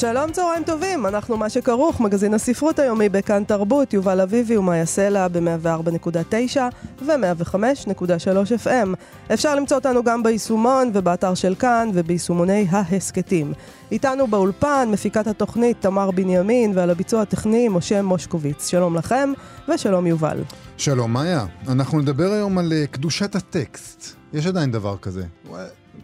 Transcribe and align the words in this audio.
שלום, 0.00 0.32
צהריים 0.32 0.64
טובים, 0.64 1.06
אנחנו 1.06 1.36
מה 1.36 1.50
שכרוך, 1.50 2.00
מגזין 2.00 2.34
הספרות 2.34 2.78
היומי 2.78 3.08
בכאן 3.08 3.44
תרבות, 3.44 3.92
יובל 3.92 4.20
אביבי 4.20 4.56
ומאיה 4.56 4.86
סלע 4.86 5.28
ב-104.9 5.28 6.58
ו-105.3 7.06 8.66
FM. 8.66 8.88
אפשר 9.34 9.54
למצוא 9.54 9.76
אותנו 9.76 10.02
גם 10.02 10.22
ביישומון 10.22 10.90
ובאתר 10.94 11.34
של 11.34 11.54
כאן 11.54 11.90
וביישומוני 11.94 12.66
ההסכתים. 12.70 13.52
איתנו 13.92 14.26
באולפן, 14.26 14.88
מפיקת 14.92 15.26
התוכנית 15.26 15.76
תמר 15.80 16.10
בנימין 16.10 16.72
ועל 16.74 16.90
הביצוע 16.90 17.22
הטכני 17.22 17.68
משה 17.68 18.02
מושקוביץ. 18.02 18.68
שלום 18.68 18.96
לכם 18.96 19.32
ושלום 19.68 20.06
יובל. 20.06 20.42
שלום 20.76 21.12
מאיה, 21.12 21.46
אנחנו 21.68 22.00
נדבר 22.00 22.32
היום 22.32 22.58
על 22.58 22.72
uh, 22.72 22.86
קדושת 22.86 23.34
הטקסט. 23.34 24.14
יש 24.32 24.46
עדיין 24.46 24.70
דבר 24.70 24.96
כזה. 24.96 25.24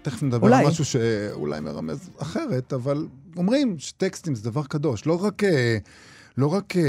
תכף 0.02 0.22
נדבר 0.22 0.46
אולי. 0.46 0.62
על 0.64 0.66
משהו 0.70 0.84
שאולי 0.84 1.60
מרמז 1.60 2.10
אחרת, 2.18 2.72
אבל 2.72 3.06
אומרים 3.36 3.78
שטקסטים 3.78 4.34
זה 4.34 4.50
דבר 4.50 4.62
קדוש. 4.64 5.06
לא 5.06 5.24
רק, 5.24 5.44
אה, 5.44 5.78
לא 6.38 6.46
רק 6.46 6.76
אה, 6.76 6.82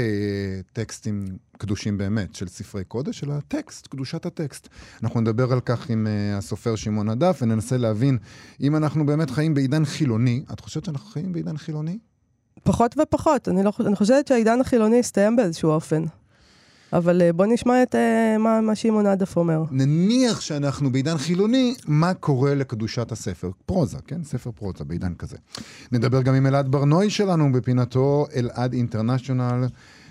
טקסטים 0.72 1.24
קדושים 1.58 1.98
באמת 1.98 2.34
של 2.34 2.48
ספרי 2.48 2.84
קודש, 2.84 3.24
אלא 3.24 3.34
טקסט, 3.48 3.86
קדושת 3.86 4.26
הטקסט. 4.26 4.68
אנחנו 5.02 5.20
נדבר 5.20 5.52
על 5.52 5.60
כך 5.60 5.90
עם 5.90 6.06
אה, 6.06 6.38
הסופר 6.38 6.76
שמעון 6.76 7.08
הדף, 7.08 7.38
וננסה 7.42 7.76
להבין 7.76 8.18
אם 8.60 8.76
אנחנו 8.76 9.06
באמת 9.06 9.30
חיים 9.30 9.54
בעידן 9.54 9.84
חילוני. 9.84 10.44
את 10.52 10.60
חושבת 10.60 10.84
שאנחנו 10.84 11.10
חיים 11.10 11.32
בעידן 11.32 11.56
חילוני? 11.56 11.98
פחות 12.62 12.94
ופחות, 13.02 13.48
אני, 13.48 13.62
לא, 13.62 13.72
אני 13.86 13.96
חושבת 13.96 14.26
שהעידן 14.26 14.60
החילוני 14.60 14.98
הסתיים 14.98 15.36
באיזשהו 15.36 15.70
אופן. 15.70 16.04
אבל 16.92 17.22
אה, 17.22 17.32
בוא 17.32 17.46
נשמע 17.46 17.82
את 17.82 17.94
אה, 17.94 18.38
מה, 18.38 18.60
מה 18.60 18.74
שמעון 18.74 19.06
עדף 19.06 19.36
אומר. 19.36 19.62
נניח 19.70 20.40
שאנחנו 20.40 20.92
בעידן 20.92 21.18
חילוני, 21.18 21.74
מה 21.86 22.14
קורה 22.14 22.54
לקדושת 22.54 23.12
הספר? 23.12 23.50
פרוזה, 23.66 23.98
כן? 24.06 24.24
ספר 24.24 24.50
פרוזה 24.50 24.84
בעידן 24.84 25.14
כזה. 25.14 25.36
נדבר 25.92 26.22
גם 26.22 26.34
עם 26.34 26.46
אלעד 26.46 26.68
ברנועי 26.70 27.10
שלנו 27.10 27.52
בפינתו 27.52 28.26
אלעד 28.36 28.72
אינטרנשיונל, 28.72 29.66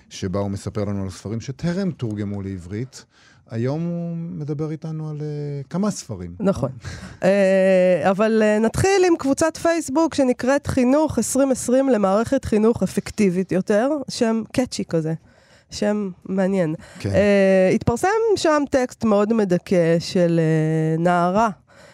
שבה 0.09 0.39
הוא 0.39 0.51
מספר 0.51 0.85
לנו 0.85 1.03
על 1.03 1.09
ספרים 1.09 1.41
שטרם 1.41 1.91
תורגמו 1.91 2.41
לעברית. 2.41 3.05
היום 3.49 3.81
הוא 3.85 4.17
מדבר 4.17 4.71
איתנו 4.71 5.09
על 5.09 5.17
uh, 5.17 5.67
כמה 5.69 5.91
ספרים. 5.91 6.35
נכון. 6.39 6.69
אה, 7.23 8.09
אבל 8.09 8.43
אה, 8.43 8.59
נתחיל 8.59 9.05
עם 9.07 9.17
קבוצת 9.17 9.57
פייסבוק 9.57 10.13
שנקראת 10.13 10.67
חינוך 10.67 11.17
2020 11.17 11.89
למערכת 11.89 12.45
חינוך 12.45 12.83
אפקטיבית 12.83 13.51
יותר, 13.51 13.89
שם 14.09 14.41
קאצ'י 14.53 14.85
כזה. 14.85 15.13
שם 15.71 16.09
מעניין. 16.25 16.75
כן. 16.99 17.09
Uh, 17.09 17.75
התפרסם 17.75 18.07
שם 18.35 18.63
טקסט 18.69 19.03
מאוד 19.03 19.33
מדכא 19.33 19.99
של 19.99 20.39
uh, 20.97 21.01
נערה, 21.01 21.49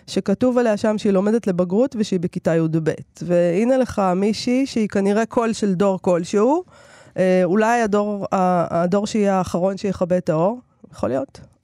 שכתוב 0.07 0.57
עליה 0.57 0.77
שם 0.77 0.97
שהיא 0.97 1.13
לומדת 1.13 1.47
לבגרות 1.47 1.95
ושהיא 1.99 2.19
בכיתה 2.19 2.55
י"ב. 2.55 2.91
והנה 3.21 3.77
לך 3.77 4.01
מישהי 4.15 4.65
שהיא 4.65 4.87
כנראה 4.87 5.25
קול 5.25 5.53
של 5.53 5.73
דור 5.73 5.99
כלשהו, 6.01 6.63
uh, 7.09 7.17
אולי 7.43 7.81
הדור, 7.81 8.27
הדור 8.31 9.07
שיהיה 9.07 9.37
האחרון 9.37 9.77
שיכבה 9.77 10.17
את 10.17 10.29
האור, 10.29 10.59
יכול 10.93 11.09
להיות. 11.09 11.39
Uh, 11.61 11.63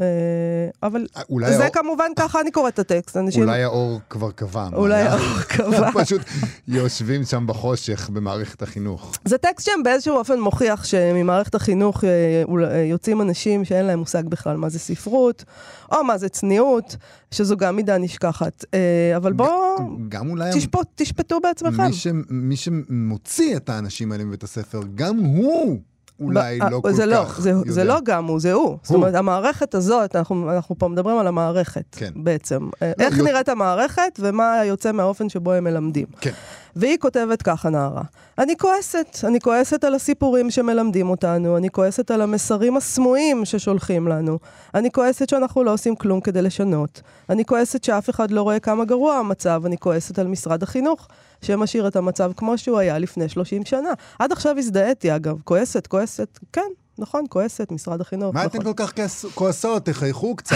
אבל 0.84 1.08
אה, 1.18 1.58
זה 1.58 1.64
האור- 1.64 1.74
כמובן 1.74 2.12
ככה 2.16 2.42
אני 2.42 2.52
קוראת 2.52 2.74
את 2.74 2.80
הטקסט. 2.80 3.18
אנשים... 3.18 3.44
אולי 3.44 3.64
האור 3.64 4.00
כבר 4.10 4.32
קבע. 4.32 4.70
אולי. 4.74 5.02
האור 5.02 5.42
קבע. 5.48 5.92
פשוט 6.04 6.22
יושבים 6.68 7.24
שם 7.24 7.48
בחושך 7.48 8.10
במערכת 8.10 8.62
החינוך. 8.62 9.12
זה 9.26 9.38
טקסט 9.38 9.66
שם 9.66 9.84
באיזשהו 9.84 10.18
אופן 10.18 10.40
מוכיח 10.40 10.84
שממערכת 10.86 11.56
החינוך 11.56 12.04
אה, 12.04 12.44
אה, 12.64 12.78
יוצאים 12.78 13.22
אנשים 13.22 13.66
שאין 13.66 13.86
להם 13.86 14.00
מושג 14.00 14.24
בכלל 14.28 14.58
מה 14.58 14.70
זה 14.70 14.80
ספרות, 14.80 15.44
או 15.92 16.04
מה 16.04 16.18
זה 16.18 16.30
צניעות, 16.30 16.96
שזו 17.32 17.58
גם 17.58 17.76
מידה 17.76 17.98
נשכחת. 17.98 18.66
אה, 18.74 19.14
אבל 19.16 19.34
בואו 19.34 19.78
גם 20.10 20.30
אולי... 20.30 20.52
תשפוט, 20.54 20.88
תשפטו 20.96 21.40
בעצמכם. 21.40 21.84
מי, 21.84 21.94
ש... 21.94 22.08
מי 22.30 22.56
שמוציא 22.56 23.58
את 23.58 23.70
האנשים 23.70 24.12
האלה 24.12 24.24
מבית 24.24 24.44
הספר, 24.44 24.82
גם 24.96 25.18
הוא 25.18 25.80
אולי 26.20 26.60
לא 26.60 26.64
אה, 26.76 26.82
כל 26.82 26.92
זה 26.94 27.02
כך 27.04 27.08
לא, 27.10 27.26
זה, 27.38 27.50
יודע. 27.50 27.72
זה 27.72 27.84
לא 27.84 27.96
גם 28.04 28.26
הוא, 28.26 28.40
זה 28.40 28.54
הוא. 28.54 28.78
זאת 28.84 28.96
אומרת, 28.96 29.16
המערכת 29.16 29.76
הזאת, 29.76 30.16
אנחנו, 30.16 30.52
אנחנו 30.52 30.78
פה 30.78 30.88
מדברים 30.88 31.18
על 31.18 31.28
המערכת 31.28 31.84
כן. 31.92 32.12
בעצם. 32.16 32.70
אה, 32.82 32.92
לא, 33.00 33.06
איך 33.06 33.18
יוצ- 33.18 33.24
נראית 33.24 33.50
המערכת 33.50 34.20
ומה 34.20 34.62
יוצא 34.66 34.92
מהאופן 34.92 35.30
שבו 35.30 35.52
הם 35.54 35.64
מלמדים. 35.64 36.06
כן. 36.22 36.32
והיא 36.76 36.98
כותבת 36.98 37.42
ככה, 37.42 37.70
נערה. 37.70 38.02
אני 38.38 38.58
כועסת, 38.58 39.18
אני 39.24 39.40
כועסת 39.40 39.84
על 39.84 39.96
הסיפורים 39.96 40.52
שמלמדים 40.52 41.10
אותנו, 41.10 41.58
אני 41.58 41.70
כועסת 41.70 42.12
על 42.12 42.22
המסרים 42.22 42.78
הסמויים 42.78 43.46
ששולחים 43.46 44.08
לנו, 44.08 44.40
אני 44.76 44.92
כועסת 44.92 45.30
שאנחנו 45.30 45.64
לא 45.64 45.74
עושים 45.74 45.96
כלום 45.96 46.22
כדי 46.22 46.42
לשנות, 46.42 47.02
אני 47.30 47.46
כועסת 47.46 47.84
שאף 47.84 48.10
אחד 48.10 48.32
לא 48.32 48.42
רואה 48.42 48.60
כמה 48.60 48.86
גרוע 48.86 49.16
המצב, 49.16 49.62
אני 49.66 49.78
כועסת 49.78 50.20
על 50.20 50.28
משרד 50.28 50.64
החינוך, 50.64 51.08
שמשאיר 51.42 51.88
את 51.88 51.96
המצב 51.96 52.32
כמו 52.38 52.58
שהוא 52.58 52.78
היה 52.78 52.98
לפני 52.98 53.30
30 53.30 53.66
שנה. 53.66 53.90
עד 54.20 54.32
עכשיו 54.32 54.58
הזדהיתי, 54.58 55.16
אגב, 55.16 55.42
כועסת, 55.44 55.88
כועסת, 55.88 56.40
כן. 56.54 56.62
נכון, 57.00 57.24
כועסת, 57.30 57.72
משרד 57.72 58.02
החינוך, 58.02 58.36
מה 58.36 58.46
נכון. 58.46 58.62
אתן 58.62 58.74
כל 58.74 58.74
כך 58.76 58.94
כועסות? 59.34 59.86
תחייכו 59.86 60.36
קצת. 60.36 60.56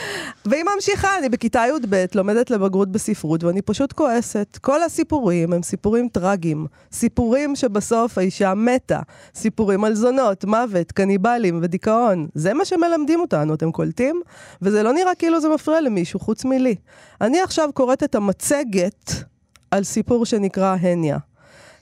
והיא 0.46 0.64
ממשיכה, 0.74 1.18
אני 1.18 1.28
בכיתה 1.28 1.64
י"ב, 1.68 2.04
לומדת 2.14 2.50
לבגרות 2.50 2.92
בספרות, 2.92 3.44
ואני 3.44 3.62
פשוט 3.62 3.92
כועסת. 3.92 4.58
כל 4.60 4.82
הסיפורים 4.82 5.52
הם 5.52 5.62
סיפורים 5.62 6.08
טרגיים. 6.08 6.66
סיפורים 6.92 7.56
שבסוף 7.56 8.18
האישה 8.18 8.54
מתה. 8.54 9.00
סיפורים 9.34 9.84
על 9.84 9.94
זונות, 9.94 10.44
מוות, 10.44 10.92
קניבלים 10.92 11.58
ודיכאון. 11.62 12.28
זה 12.34 12.54
מה 12.54 12.64
שמלמדים 12.64 13.20
אותנו, 13.20 13.54
אתם 13.54 13.72
קולטים? 13.72 14.22
וזה 14.62 14.82
לא 14.82 14.92
נראה 14.92 15.14
כאילו 15.14 15.40
זה 15.40 15.48
מפריע 15.48 15.80
למישהו, 15.80 16.20
חוץ 16.20 16.44
מלי. 16.44 16.74
אני 17.20 17.40
עכשיו 17.40 17.70
קוראת 17.74 18.02
את 18.02 18.14
המצגת 18.14 19.29
על 19.70 19.84
סיפור 19.84 20.26
שנקרא 20.26 20.76
הניה. 20.80 21.18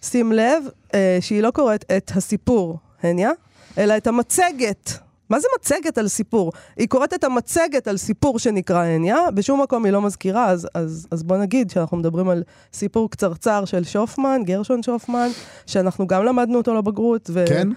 שים 0.03 0.33
לב 0.33 0.65
אה, 0.95 1.19
שהיא 1.21 1.43
לא 1.43 1.51
קוראת 1.51 1.85
את 1.97 2.11
הסיפור 2.17 2.79
הניה, 3.03 3.31
אלא 3.79 3.97
את 3.97 4.07
המצגת. 4.07 4.99
מה 5.31 5.41
זה 5.41 5.49
מצגת 5.59 5.99
על 5.99 6.09
סיפור? 6.09 6.53
היא 6.77 6.89
קוראת 6.89 7.15
את 7.15 7.25
המצגת 7.25 7.89
על 7.89 7.97
סיפור 7.97 8.39
שנקרא 8.39 8.85
הניה, 8.85 9.31
בשום 9.35 9.63
מקום 9.63 9.85
היא 9.85 9.93
לא 9.93 10.03
מזכירה, 10.03 10.47
אז, 10.47 10.69
אז, 10.75 11.07
אז 11.11 11.23
בוא 11.23 11.37
נגיד 11.37 11.71
שאנחנו 11.71 11.97
מדברים 11.97 12.29
על 12.29 12.43
סיפור 12.73 13.11
קצרצר 13.11 13.65
של 13.65 13.85
שופמן, 13.85 14.41
גרשון 14.45 14.83
שופמן, 14.83 15.29
שאנחנו 15.67 16.07
גם 16.07 16.25
למדנו 16.25 16.59
אותו 16.59 16.75
לבגרות, 16.75 17.31
ו... 17.33 17.45
כן? 17.49 17.69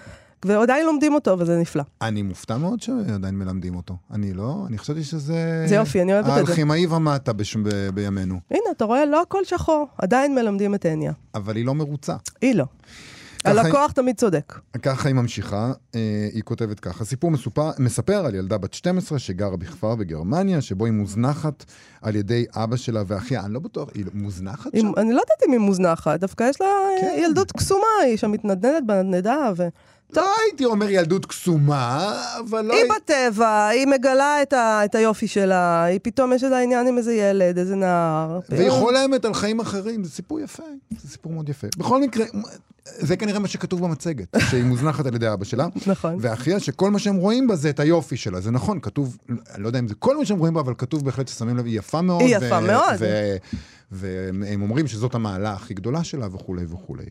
ועדיין 0.46 0.85
לומדים 0.85 1.13
אותו, 1.13 1.40
וזה 1.40 1.57
נפלא. 1.57 1.84
אני 2.02 2.22
מופתע 2.22 2.57
מאוד 2.57 2.81
שעדיין 2.81 3.35
מלמדים 3.35 3.75
אותו. 3.75 3.97
אני 4.13 4.34
לא, 4.34 4.63
אני 4.68 4.78
חשבתי 4.78 5.03
שזה... 5.03 5.66
זה 5.68 5.75
יופי, 5.75 6.02
אני 6.02 6.13
אוהבת 6.13 6.28
את 6.28 6.34
זה. 6.34 6.38
האלכימאי 6.40 6.85
ומטה 6.88 7.34
בש- 7.34 7.56
ב- 7.56 7.90
בימינו. 7.94 8.40
הנה, 8.52 8.62
אתה 8.72 8.85
רואה, 8.85 9.06
לא 9.06 9.22
הכל 9.22 9.44
שחור, 9.46 9.88
עדיין 9.97 10.35
מלמדים 10.35 10.75
את 10.75 10.85
הניה. 10.85 11.13
אבל 11.35 11.56
היא 11.56 11.66
לא 11.66 11.75
מרוצה. 11.75 12.16
היא 12.41 12.56
לא. 12.56 12.66
הלקוח 13.46 13.91
תמיד 13.91 14.16
צודק. 14.18 14.59
ככה 14.81 15.07
היא 15.09 15.16
ממשיכה, 15.16 15.72
אה, 15.96 16.00
היא 16.34 16.41
כותבת 16.44 16.79
ככה, 16.79 17.06
סיפור 17.06 17.31
מסופר, 17.31 17.72
מספר 17.79 18.25
על 18.25 18.35
ילדה 18.35 18.58
בת 18.58 18.73
12 18.73 19.19
שגרה 19.19 19.58
בכפר 19.58 19.96
בגרמניה, 19.96 20.62
שבו 20.62 20.85
היא 20.85 20.94
מוזנחת 20.94 21.66
על 22.02 22.16
ידי 22.16 22.46
אבא 22.56 22.75
שלה 22.75 23.03
ואחיה. 23.08 23.41
אני 23.46 23.53
לא 23.53 23.59
בטוח, 23.59 23.90
היא 23.94 24.06
מוזנחת 24.13 24.73
היא, 24.73 24.81
שם? 24.81 24.91
אני 24.97 25.13
לא 25.13 25.19
יודעת 25.22 25.38
אם 25.47 25.52
היא 25.52 25.59
מוזנחת, 25.59 26.19
דווקא 26.19 26.44
יש 26.50 26.62
לה 26.62 26.68
כן. 27.02 27.08
כן. 27.16 27.22
ילדות 27.23 27.52
קסומה, 27.52 27.85
היא 28.06 28.18
שם 28.18 28.31
מתנדנדת 28.31 28.84
בנדנדה, 28.85 29.52
ו... 29.58 29.67
לא 30.16 30.25
הייתי 30.46 30.66
אומר 30.66 30.90
ילדות 30.90 31.25
קסומה, 31.25 32.13
אבל 32.40 32.61
לא... 32.66 32.73
היא 32.73 32.84
הי- 32.84 32.90
בטבע, 32.90 33.67
היא 33.67 33.87
מגלה 33.87 34.41
את, 34.41 34.53
ה, 34.53 34.85
את 34.85 34.96
היופי 34.96 35.28
שלה, 35.28 35.84
היא 35.84 35.99
פתאום 36.03 36.34
יש 36.34 36.43
לה 36.43 36.59
עניין 36.59 36.87
עם 36.87 36.97
איזה 36.97 37.13
ילד, 37.13 37.58
איזה 37.58 37.75
נער. 37.75 38.40
והיא 38.49 38.69
חולמת 38.69 39.25
על 39.25 39.34
חיים 39.34 39.59
אחרים, 39.59 40.03
זה 40.03 40.09
סיפור 40.11 40.40
יפה, 40.40 40.63
זה 41.02 41.09
סיפור 41.09 41.34
מאוד 41.34 41.49
יפה. 41.49 41.67
בכל 41.78 42.02
מקרה, 42.02 42.25
זה 42.85 43.17
כנראה 43.17 43.40
מה 43.40 43.47
שכתוב 43.47 43.81
במצגת, 43.84 44.28
שהיא 44.49 44.63
מוזנחת 44.63 45.05
על 45.05 45.16
ידי 45.16 45.34
אבא 45.34 45.46
שלה. 45.46 45.67
נכון. 45.87 46.17
ואחיה, 46.19 46.59
שכל 46.59 46.91
מה 46.91 46.99
שהם 46.99 47.16
רואים 47.16 47.47
בה 47.47 47.55
זה 47.55 47.69
את 47.69 47.79
היופי 47.79 48.17
שלה. 48.17 48.41
זה 48.41 48.52
נכון, 48.52 48.79
כתוב, 48.81 49.17
אני 49.29 49.63
לא 49.63 49.67
יודע 49.67 49.79
אם 49.79 49.87
זה 49.87 49.96
כל 49.96 50.17
מה 50.17 50.25
שהם 50.25 50.37
רואים 50.40 50.53
בה, 50.53 50.61
אבל 50.61 50.73
כתוב 50.78 51.05
בהחלט 51.05 51.28
ששמים 51.28 51.58
לב, 51.58 51.66
היא 51.66 51.79
יפה 51.79 52.02
מאוד. 52.02 52.22
היא 52.22 52.37
יפה 52.37 52.59
מאוד. 52.59 52.96
והם 53.91 54.61
אומרים 54.61 54.87
שזאת 54.87 55.16
המעלה 55.16 55.53
הכי 55.53 55.73
גדולה 55.73 56.03
שלה 56.03 56.28
וכולי 56.31 56.66
וכולי. 56.69 57.05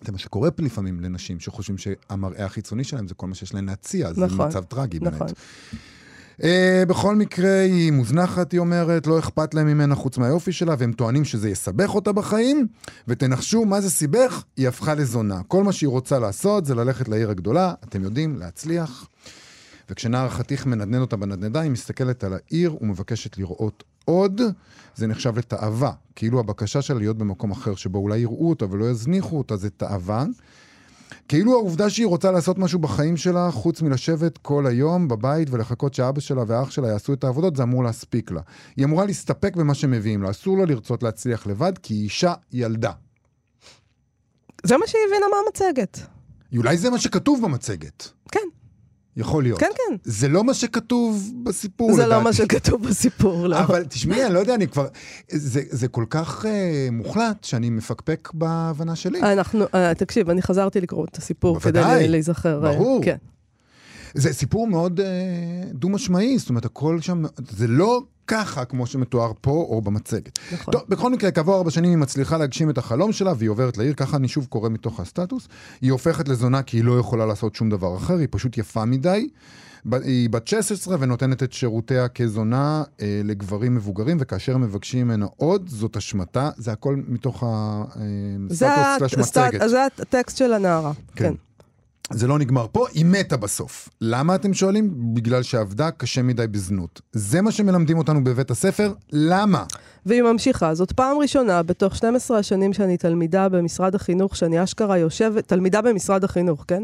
אה, 0.00 0.06
זה 0.06 0.12
מה 0.12 0.18
שקורה 0.18 0.50
לפעמים 0.58 1.00
לנשים 1.00 1.40
שחושבים 1.40 1.78
שהמראה 1.78 2.44
החיצוני 2.44 2.84
שלהם 2.84 3.08
זה 3.08 3.14
כל 3.14 3.26
מה 3.26 3.34
שיש 3.34 3.54
להן 3.54 3.66
להציע, 3.66 4.12
זה 4.12 4.26
נכון, 4.26 4.48
מצב 4.48 4.64
טרגי 4.64 4.98
נכון. 5.02 5.18
באמת. 5.18 5.36
Uh, 6.40 6.42
בכל 6.88 7.16
מקרה, 7.16 7.60
היא 7.60 7.92
מוזנחת, 7.92 8.52
היא 8.52 8.60
אומרת, 8.60 9.06
לא 9.06 9.18
אכפת 9.18 9.54
להם 9.54 9.66
ממנה 9.66 9.94
חוץ 9.94 10.18
מהיופי 10.18 10.52
שלה, 10.52 10.74
והם 10.78 10.92
טוענים 10.92 11.24
שזה 11.24 11.50
יסבך 11.50 11.94
אותה 11.94 12.12
בחיים, 12.12 12.66
ותנחשו 13.08 13.64
מה 13.64 13.80
זה 13.80 13.90
סיבך? 13.90 14.44
היא 14.56 14.68
הפכה 14.68 14.94
לזונה. 14.94 15.40
כל 15.48 15.64
מה 15.64 15.72
שהיא 15.72 15.88
רוצה 15.88 16.18
לעשות 16.18 16.66
זה 16.66 16.74
ללכת 16.74 17.08
לעיר 17.08 17.30
הגדולה, 17.30 17.74
אתם 17.84 18.02
יודעים, 18.02 18.36
להצליח. 18.36 19.08
וכשנער 19.90 20.26
החתיך 20.26 20.66
מנדנד 20.66 21.00
אותה 21.00 21.16
בנדנדה, 21.16 21.60
היא 21.60 21.70
מסתכלת 21.70 22.24
על 22.24 22.32
העיר 22.32 22.76
ומבקשת 22.80 23.38
לראות 23.38 23.84
עוד. 24.04 24.40
זה 24.94 25.06
נחשב 25.06 25.38
לתאווה, 25.38 25.92
כאילו 26.16 26.40
הבקשה 26.40 26.82
שלה 26.82 26.98
להיות 26.98 27.18
במקום 27.18 27.50
אחר 27.50 27.74
שבו 27.74 27.98
אולי 27.98 28.18
יראו 28.18 28.50
אותה 28.50 28.66
ולא 28.70 28.90
יזניחו 28.90 29.38
אותה 29.38 29.56
זה 29.56 29.70
תאווה. 29.70 30.24
כאילו 31.28 31.52
העובדה 31.52 31.90
שהיא 31.90 32.06
רוצה 32.06 32.30
לעשות 32.30 32.58
משהו 32.58 32.78
בחיים 32.78 33.16
שלה, 33.16 33.50
חוץ 33.50 33.82
מלשבת 33.82 34.38
כל 34.38 34.66
היום 34.66 35.08
בבית 35.08 35.50
ולחכות 35.50 35.94
שאבא 35.94 36.20
שלה 36.20 36.42
ואח 36.46 36.70
שלה 36.70 36.88
יעשו 36.88 37.12
את 37.12 37.24
העבודות, 37.24 37.56
זה 37.56 37.62
אמור 37.62 37.84
להספיק 37.84 38.30
לה. 38.30 38.40
היא 38.76 38.84
אמורה 38.84 39.04
להסתפק 39.04 39.56
במה 39.56 39.74
שמביאים 39.74 40.22
לה, 40.22 40.30
אסור 40.30 40.58
לה 40.58 40.64
לרצות 40.64 41.02
להצליח 41.02 41.46
לבד, 41.46 41.72
כי 41.82 41.94
היא 41.94 42.04
אישה 42.04 42.34
ילדה. 42.52 42.92
זה 44.64 44.76
מה 44.76 44.86
שהיא 44.86 45.02
הבינה 45.08 45.26
מהמצגת. 45.36 45.98
אולי 46.56 46.76
זה 46.76 46.90
מה 46.90 46.98
שכתוב 46.98 47.42
במצגת. 47.42 48.10
כן. 48.32 48.59
יכול 49.20 49.42
להיות. 49.42 49.60
כן, 49.60 49.70
כן. 49.76 49.96
זה 50.04 50.28
לא 50.28 50.44
מה 50.44 50.54
שכתוב 50.54 51.32
בסיפור, 51.42 51.92
זה 51.92 52.06
לדעתי. 52.06 52.10
לא 52.10 52.24
מה 52.24 52.32
שכתוב 52.32 52.82
בסיפור, 52.88 53.46
לא. 53.46 53.58
אבל 53.58 53.84
תשמעי, 53.84 54.26
אני 54.26 54.34
לא 54.34 54.38
יודע, 54.38 54.54
אני 54.54 54.68
כבר... 54.68 54.86
זה, 55.28 55.62
זה 55.70 55.88
כל 55.88 56.04
כך 56.10 56.46
אה, 56.46 56.88
מוחלט 56.92 57.44
שאני 57.44 57.70
מפקפק 57.70 58.30
בהבנה 58.34 58.96
שלי. 58.96 59.20
אנחנו, 59.20 59.64
אה, 59.74 59.94
תקשיב, 59.94 60.30
אני 60.30 60.42
חזרתי 60.42 60.80
לקרוא 60.80 61.04
את 61.04 61.16
הסיפור 61.16 61.54
בוודאי, 61.58 61.98
כדי 61.98 62.08
להיזכר. 62.08 62.66
אה, 62.66 62.72
ברור. 62.72 63.00
כן. 63.04 63.16
זה 64.14 64.32
סיפור 64.32 64.66
מאוד 64.66 65.00
אה, 65.00 65.06
דו-משמעי, 65.72 66.38
זאת 66.38 66.48
אומרת, 66.48 66.64
הכל 66.64 67.00
שם, 67.00 67.22
זה 67.50 67.66
לא 67.66 68.02
ככה 68.30 68.64
כמו 68.64 68.86
שמתואר 68.86 69.32
פה 69.40 69.50
או 69.50 69.82
במצגת. 69.82 70.38
נכון. 70.52 70.72
טוב, 70.72 70.82
בכל 70.88 71.12
מקרה, 71.12 71.30
כעבור 71.30 71.56
ארבע 71.56 71.70
שנים 71.70 71.90
היא 71.90 71.98
מצליחה 71.98 72.36
להגשים 72.36 72.70
את 72.70 72.78
החלום 72.78 73.12
שלה, 73.12 73.32
והיא 73.38 73.50
עוברת 73.50 73.78
לעיר, 73.78 73.92
ככה 73.94 74.16
אני 74.16 74.28
שוב 74.28 74.46
קורא 74.46 74.68
מתוך 74.68 75.00
הסטטוס. 75.00 75.48
היא 75.80 75.92
הופכת 75.92 76.28
לזונה 76.28 76.62
כי 76.62 76.76
היא 76.76 76.84
לא 76.84 76.98
יכולה 76.98 77.26
לעשות 77.26 77.54
שום 77.54 77.70
דבר 77.70 77.96
אחר, 77.96 78.14
היא 78.18 78.28
פשוט 78.30 78.58
יפה 78.58 78.84
מדי. 78.84 79.28
היא 79.92 80.30
בת 80.30 80.48
16 80.48 80.96
ונותנת 81.00 81.42
את 81.42 81.52
שירותיה 81.52 82.08
כזונה 82.08 82.82
אה, 83.02 83.20
לגברים 83.24 83.74
מבוגרים, 83.74 84.16
וכאשר 84.20 84.56
מבקשים 84.56 85.06
ממנה 85.06 85.26
עוד, 85.36 85.68
זאת 85.68 85.96
אשמתה. 85.96 86.50
זה 86.56 86.72
הכל 86.72 86.96
מתוך 87.08 87.44
זה 88.48 88.68
הסטטוס 88.74 88.98
סלש 88.98 89.14
הסטט- 89.14 89.38
מצגת. 89.38 89.68
זה 89.68 89.84
הטקסט 89.84 90.36
של 90.36 90.52
הנערה. 90.52 90.92
כן. 91.16 91.24
כן. 91.24 91.34
זה 92.12 92.26
לא 92.26 92.38
נגמר 92.38 92.66
פה, 92.72 92.86
היא 92.94 93.04
מתה 93.04 93.36
בסוף. 93.36 93.88
למה 94.00 94.34
אתם 94.34 94.54
שואלים? 94.54 95.14
בגלל 95.14 95.42
שעבדה 95.42 95.90
קשה 95.90 96.22
מדי 96.22 96.46
בזנות. 96.46 97.00
זה 97.12 97.42
מה 97.42 97.52
שמלמדים 97.52 97.98
אותנו 97.98 98.24
בבית 98.24 98.50
הספר, 98.50 98.94
למה? 99.12 99.64
והיא 100.06 100.22
ממשיכה. 100.22 100.74
זאת 100.74 100.92
פעם 100.92 101.18
ראשונה 101.18 101.62
בתוך 101.62 101.96
12 101.96 102.38
השנים 102.38 102.72
שאני 102.72 102.96
תלמידה 102.96 103.48
במשרד 103.48 103.94
החינוך, 103.94 104.36
שאני 104.36 104.64
אשכרה 104.64 104.98
יושבת, 104.98 105.48
תלמידה 105.48 105.82
במשרד 105.82 106.24
החינוך, 106.24 106.64
כן? 106.68 106.82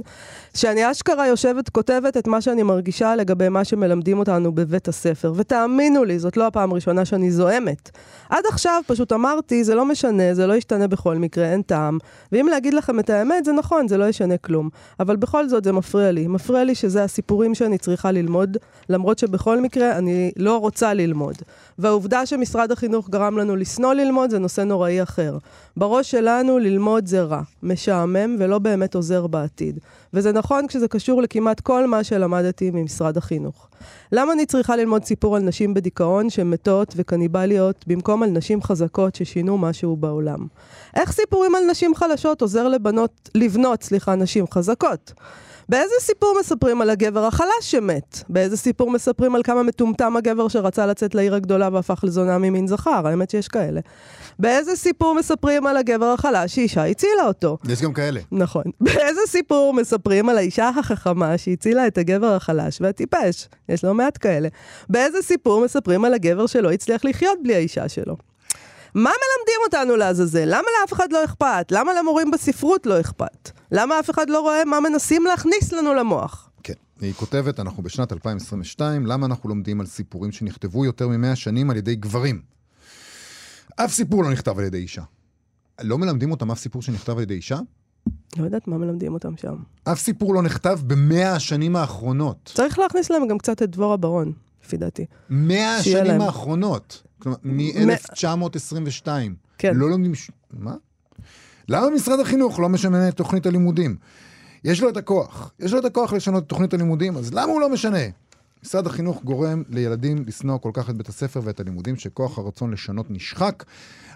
שאני 0.54 0.90
אשכרה 0.90 1.26
יושבת, 1.26 1.68
כותבת 1.68 2.16
את 2.16 2.26
מה 2.26 2.40
שאני 2.40 2.62
מרגישה 2.62 3.16
לגבי 3.16 3.48
מה 3.48 3.64
שמלמדים 3.64 4.18
אותנו 4.18 4.52
בבית 4.52 4.88
הספר. 4.88 5.32
ותאמינו 5.36 6.04
לי, 6.04 6.18
זאת 6.18 6.36
לא 6.36 6.46
הפעם 6.46 6.72
הראשונה 6.72 7.04
שאני 7.04 7.30
זועמת. 7.30 7.90
עד 8.30 8.44
עכשיו 8.48 8.82
פשוט 8.86 9.12
אמרתי, 9.12 9.64
זה 9.64 9.74
לא 9.74 9.84
משנה, 9.84 10.34
זה 10.34 10.46
לא 10.46 10.54
ישתנה 10.54 10.86
בכל 10.86 11.16
מקרה, 11.16 11.44
אין 11.44 11.62
טעם. 11.62 11.98
ואם 12.32 12.46
להגיד 12.50 12.74
לכם 12.74 13.00
את 13.00 13.10
האמת, 13.10 13.44
זה 13.44 13.52
נכון, 13.52 13.88
זה 13.88 13.96
לא 13.96 14.04
ישנה 14.04 14.36
כלום. 14.36 14.68
אבל 15.00 15.16
בכל 15.16 15.48
זאת 15.48 15.64
זה 15.64 15.72
מפריע 15.72 16.12
לי. 16.12 16.26
מפריע 16.26 16.64
לי 16.64 16.74
שזה 16.74 17.04
הסיפורים 17.04 17.54
שאני 17.54 17.78
צריכה 17.78 18.10
ללמוד, 18.10 18.56
למרות 18.88 19.18
שבכל 19.18 19.60
מקרה 19.60 19.98
אני 19.98 20.30
לא 20.36 20.56
רוצה 20.56 20.94
ללמוד. 20.94 21.36
והעובדה 21.78 22.26
שמשרד 22.26 22.72
החינוך 22.72 23.05
גרם 23.08 23.38
לנו 23.38 23.56
לשנוא 23.56 23.94
ללמוד 23.94 24.30
זה 24.30 24.38
נושא 24.38 24.60
נוראי 24.60 25.02
אחר. 25.02 25.38
בראש 25.76 26.10
שלנו 26.10 26.58
ללמוד 26.58 27.06
זה 27.06 27.22
רע, 27.22 27.42
משעמם 27.62 28.36
ולא 28.38 28.58
באמת 28.58 28.94
עוזר 28.94 29.26
בעתיד. 29.26 29.78
וזה 30.14 30.32
נכון 30.32 30.66
כשזה 30.66 30.88
קשור 30.88 31.22
לכמעט 31.22 31.60
כל 31.60 31.86
מה 31.86 32.04
שלמדתי 32.04 32.70
ממשרד 32.70 33.16
החינוך. 33.16 33.68
למה 34.12 34.32
אני 34.32 34.46
צריכה 34.46 34.76
ללמוד 34.76 35.04
סיפור 35.04 35.36
על 35.36 35.42
נשים 35.42 35.74
בדיכאון 35.74 36.30
שמתות 36.30 36.94
וקניבליות 36.96 37.84
במקום 37.86 38.22
על 38.22 38.30
נשים 38.30 38.62
חזקות 38.62 39.14
ששינו 39.14 39.58
משהו 39.58 39.96
בעולם? 39.96 40.46
איך 40.96 41.12
סיפורים 41.12 41.54
על 41.54 41.62
נשים 41.70 41.94
חלשות 41.94 42.42
עוזר 42.42 42.68
לבנות, 42.68 43.30
לבנות, 43.34 43.82
סליחה, 43.82 44.14
נשים 44.14 44.44
חזקות? 44.50 45.12
באיזה 45.68 45.94
סיפור 46.00 46.36
מספרים 46.40 46.80
על 46.80 46.90
הגבר 46.90 47.24
החלש 47.24 47.50
שמת? 47.60 48.22
באיזה 48.28 48.56
סיפור 48.56 48.90
מספרים 48.90 49.34
על 49.34 49.42
כמה 49.42 49.62
מטומטם 49.62 50.16
הגבר 50.16 50.48
שרצה 50.48 50.86
לצאת 50.86 51.14
לעיר 51.14 51.34
הגדולה 51.34 51.68
והפך 51.72 52.00
לזונה 52.04 52.38
ממין 52.38 52.66
זכר? 52.66 53.06
האמת 53.06 53.30
שיש 53.30 53.48
כאלה. 53.48 53.80
באיזה 54.38 54.76
סיפור 54.76 55.14
מספרים 55.14 55.66
על 55.66 55.76
הגבר 55.76 56.06
החלש 56.06 56.54
שאישה 56.54 56.84
הצילה 56.84 57.26
אותו? 57.26 57.58
יש 57.68 57.82
גם 57.82 57.92
כאלה. 57.92 58.20
נכון. 58.32 58.64
באיזה 58.80 59.20
סיפור 59.26 59.74
מספרים 59.74 60.28
על 60.28 60.38
האישה 60.38 60.68
החכמה 60.68 61.38
שהצילה 61.38 61.86
את 61.86 61.98
הגבר 61.98 62.34
החלש 62.34 62.80
והטיפש? 62.80 63.48
יש 63.68 63.84
לא 63.84 63.94
מעט 63.94 64.18
כאלה. 64.20 64.48
באיזה 64.88 65.22
סיפור 65.22 65.64
מספרים 65.64 66.04
על 66.04 66.14
הגבר 66.14 66.46
שלא 66.46 66.70
הצליח 66.70 67.04
לחיות 67.04 67.38
בלי 67.42 67.54
האישה 67.54 67.88
שלו? 67.88 68.16
מה 68.94 69.10
מלמדים 69.10 69.60
אותנו 69.64 69.96
לעזאזל? 69.96 70.44
למה 70.44 70.68
לאף 70.80 70.92
אחד 70.92 71.12
לא 71.12 71.24
אכפת? 71.24 71.66
למה 71.70 71.94
למורים 71.94 72.30
בספרות 72.30 72.86
לא 72.86 73.00
אכפת? 73.00 73.50
למה 73.72 74.00
אף 74.00 74.10
אחד 74.10 74.30
לא 74.30 74.40
רואה 74.40 74.64
מה 74.64 74.80
מנסים 74.80 75.24
להכניס 75.24 75.72
לנו 75.72 75.94
למוח? 75.94 76.50
כן. 76.62 76.72
היא 77.00 77.14
כותבת, 77.14 77.60
אנחנו 77.60 77.82
בשנת 77.82 78.12
2022, 78.12 79.06
למה 79.06 79.26
אנחנו 79.26 79.48
לומדים 79.48 79.80
על 79.80 79.86
סיפורים 79.86 80.32
שנכתבו 80.32 80.84
יותר 80.84 81.08
מ-100 81.08 81.34
שנים 81.36 81.70
על 81.70 81.76
ידי 81.76 81.96
גברים? 81.96 82.42
אף 83.76 83.92
סיפור 83.92 84.24
לא 84.24 84.30
נכתב 84.30 84.58
על 84.58 84.64
ידי 84.64 84.78
אישה. 84.78 85.02
לא 85.82 85.98
מלמדים 85.98 86.30
אותם 86.30 86.50
אף 86.50 86.58
סיפור 86.58 86.82
שנכתב 86.82 87.16
על 87.16 87.22
ידי 87.22 87.34
אישה? 87.34 87.58
לא 88.36 88.44
יודעת 88.44 88.68
מה 88.68 88.78
מלמדים 88.78 89.14
אותם 89.14 89.36
שם. 89.36 89.56
אף 89.84 89.98
סיפור 89.98 90.34
לא 90.34 90.42
נכתב 90.42 90.78
במאה 90.86 91.32
השנים 91.32 91.76
האחרונות. 91.76 92.50
צריך 92.54 92.78
להכניס 92.78 93.10
להם 93.10 93.28
גם 93.28 93.38
קצת 93.38 93.62
את 93.62 93.70
דבורה 93.70 93.96
ברון, 93.96 94.32
לפי 94.66 94.76
דעתי. 94.76 95.06
מאה 95.30 95.76
השנים 95.76 96.04
להם. 96.04 96.20
האחרונות. 96.20 97.02
כלומר, 97.18 97.38
מ-1922. 97.44 99.08
כן. 99.58 99.76
לא 99.76 99.90
לומדים... 99.90 100.14
ש- 100.14 100.30
מה? 100.50 100.74
למה 101.68 101.90
משרד 101.90 102.20
החינוך 102.20 102.60
לא 102.60 102.68
משנה 102.68 103.08
את 103.08 103.14
תוכנית 103.16 103.46
הלימודים? 103.46 103.96
יש 104.64 104.82
לו 104.82 104.88
את 104.88 104.96
הכוח. 104.96 105.52
יש 105.60 105.72
לו 105.72 105.78
את 105.78 105.84
הכוח 105.84 106.12
לשנות 106.12 106.42
את 106.44 106.48
תוכנית 106.48 106.74
הלימודים, 106.74 107.16
אז 107.16 107.34
למה 107.34 107.52
הוא 107.52 107.60
לא 107.60 107.68
משנה? 107.72 107.98
משרד 108.64 108.86
החינוך 108.86 109.22
גורם 109.24 109.62
לילדים 109.68 110.24
לשנוא 110.26 110.58
כל 110.58 110.70
כך 110.74 110.90
את 110.90 110.96
בית 110.96 111.08
הספר 111.08 111.40
ואת 111.44 111.60
הלימודים, 111.60 111.96
שכוח 111.96 112.38
הרצון 112.38 112.70
לשנות 112.72 113.06
נשחק. 113.10 113.64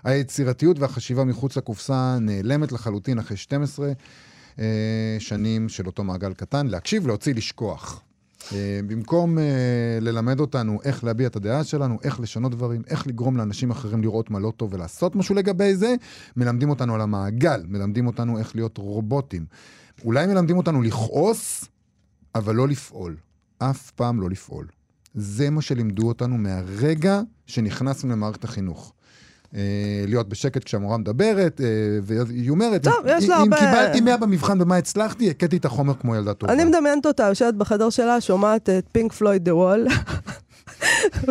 היצירתיות 0.04 0.78
והחשיבה 0.78 1.24
מחוץ 1.24 1.56
לקופסה 1.56 2.18
נעלמת 2.20 2.72
לחלוטין 2.72 3.18
אחרי 3.18 3.36
12 3.36 3.92
אה, 4.58 4.64
שנים 5.18 5.68
של 5.68 5.86
אותו 5.86 6.04
מעגל 6.04 6.32
קטן. 6.34 6.66
להקשיב, 6.66 7.06
להוציא, 7.06 7.34
לשכוח. 7.34 8.02
אה, 8.52 8.80
במקום 8.86 9.38
אה, 9.38 9.44
ללמד 10.00 10.40
אותנו 10.40 10.78
איך 10.84 11.04
להביע 11.04 11.26
את 11.26 11.36
הדעה 11.36 11.64
שלנו, 11.64 11.98
איך 12.02 12.20
לשנות 12.20 12.52
דברים, 12.52 12.82
איך 12.86 13.06
לגרום 13.06 13.36
לאנשים 13.36 13.70
אחרים 13.70 14.02
לראות 14.02 14.30
מה 14.30 14.38
לא 14.38 14.52
טוב 14.56 14.74
ולעשות 14.74 15.16
משהו 15.16 15.34
לגבי 15.34 15.74
זה, 15.74 15.94
מלמדים 16.36 16.70
אותנו 16.70 16.94
על 16.94 17.00
המעגל, 17.00 17.62
מלמדים 17.68 18.06
אותנו 18.06 18.38
איך 18.38 18.56
להיות 18.56 18.78
רובוטים. 18.78 19.46
אולי 20.04 20.26
מלמדים 20.26 20.56
אותנו 20.56 20.82
לכעוס, 20.82 21.64
אבל 22.34 22.54
לא 22.54 22.68
לפעול. 22.68 23.16
אף 23.58 23.90
פעם 23.90 24.20
לא 24.20 24.30
לפעול. 24.30 24.66
זה 25.14 25.50
מה 25.50 25.62
שלימדו 25.62 26.08
אותנו 26.08 26.38
מהרגע 26.38 27.20
שנכנסנו 27.46 28.10
למערכת 28.10 28.44
החינוך. 28.44 28.92
אה, 29.56 29.60
להיות 30.06 30.28
בשקט 30.28 30.64
כשהמורה 30.64 30.98
מדברת, 30.98 31.60
אה, 31.60 31.66
והיא 32.02 32.50
אומרת, 32.50 32.84
טוב, 32.84 33.04
יש 33.06 33.28
לה 33.28 33.42
אם 33.42 33.54
קיבלתי 33.54 34.00
100 34.00 34.16
במבחן 34.16 34.58
במה 34.58 34.76
הצלחתי, 34.76 35.30
הכיתי 35.30 35.56
את 35.56 35.64
החומר 35.64 35.94
כמו 35.94 36.16
ילדה 36.16 36.34
טובה. 36.34 36.52
אני 36.52 36.64
מדמיינת 36.64 37.06
אותה, 37.06 37.22
יושבת 37.22 37.54
בחדר 37.54 37.90
שלה, 37.90 38.20
שומעת 38.20 38.68
את 38.68 38.84
פינק 38.92 39.12
פלויד 39.12 39.44
דה 39.44 39.54
וול, 39.54 39.86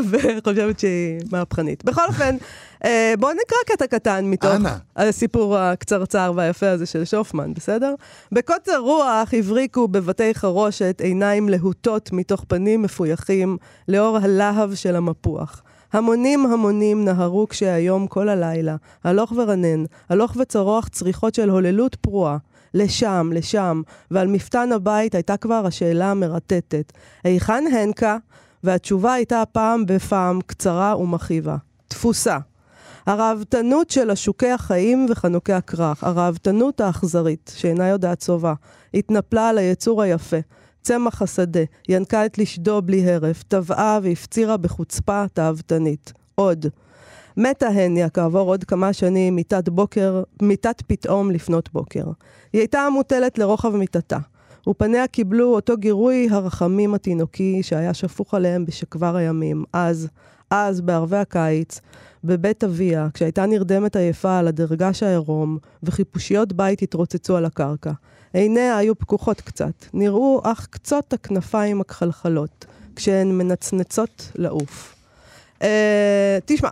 וחושבת 0.09 0.79
שהיא 0.79 1.19
מהפכנית. 1.31 1.85
בכל 1.85 2.05
אופן, 2.07 2.35
אה, 2.85 3.13
בואו 3.19 3.31
נקרא 3.33 3.57
קטע 3.65 3.87
קטן 3.87 4.25
מתוך 4.25 4.51
אנא. 4.55 4.73
הסיפור 4.95 5.57
הקצרצר 5.57 6.33
והיפה 6.35 6.69
הזה 6.69 6.85
של 6.85 7.05
שופמן, 7.05 7.53
בסדר? 7.53 7.95
בקוצר 8.31 8.77
רוח 8.77 9.33
הבריקו 9.33 9.87
בבתי 9.87 10.33
חרושת 10.33 11.01
עיניים 11.03 11.49
להוטות 11.49 12.11
מתוך 12.13 12.45
פנים 12.47 12.81
מפויחים 12.81 13.57
לאור 13.87 14.17
הלהב 14.17 14.75
של 14.75 14.95
המפוח. 14.95 15.63
המונים 15.93 16.45
המונים 16.45 17.05
נהרו 17.05 17.47
כשהיום 17.47 18.07
כל 18.07 18.29
הלילה, 18.29 18.75
הלוך 19.03 19.33
ורנן, 19.35 19.83
הלוך 20.09 20.37
וצרוח 20.39 20.87
צריחות 20.87 21.35
של 21.35 21.49
הוללות 21.49 21.95
פרועה. 21.95 22.37
לשם, 22.73 23.29
לשם, 23.33 23.81
ועל 24.11 24.27
מפתן 24.27 24.71
הבית 24.71 25.15
הייתה 25.15 25.37
כבר 25.37 25.65
השאלה 25.65 26.11
המרטטת, 26.11 26.93
היכן 27.23 27.63
הנקה? 27.73 28.17
והתשובה 28.63 29.13
הייתה 29.13 29.43
פעם 29.51 29.85
בפעם 29.85 30.39
קצרה 30.41 30.97
ומכאיבה. 30.97 31.57
תפוסה. 31.87 32.37
הראוותנות 33.05 33.89
של 33.89 34.09
עשוקי 34.09 34.49
החיים 34.49 35.05
וחנוקי 35.09 35.53
הכרך, 35.53 36.03
הראוותנות 36.03 36.81
האכזרית, 36.81 37.51
שאינה 37.55 37.87
יודעת 37.87 38.21
שובע, 38.21 38.53
התנפלה 38.93 39.49
על 39.49 39.57
היצור 39.57 40.01
היפה. 40.01 40.37
צמח 40.81 41.21
השדה, 41.21 41.59
ינקה 41.89 42.25
את 42.25 42.37
לשדו 42.37 42.81
בלי 42.81 43.11
הרף, 43.11 43.43
טבעה 43.43 43.99
והפצירה 44.03 44.57
בחוצפה 44.57 45.25
תאוותנית. 45.33 46.13
עוד. 46.35 46.65
מתה 47.37 47.67
הניה 47.67 48.09
כעבור 48.09 48.49
עוד 48.49 48.63
כמה 48.63 48.93
שנים 48.93 49.35
מיטת 49.35 49.69
בוקר, 49.69 50.23
מיטת 50.41 50.81
פתאום 50.87 51.31
לפנות 51.31 51.69
בוקר. 51.73 52.03
היא 52.53 52.61
הייתה 52.61 52.87
מוטלת 52.93 53.37
לרוחב 53.37 53.75
מיטתה, 53.75 54.17
ופניה 54.69 55.07
קיבלו 55.07 55.55
אותו 55.55 55.77
גירוי 55.77 56.27
הרחמים 56.31 56.93
התינוקי 56.93 57.63
שהיה 57.63 57.93
שפוך 57.93 58.33
עליהם 58.33 58.65
בשכבר 58.65 59.15
הימים, 59.15 59.63
אז, 59.73 60.07
אז, 60.51 60.81
בערבי 60.81 61.17
הקיץ, 61.17 61.79
בבית 62.23 62.63
אביה, 62.63 63.07
כשהייתה 63.13 63.45
נרדמת 63.45 63.95
עייפה 63.95 64.37
על 64.37 64.47
הדרגש 64.47 65.03
העירום, 65.03 65.57
וחיפושיות 65.83 66.53
בית 66.53 66.81
התרוצצו 66.81 67.37
על 67.37 67.45
הקרקע. 67.45 67.91
עיניה 68.33 68.77
היו 68.77 68.95
פקוחות 68.95 69.41
קצת, 69.41 69.85
נראו 69.93 70.41
אך 70.43 70.67
קצות 70.69 71.13
הכנפיים 71.13 71.81
הכחלחלות, 71.81 72.65
כשהן 72.95 73.37
מנצנצות 73.37 74.31
לעוף. 74.35 74.95
אה, 75.61 76.37
תשמע, 76.45 76.69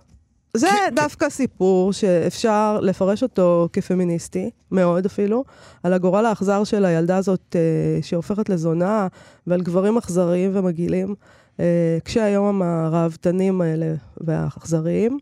זה 0.58 0.68
דווקא 0.96 1.30
סיפור 1.30 1.94
שאפשר 1.94 2.80
לפרש 2.82 3.24
אותו 3.24 3.70
כפמיניסטי, 3.74 4.50
מאוד 4.72 5.06
אפילו, 5.06 5.44
על 5.84 5.94
הגורל 5.94 6.26
האכזר 6.26 6.64
של 6.64 6.86
הילדה 6.86 7.18
הזאת 7.18 7.56
אה, 7.56 8.02
שהופכת 8.02 8.50
לזונה, 8.50 9.08
ועל 9.48 9.62
גברים 9.62 9.98
אכזריים 9.98 10.52
ומגעילים, 10.54 11.16
אה, 11.60 11.98
כשהיום 12.06 12.62
הראוותנים 12.62 13.62
האלה 13.62 13.94
והאכזריים. 14.18 15.20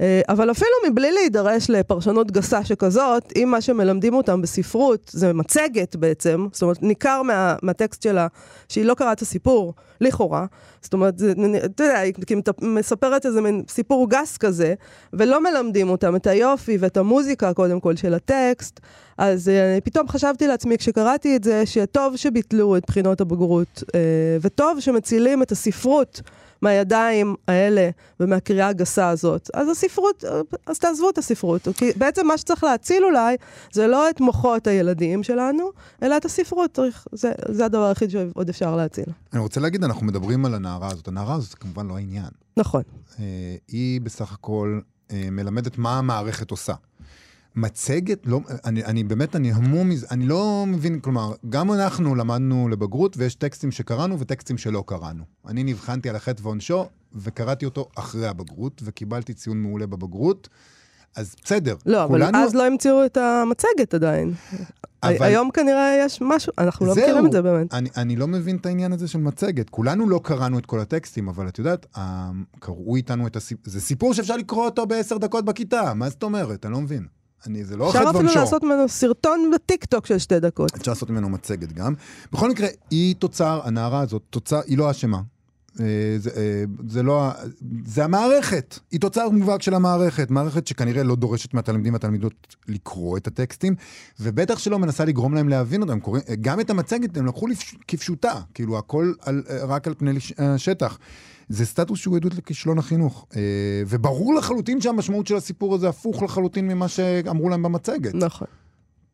אה, 0.00 0.20
אבל 0.28 0.50
אפילו 0.50 0.70
מבלי 0.90 1.12
להידרש 1.12 1.70
לפרשנות 1.70 2.30
גסה 2.30 2.64
שכזאת, 2.64 3.32
אם 3.36 3.48
מה 3.50 3.60
שמלמדים 3.60 4.14
אותם 4.14 4.42
בספרות 4.42 5.10
זה 5.12 5.32
מצגת 5.32 5.96
בעצם, 5.96 6.46
זאת 6.52 6.62
אומרת, 6.62 6.82
ניכר 6.82 7.22
מה, 7.22 7.56
מהטקסט 7.62 8.02
שלה 8.02 8.26
שהיא 8.68 8.84
לא 8.84 8.94
קראה 8.94 9.12
את 9.12 9.22
הסיפור, 9.22 9.74
לכאורה. 10.00 10.46
זאת 10.82 10.92
אומרת, 10.92 11.14
אתה 11.64 11.84
יודע, 11.84 11.98
היא 11.98 12.14
כאילו 12.26 12.40
מספרת 12.60 13.26
איזה 13.26 13.40
מין 13.40 13.62
סיפור 13.68 14.10
גס 14.10 14.36
כזה, 14.36 14.74
ולא 15.12 15.42
מלמדים 15.42 15.90
אותם 15.90 16.16
את 16.16 16.26
היופי 16.26 16.76
ואת 16.80 16.96
המוזיקה, 16.96 17.54
קודם 17.54 17.80
כל, 17.80 17.96
של 17.96 18.14
הטקסט. 18.14 18.80
אז 19.18 19.48
uh, 19.48 19.80
פתאום 19.80 20.08
חשבתי 20.08 20.46
לעצמי, 20.46 20.78
כשקראתי 20.78 21.36
את 21.36 21.44
זה, 21.44 21.66
שטוב 21.66 22.16
שביטלו 22.16 22.76
את 22.76 22.82
בחינות 22.86 23.20
הבגרות, 23.20 23.82
uh, 23.82 23.92
וטוב 24.40 24.80
שמצילים 24.80 25.42
את 25.42 25.52
הספרות. 25.52 26.20
מהידיים 26.62 27.34
האלה 27.48 27.90
ומהקריאה 28.20 28.68
הגסה 28.68 29.08
הזאת. 29.08 29.50
אז 29.54 29.68
הספרות, 29.68 30.24
אז 30.66 30.78
תעזבו 30.78 31.10
את 31.10 31.18
הספרות. 31.18 31.68
כי 31.76 31.90
בעצם 31.96 32.26
מה 32.26 32.38
שצריך 32.38 32.64
להציל 32.64 33.04
אולי, 33.04 33.36
זה 33.72 33.86
לא 33.86 34.10
את 34.10 34.20
מוחות 34.20 34.66
הילדים 34.66 35.22
שלנו, 35.22 35.70
אלא 36.02 36.16
את 36.16 36.24
הספרות. 36.24 36.70
צריך, 36.74 37.06
זה, 37.12 37.32
זה 37.48 37.64
הדבר 37.64 37.84
היחיד 37.84 38.10
שעוד 38.10 38.48
אפשר 38.48 38.76
להציל. 38.76 39.06
אני 39.32 39.40
רוצה 39.40 39.60
להגיד, 39.60 39.84
אנחנו 39.84 40.06
מדברים 40.06 40.46
על 40.46 40.54
הנערה 40.54 40.88
הזאת. 40.92 41.08
הנערה 41.08 41.34
הזאת 41.34 41.54
כמובן 41.54 41.86
לא 41.86 41.96
העניין. 41.96 42.30
נכון. 42.56 42.82
אה, 43.20 43.24
היא 43.68 44.00
בסך 44.00 44.32
הכל 44.32 44.80
אה, 45.10 45.28
מלמדת 45.30 45.78
מה 45.78 45.98
המערכת 45.98 46.50
עושה. 46.50 46.74
מצגת, 47.56 48.18
לא, 48.26 48.40
אני, 48.64 48.84
אני 48.84 49.04
באמת, 49.04 49.36
אני 49.36 49.52
המום 49.52 49.88
מזה, 49.88 50.06
אני 50.10 50.26
לא 50.26 50.64
מבין, 50.66 51.00
כלומר, 51.00 51.32
גם 51.48 51.72
אנחנו 51.72 52.14
למדנו 52.14 52.68
לבגרות 52.68 53.16
ויש 53.16 53.34
טקסטים 53.34 53.70
שקראנו 53.70 54.18
וטקסטים 54.18 54.58
שלא 54.58 54.84
קראנו. 54.86 55.24
אני 55.46 55.64
נבחנתי 55.64 56.08
על 56.08 56.16
החטא 56.16 56.42
ועונשו 56.42 56.88
וקראתי 57.14 57.64
אותו 57.64 57.88
אחרי 57.94 58.26
הבגרות 58.26 58.82
וקיבלתי 58.84 59.34
ציון 59.34 59.62
מעולה 59.62 59.86
בבגרות. 59.86 60.48
אז 61.16 61.34
בסדר, 61.44 61.76
לא, 61.86 62.04
כולנו... 62.08 62.30
אבל 62.30 62.38
אז 62.38 62.54
לא 62.54 62.66
המציאו 62.66 63.04
את 63.04 63.16
המצגת 63.16 63.94
עדיין. 63.94 64.34
אבל... 65.02 65.16
היום 65.20 65.50
כנראה 65.50 66.02
יש 66.04 66.18
משהו, 66.22 66.52
אנחנו 66.58 66.86
לא 66.86 66.92
מכירים 66.92 67.26
את 67.26 67.32
זה 67.32 67.42
באמת. 67.42 67.74
אני, 67.74 67.88
אני 67.96 68.16
לא 68.16 68.28
מבין 68.28 68.56
את 68.56 68.66
העניין 68.66 68.92
הזה 68.92 69.08
של 69.08 69.18
מצגת. 69.18 69.70
כולנו 69.70 70.08
לא 70.08 70.20
קראנו 70.24 70.58
את 70.58 70.66
כל 70.66 70.80
הטקסטים, 70.80 71.28
אבל 71.28 71.48
את 71.48 71.58
יודעת, 71.58 71.86
קראו 72.58 72.96
איתנו 72.96 73.26
את 73.26 73.36
הסיפור, 73.36 73.72
זה 73.72 73.80
סיפור 73.80 74.14
שאפשר 74.14 74.36
לקרוא 74.36 74.64
אותו 74.64 74.86
בעשר 74.86 75.18
דקות 75.18 75.44
בכיתה, 75.44 75.94
מה 75.94 76.08
זאת 76.08 76.22
אומרת? 76.22 76.66
אני 76.66 76.72
לא 76.72 76.80
מבין. 76.80 77.17
אני, 77.46 77.64
זה 77.64 77.76
לא 77.76 77.90
חטא 77.90 77.98
ועונשו. 77.98 78.20
אפשר 78.20 78.28
אפילו 78.28 78.44
לעשות 78.44 78.62
ממנו 78.62 78.88
סרטון 78.88 79.50
בטיקטוק 79.54 80.06
של 80.06 80.18
שתי 80.18 80.40
דקות. 80.40 80.74
אפשר 80.74 80.90
לעשות 80.90 81.10
ממנו 81.10 81.28
מצגת 81.28 81.72
גם. 81.72 81.94
בכל 82.32 82.50
מקרה, 82.50 82.68
היא 82.90 83.14
תוצר, 83.14 83.60
הנערה 83.64 84.00
הזאת, 84.00 84.22
תוצר, 84.30 84.60
היא 84.66 84.78
לא 84.78 84.90
אשמה. 84.90 85.20
אה, 85.80 85.84
זה, 86.18 86.30
אה, 86.36 86.64
זה 86.88 87.02
לא, 87.02 87.30
זה 87.86 88.04
המערכת, 88.04 88.78
היא 88.90 89.00
תוצר 89.00 89.28
מובהק 89.28 89.62
של 89.62 89.74
המערכת, 89.74 90.30
מערכת 90.30 90.66
שכנראה 90.66 91.02
לא 91.02 91.16
דורשת 91.16 91.54
מהתלמידים 91.54 91.92
והתלמידות 91.92 92.56
לקרוא 92.68 93.16
את 93.16 93.26
הטקסטים, 93.26 93.74
ובטח 94.20 94.58
שלא 94.58 94.78
מנסה 94.78 95.04
לגרום 95.04 95.34
להם 95.34 95.48
להבין 95.48 95.82
אותם, 95.82 96.00
קוראים, 96.00 96.22
גם 96.40 96.60
את 96.60 96.70
המצגת 96.70 97.16
הם 97.16 97.26
לקחו 97.26 97.46
כפשוטה, 97.88 98.40
כאילו 98.54 98.78
הכל 98.78 99.12
על, 99.22 99.42
רק 99.62 99.86
על 99.86 99.94
פני 99.98 100.10
השטח. 100.38 100.98
זה 101.48 101.66
סטטוס 101.66 101.98
שהוא 101.98 102.16
עדות 102.16 102.34
לכישלון 102.34 102.78
החינוך. 102.78 103.26
אה, 103.36 103.40
וברור 103.86 104.34
לחלוטין 104.34 104.80
שהמשמעות 104.80 105.26
של 105.26 105.36
הסיפור 105.36 105.74
הזה 105.74 105.88
הפוך 105.88 106.22
לחלוטין 106.22 106.68
ממה 106.68 106.88
שאמרו 106.88 107.48
להם 107.48 107.62
במצגת. 107.62 108.14
נכון. 108.14 108.46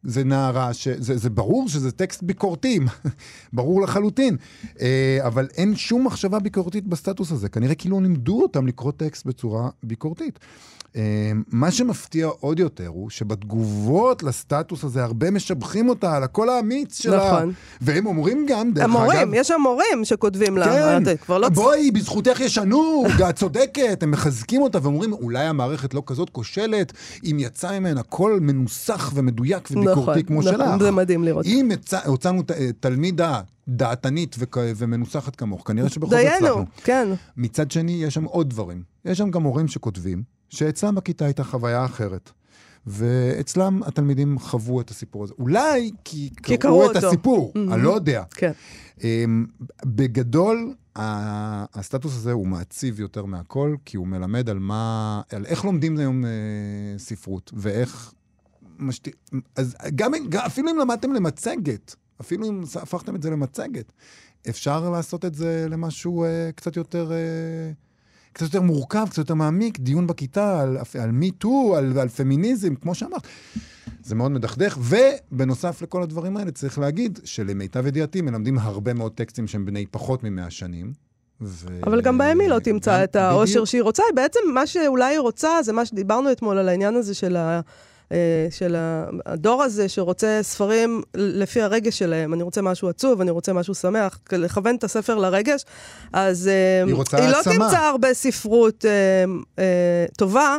זה 0.03 0.25
נערה, 0.25 0.75
ש... 0.75 0.89
זה, 0.89 1.17
זה 1.17 1.31
ברור 1.31 1.69
שזה 1.69 1.93
טקסט 1.93 2.23
ביקורתי, 2.23 2.79
ברור 3.53 3.83
לחלוטין. 3.83 4.37
אה, 4.81 5.19
אבל 5.27 5.49
אין 5.57 5.77
שום 5.77 6.07
מחשבה 6.07 6.39
ביקורתית 6.39 6.87
בסטטוס 6.87 7.33
הזה. 7.33 7.49
כנראה 7.49 7.75
כאילו 7.75 8.01
לימדו 8.01 8.43
אותם 8.43 8.67
לקרוא 8.67 8.93
טקסט 8.93 9.27
בצורה 9.27 9.69
ביקורתית. 9.83 10.39
אמ, 10.97 11.43
מה 11.49 11.71
שמפתיע 11.71 12.27
עוד 12.27 12.59
יותר 12.59 12.87
הוא 12.87 13.11
שבתגובות 13.11 14.23
לסטטוס 14.23 14.85
הזה 14.85 15.05
הרבה 15.05 15.31
משבחים 15.31 15.89
אותה 15.89 16.17
על 16.17 16.23
הקול 16.23 16.49
האמיץ 16.49 17.03
שלה. 17.03 17.17
נכון. 17.17 17.53
והם 17.81 18.07
אומרים 18.07 18.47
גם, 18.49 18.73
דרך 18.73 18.85
אגב... 18.85 18.97
המורים, 18.97 19.35
יש 19.35 19.49
שם 19.49 19.61
מורים 19.63 20.05
שכותבים 20.05 20.57
לה. 20.57 20.65
כן, 20.65 21.17
כבר 21.17 21.39
לא 21.39 21.49
בואי, 21.49 21.91
בזכותך 21.91 22.41
ישנו, 22.41 23.05
את 23.31 23.37
צודקת. 23.37 24.03
הם 24.03 24.11
מחזקים 24.11 24.63
אותה 24.63 24.79
ואומרים, 24.83 25.13
אולי 25.13 25.45
המערכת 25.45 25.95
לא 25.95 26.03
כזאת 26.07 26.31
כושלת, 26.31 26.93
אם 27.25 27.37
יצא 27.41 27.79
ממנה 27.79 28.03
קול 28.03 28.39
מנוסח 28.41 29.13
ומדויק 29.15 29.69
וביקורתי 29.71 30.01
נכון, 30.01 30.23
כמו 30.23 30.41
נכון, 30.41 30.53
שלך. 30.53 30.83
זה 30.83 30.91
מדהים 30.91 31.25
לראות. 31.25 31.47
אם 31.47 31.71
הוצאנו 32.07 32.43
תלמידה 32.81 33.41
דעתנית 33.69 34.37
וכ... 34.39 34.59
ומנוסחת 34.77 35.37
כמוך, 35.37 35.63
כנראה 35.69 35.89
שבכל 35.89 36.11
זאת 36.11 36.19
הצלחנו. 36.19 36.47
דיינו, 36.47 36.65
כן. 36.85 37.09
מצד 37.37 37.71
שני, 37.71 38.05
יש 38.05 38.15
שם 38.15 38.25
עוד 38.25 38.51
דברים. 38.51 38.83
יש 39.05 39.19
שם 39.19 39.31
גם 39.31 39.43
מורים 39.43 39.69
שכותבים. 39.69 40.35
שאצלם 40.55 40.95
בכיתה 40.95 41.25
הייתה 41.25 41.45
חוויה 41.45 41.85
אחרת. 41.85 42.31
ואצלם 42.87 43.83
התלמידים 43.83 44.39
חוו 44.39 44.81
את 44.81 44.91
הסיפור 44.91 45.25
הזה. 45.25 45.35
אולי 45.39 45.91
כי, 46.05 46.31
כי 46.43 46.57
קראו 46.57 46.91
את 46.91 46.97
הסיפור, 46.97 47.53
mm-hmm. 47.55 47.75
אני 47.75 47.83
לא 47.83 47.95
יודע. 47.95 48.23
כן. 48.31 48.53
Um, 48.99 49.03
בגדול, 49.85 50.75
הסטטוס 50.97 52.17
הזה 52.17 52.33
הוא 52.33 52.47
מעציב 52.47 53.01
יותר 53.01 53.25
מהכל, 53.25 53.77
כי 53.85 53.97
הוא 53.97 54.07
מלמד 54.07 54.51
על 54.51 54.59
מה, 54.59 55.21
על 55.33 55.47
איך 55.47 55.65
לומדים 55.65 55.99
היום 55.99 56.25
uh, 56.25 56.29
ספרות, 56.99 57.53
ואיך 57.55 58.15
משת... 58.79 59.09
אז 59.57 59.77
גם, 59.95 60.13
אפילו 60.47 60.71
אם 60.71 60.79
למדתם 60.79 61.13
למצגת, 61.13 61.95
אפילו 62.21 62.49
אם 62.49 62.63
הפכתם 62.83 63.17
את 63.17 63.23
זה 63.23 63.31
למצגת, 63.31 63.93
אפשר 64.49 64.91
לעשות 64.91 65.25
את 65.25 65.35
זה 65.35 65.67
למשהו 65.71 66.25
uh, 66.25 66.53
קצת 66.53 66.77
יותר... 66.77 67.11
Uh, 67.11 67.84
קצת 68.35 68.47
יותר 68.47 68.61
מורכב, 68.61 69.07
קצת 69.09 69.19
יותר 69.19 69.35
מעמיק, 69.35 69.79
דיון 69.79 70.07
בכיתה 70.07 70.63
על, 70.63 70.79
על 71.01 71.11
מיטו, 71.11 71.75
על, 71.77 71.99
על 71.99 72.09
פמיניזם, 72.09 72.75
כמו 72.75 72.95
שאמרת. 72.95 73.27
זה 74.03 74.15
מאוד 74.15 74.31
מדכדך, 74.31 74.79
ובנוסף 74.81 75.83
לכל 75.83 76.03
הדברים 76.03 76.37
האלה, 76.37 76.51
צריך 76.51 76.79
להגיד 76.79 77.19
שלמיטב 77.25 77.87
ידיעתי 77.87 78.21
מלמדים 78.21 78.59
הרבה 78.59 78.95
מאוד 78.95 79.13
טקסטים 79.13 79.47
שהם 79.47 79.65
בני 79.65 79.87
פחות 79.87 80.25
ממאה 80.25 80.51
שנים. 80.51 80.93
ו... 81.41 81.69
אבל 81.87 82.01
גם 82.01 82.19
בהם 82.19 82.41
היא 82.41 82.49
לא 82.49 82.59
תמצא 82.59 83.05
את 83.05 83.17
האושר 83.17 83.65
שהיא 83.65 83.83
רוצה. 83.83 84.03
בעצם 84.15 84.41
מה 84.55 84.67
שאולי 84.67 85.15
היא 85.15 85.21
רוצה, 85.21 85.63
זה 85.63 85.73
מה 85.73 85.87
שדיברנו 85.87 86.33
אתמול 86.33 86.59
על 86.59 86.69
העניין 86.69 86.95
הזה 86.95 87.15
של 87.15 87.37
ה... 87.37 87.61
אה, 88.13 88.47
של 88.51 88.77
הדור 89.27 89.63
הזה 89.63 89.89
שרוצה 89.89 90.39
ספרים 90.43 91.03
לפי 91.15 91.63
הרגש 91.63 91.99
שלהם. 91.99 92.35
אני 92.35 92.43
רוצה 92.43 92.63
משהו 92.63 92.89
עצוב, 92.89 93.21
אני 93.21 93.31
רוצה 93.31 93.53
משהו 93.53 93.75
שמח, 93.75 94.19
לכוון 94.33 94.77
את 94.77 94.85
הספר 94.85 95.15
לרגש. 95.15 95.65
אז 96.13 96.49
אה, 96.49 96.85
היא, 96.87 96.95
היא 97.13 97.31
לא 97.31 97.39
תמצא 97.45 97.79
הרבה 97.79 98.15
ספרות 98.15 98.85
אה, 98.85 99.25
אה, 99.59 100.07
טובה. 100.19 100.59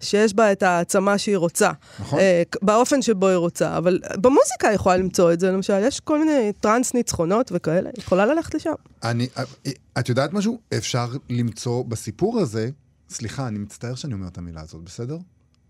שיש 0.00 0.34
בה 0.34 0.52
את 0.52 0.62
העצמה 0.62 1.18
שהיא 1.18 1.36
רוצה. 1.36 1.72
נכון. 2.00 2.18
אה, 2.18 2.42
באופן 2.62 3.02
שבו 3.02 3.28
היא 3.28 3.36
רוצה. 3.36 3.76
אבל 3.76 4.00
במוזיקה 4.16 4.68
היא 4.68 4.74
יכולה 4.74 4.96
למצוא 4.96 5.32
את 5.32 5.40
זה, 5.40 5.50
למשל, 5.50 5.82
יש 5.82 6.00
כל 6.00 6.18
מיני 6.18 6.52
טראנס 6.60 6.94
ניצחונות 6.94 7.50
וכאלה, 7.54 7.90
היא 7.96 8.02
יכולה 8.02 8.26
ללכת 8.26 8.54
לשם. 8.54 8.72
אני, 9.02 9.28
את 9.98 10.08
יודעת 10.08 10.32
משהו? 10.32 10.58
אפשר 10.76 11.06
למצוא 11.30 11.84
בסיפור 11.88 12.40
הזה, 12.40 12.70
סליחה, 13.10 13.48
אני 13.48 13.58
מצטער 13.58 13.94
שאני 13.94 14.14
אומר 14.14 14.28
את 14.28 14.38
המילה 14.38 14.60
הזאת, 14.60 14.82
בסדר? 14.82 15.16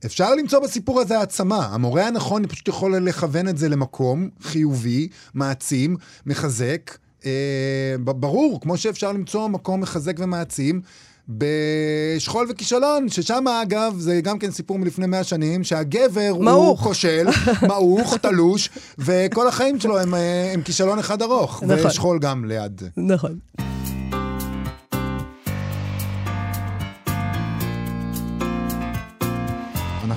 אפשר 0.04 0.34
למצוא 0.34 0.60
בסיפור 0.60 1.00
הזה 1.00 1.18
העצמה. 1.18 1.68
המורה 1.72 2.06
הנכון 2.06 2.46
פשוט 2.46 2.68
יכול 2.68 2.96
לכוון 2.96 3.48
את 3.48 3.58
זה 3.58 3.68
למקום 3.68 4.28
חיובי, 4.42 5.08
מעצים, 5.34 5.96
מחזק. 6.26 6.96
אה, 7.24 7.96
ברור, 7.98 8.60
כמו 8.60 8.76
שאפשר 8.76 9.12
למצוא 9.12 9.48
מקום 9.48 9.80
מחזק 9.80 10.14
ומעצים 10.18 10.80
בשכול 11.28 12.46
וכישלון, 12.50 13.08
ששם 13.08 13.44
אגב, 13.62 13.94
זה 13.98 14.20
גם 14.20 14.38
כן 14.38 14.50
סיפור 14.50 14.78
מלפני 14.78 15.06
מאה 15.06 15.24
שנים, 15.24 15.64
שהגבר 15.64 16.28
הוא 16.30 16.44
מעוך. 16.44 16.82
כושל, 16.82 17.26
מעוך, 17.68 18.16
תלוש, 18.16 18.70
וכל 18.98 19.48
החיים 19.48 19.80
שלו 19.80 19.98
הם, 19.98 20.14
אה, 20.14 20.50
הם 20.52 20.62
כישלון 20.62 20.98
אחד 20.98 21.22
ארוך. 21.22 21.62
נכון. 21.62 21.86
ושכול 21.86 22.18
גם 22.18 22.44
ליד. 22.44 22.82
נכון. 22.96 23.38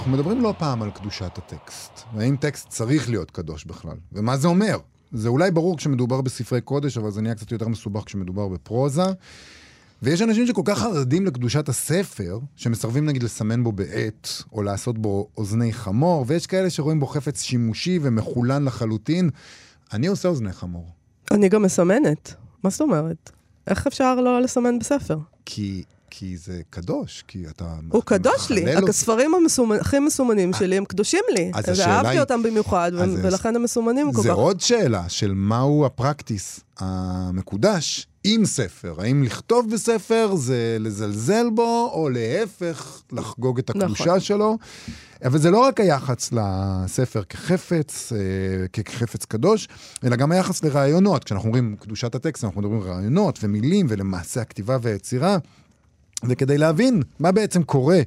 אנחנו 0.09 0.21
מדברים 0.21 0.43
לא 0.43 0.53
פעם 0.57 0.81
על 0.81 0.91
קדושת 0.91 1.37
הטקסט. 1.37 1.91
והאם 2.15 2.35
טקסט 2.35 2.69
צריך 2.69 3.09
להיות 3.09 3.31
קדוש 3.31 3.65
בכלל? 3.65 3.97
ומה 4.13 4.37
זה 4.37 4.47
אומר? 4.47 4.77
זה 5.11 5.29
אולי 5.29 5.51
ברור 5.51 5.77
כשמדובר 5.77 6.21
בספרי 6.21 6.61
קודש, 6.61 6.97
אבל 6.97 7.11
זה 7.11 7.21
נהיה 7.21 7.35
קצת 7.35 7.51
יותר 7.51 7.67
מסובך 7.67 8.03
כשמדובר 8.05 8.47
בפרוזה. 8.47 9.03
ויש 10.01 10.21
אנשים 10.21 10.47
שכל 10.47 10.61
כך 10.65 10.79
חרדים 10.79 11.25
לקדושת 11.25 11.69
הספר, 11.69 12.39
שמסרבים 12.55 13.05
נגיד 13.05 13.23
לסמן 13.23 13.63
בו 13.63 13.71
בעט, 13.71 14.29
או 14.53 14.63
לעשות 14.63 14.97
בו 14.97 15.27
אוזני 15.37 15.73
חמור, 15.73 16.25
ויש 16.27 16.47
כאלה 16.47 16.69
שרואים 16.69 16.99
בו 16.99 17.05
חפץ 17.07 17.41
שימושי 17.41 17.99
ומחולן 18.01 18.65
לחלוטין. 18.65 19.29
אני 19.93 20.07
עושה 20.07 20.27
אוזני 20.27 20.53
חמור. 20.53 20.87
אני 21.31 21.49
גם 21.49 21.61
מסמנת. 21.61 22.33
מה 22.63 22.69
זאת 22.69 22.81
אומרת? 22.81 23.31
איך 23.67 23.87
אפשר 23.87 24.15
לא 24.15 24.41
לסמן 24.41 24.79
בספר? 24.79 25.17
כי, 25.45 25.83
כי 26.11 26.37
זה 26.37 26.61
קדוש, 26.69 27.23
כי 27.27 27.43
אתה... 27.49 27.65
הוא 27.89 28.03
קדוש 28.05 28.49
לי. 28.49 28.65
הספרים 28.89 29.31
המסומנ- 29.35 29.81
הכי 29.81 29.99
מסומנים 29.99 30.53
שלי 30.53 30.77
הם 30.77 30.85
קדושים 30.85 31.23
לי. 31.33 31.51
אז 31.55 31.69
השאלה 31.69 31.95
אהבתי 31.95 32.09
היא- 32.09 32.19
אותם 32.19 32.43
במיוחד, 32.43 32.91
ו- 32.95 33.09
זה- 33.11 33.27
ולכן 33.27 33.55
הם 33.55 33.63
מסומנים 33.63 34.13
כל 34.13 34.21
זה 34.21 34.29
כך. 34.29 34.35
עוד 34.35 34.61
שאלה 34.61 35.09
של 35.09 35.33
מהו 35.33 35.85
הפרקטיס 35.85 36.59
המקודש 36.79 38.07
עם 38.23 38.45
ספר. 38.45 38.95
האם 38.97 39.23
לכתוב 39.23 39.71
בספר 39.71 40.35
זה 40.35 40.77
לזלזל 40.79 41.49
בו, 41.53 41.89
או 41.93 42.09
להפך, 42.09 43.01
לחגוג 43.11 43.59
את 43.59 43.69
הקדושה 43.69 44.03
נכון. 44.05 44.19
שלו. 44.19 44.57
אבל 45.25 45.39
זה 45.39 45.51
לא 45.51 45.59
רק 45.59 45.79
היחס 45.79 46.31
לספר 46.31 47.23
כחפץ, 47.23 48.13
אה, 48.13 48.17
כחפץ 48.83 49.25
קדוש, 49.25 49.67
אלא 50.03 50.15
גם 50.15 50.31
היחס 50.31 50.63
לרעיונות. 50.63 51.23
כשאנחנו 51.23 51.47
אומרים 51.47 51.75
קדושת 51.79 52.15
הטקסט, 52.15 52.43
אנחנו 52.43 52.61
מדברים 52.61 52.81
רעיונות 52.81 53.39
ומילים 53.43 53.85
ולמעשה 53.89 54.41
הכתיבה 54.41 54.77
והיצירה. 54.81 55.37
וכדי 56.23 56.57
להבין 56.57 57.01
מה 57.19 57.31
בעצם 57.31 57.63
קורה 57.63 58.01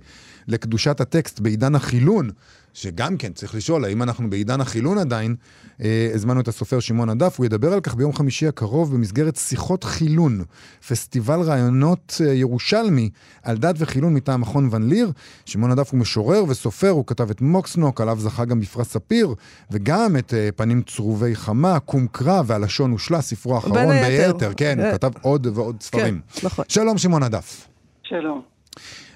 לקדושת 0.49 1.01
הטקסט 1.01 1.41
בעידן 1.41 1.75
החילון, 1.75 2.31
שגם 2.75 3.17
כן 3.17 3.33
צריך 3.33 3.55
לשאול 3.55 3.85
האם 3.85 4.03
אנחנו 4.03 4.31
בעידן 4.31 4.61
החילון 4.61 4.99
עדיין, 4.99 5.35
אה, 5.83 6.11
הזמנו 6.15 6.41
את 6.41 6.49
הסופר 6.49 6.81
שמעון 6.81 7.09
הדף, 7.09 7.35
הוא 7.39 7.47
ידבר 7.47 7.73
על 7.73 7.81
כך 7.81 7.95
ביום 7.95 8.13
חמישי 8.13 8.47
הקרוב 8.47 8.95
במסגרת 8.95 9.37
שיחות 9.37 9.85
חילון, 9.85 10.45
פסטיבל 10.89 11.41
רעיונות 11.41 12.21
אה, 12.25 12.33
ירושלמי 12.33 13.11
על 13.43 13.57
דת 13.57 13.75
וחילון 13.79 14.15
מטעם 14.15 14.41
מכון 14.41 14.69
ון 14.71 14.89
ליר. 14.89 15.13
שמעון 15.45 15.71
הדף 15.71 15.91
הוא 15.91 16.01
משורר 16.01 16.45
וסופר, 16.49 16.91
הוא 16.91 17.07
כתב 17.07 17.31
את 17.31 17.41
מוקסנוק, 17.41 18.01
עליו 18.01 18.19
זכה 18.21 18.45
גם 18.45 18.61
בפרס 18.61 18.89
ספיר, 18.89 19.35
וגם 19.71 20.17
את 20.17 20.35
אה, 20.35 20.49
פנים 20.57 20.83
צרובי 20.83 21.35
חמה, 21.37 21.81
קום 21.81 22.07
קרא 22.13 22.43
והלשון 22.47 22.91
הושלה, 22.91 23.23
ספרו 23.23 23.55
האחרון. 23.55 23.75
ביתר, 23.89 24.53
כן, 24.57 24.79
הוא 24.79 24.87
אה. 24.87 24.93
כתב 24.93 25.11
עוד 25.21 25.47
ועוד 25.55 25.83
ספרים. 25.83 26.21
כן, 26.35 26.47
נכון. 26.47 26.65
שלום 26.69 26.99
שמעון 26.99 27.23
הדף. 27.23 27.72
שלום. 28.13 28.43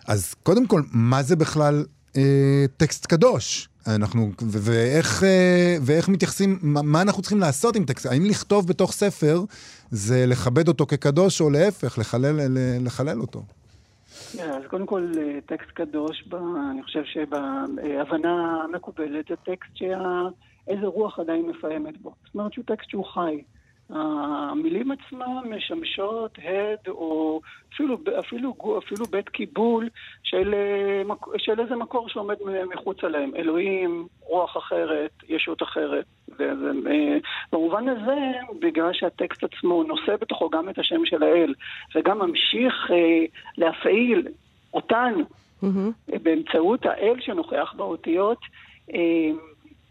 אז 0.09 0.35
קודם 0.35 0.67
כל, 0.67 0.83
מה 0.93 1.23
זה 1.23 1.37
בכלל 1.37 1.85
אה, 2.17 2.65
טקסט 2.77 3.07
קדוש? 3.07 3.69
אנחנו, 3.87 4.31
ו- 4.43 4.59
ואיך, 4.71 5.25
אה, 5.25 5.77
ואיך 5.83 6.09
מתייחסים, 6.09 6.59
מה, 6.63 6.83
מה 6.83 7.03
אנחנו 7.03 7.23
צריכים 7.23 7.41
לעשות 7.41 7.77
עם 7.77 7.85
טקסט? 7.85 8.07
האם 8.07 8.25
לכתוב 8.25 8.69
בתוך 8.69 8.93
ספר 8.93 9.41
זה 9.91 10.25
לכבד 10.27 10.69
אותו 10.69 10.87
כקדוש, 10.87 11.41
או 11.41 11.51
להפך, 11.51 11.99
לחלל, 11.99 12.57
לחלל 12.81 13.21
אותו? 13.21 13.43
כן, 14.33 14.51
אז 14.51 14.63
קודם 14.71 14.87
כל, 14.87 15.13
אה, 15.19 15.39
טקסט 15.47 15.71
קדוש, 15.71 16.25
ב, 16.29 16.35
אני 16.71 16.83
חושב 16.83 17.03
שבהבנה 17.05 18.65
המקובלת, 18.65 19.25
זה 19.29 19.37
טקסט 19.37 19.71
שאיזה 19.75 20.87
רוח 20.87 21.19
עדיין 21.19 21.47
מפעמת 21.47 22.01
בו. 22.03 22.15
זאת 22.27 22.35
אומרת 22.35 22.53
שהוא 22.53 22.65
טקסט 22.65 22.91
שהוא 22.91 23.05
חי. 23.05 23.43
המילים 23.91 24.91
עצמן 24.91 25.51
משמשות 25.57 26.39
הד 26.45 26.89
או 26.89 27.41
אפילו, 27.75 27.99
אפילו, 28.21 28.55
אפילו 28.79 29.05
בית 29.05 29.29
קיבול 29.29 29.89
של, 30.23 30.55
של 31.37 31.61
איזה 31.61 31.77
מקור 31.77 32.09
שעומד 32.09 32.37
מחוץ 32.75 33.05
עליהם. 33.05 33.31
אלוהים, 33.37 34.07
רוח 34.21 34.57
אחרת, 34.57 35.11
ישות 35.29 35.63
אחרת. 35.63 36.05
וזה, 36.29 36.71
אה, 36.91 37.17
במובן 37.53 37.89
הזה, 37.89 38.33
בגלל 38.61 38.93
שהטקסט 38.93 39.45
עצמו 39.45 39.83
נושא 39.83 40.17
בתוכו 40.21 40.51
גם 40.51 40.69
את 40.69 40.79
השם 40.79 41.05
של 41.05 41.23
האל, 41.23 41.55
וגם 41.95 42.19
ממשיך 42.19 42.91
אה, 42.91 43.25
להפעיל 43.57 44.29
אותנו. 44.75 45.25
אה, 46.13 46.19
באמצעות 46.23 46.87
האל 46.87 47.21
שנוכח 47.21 47.75
באותיות, 47.77 48.39
אה, 48.95 49.31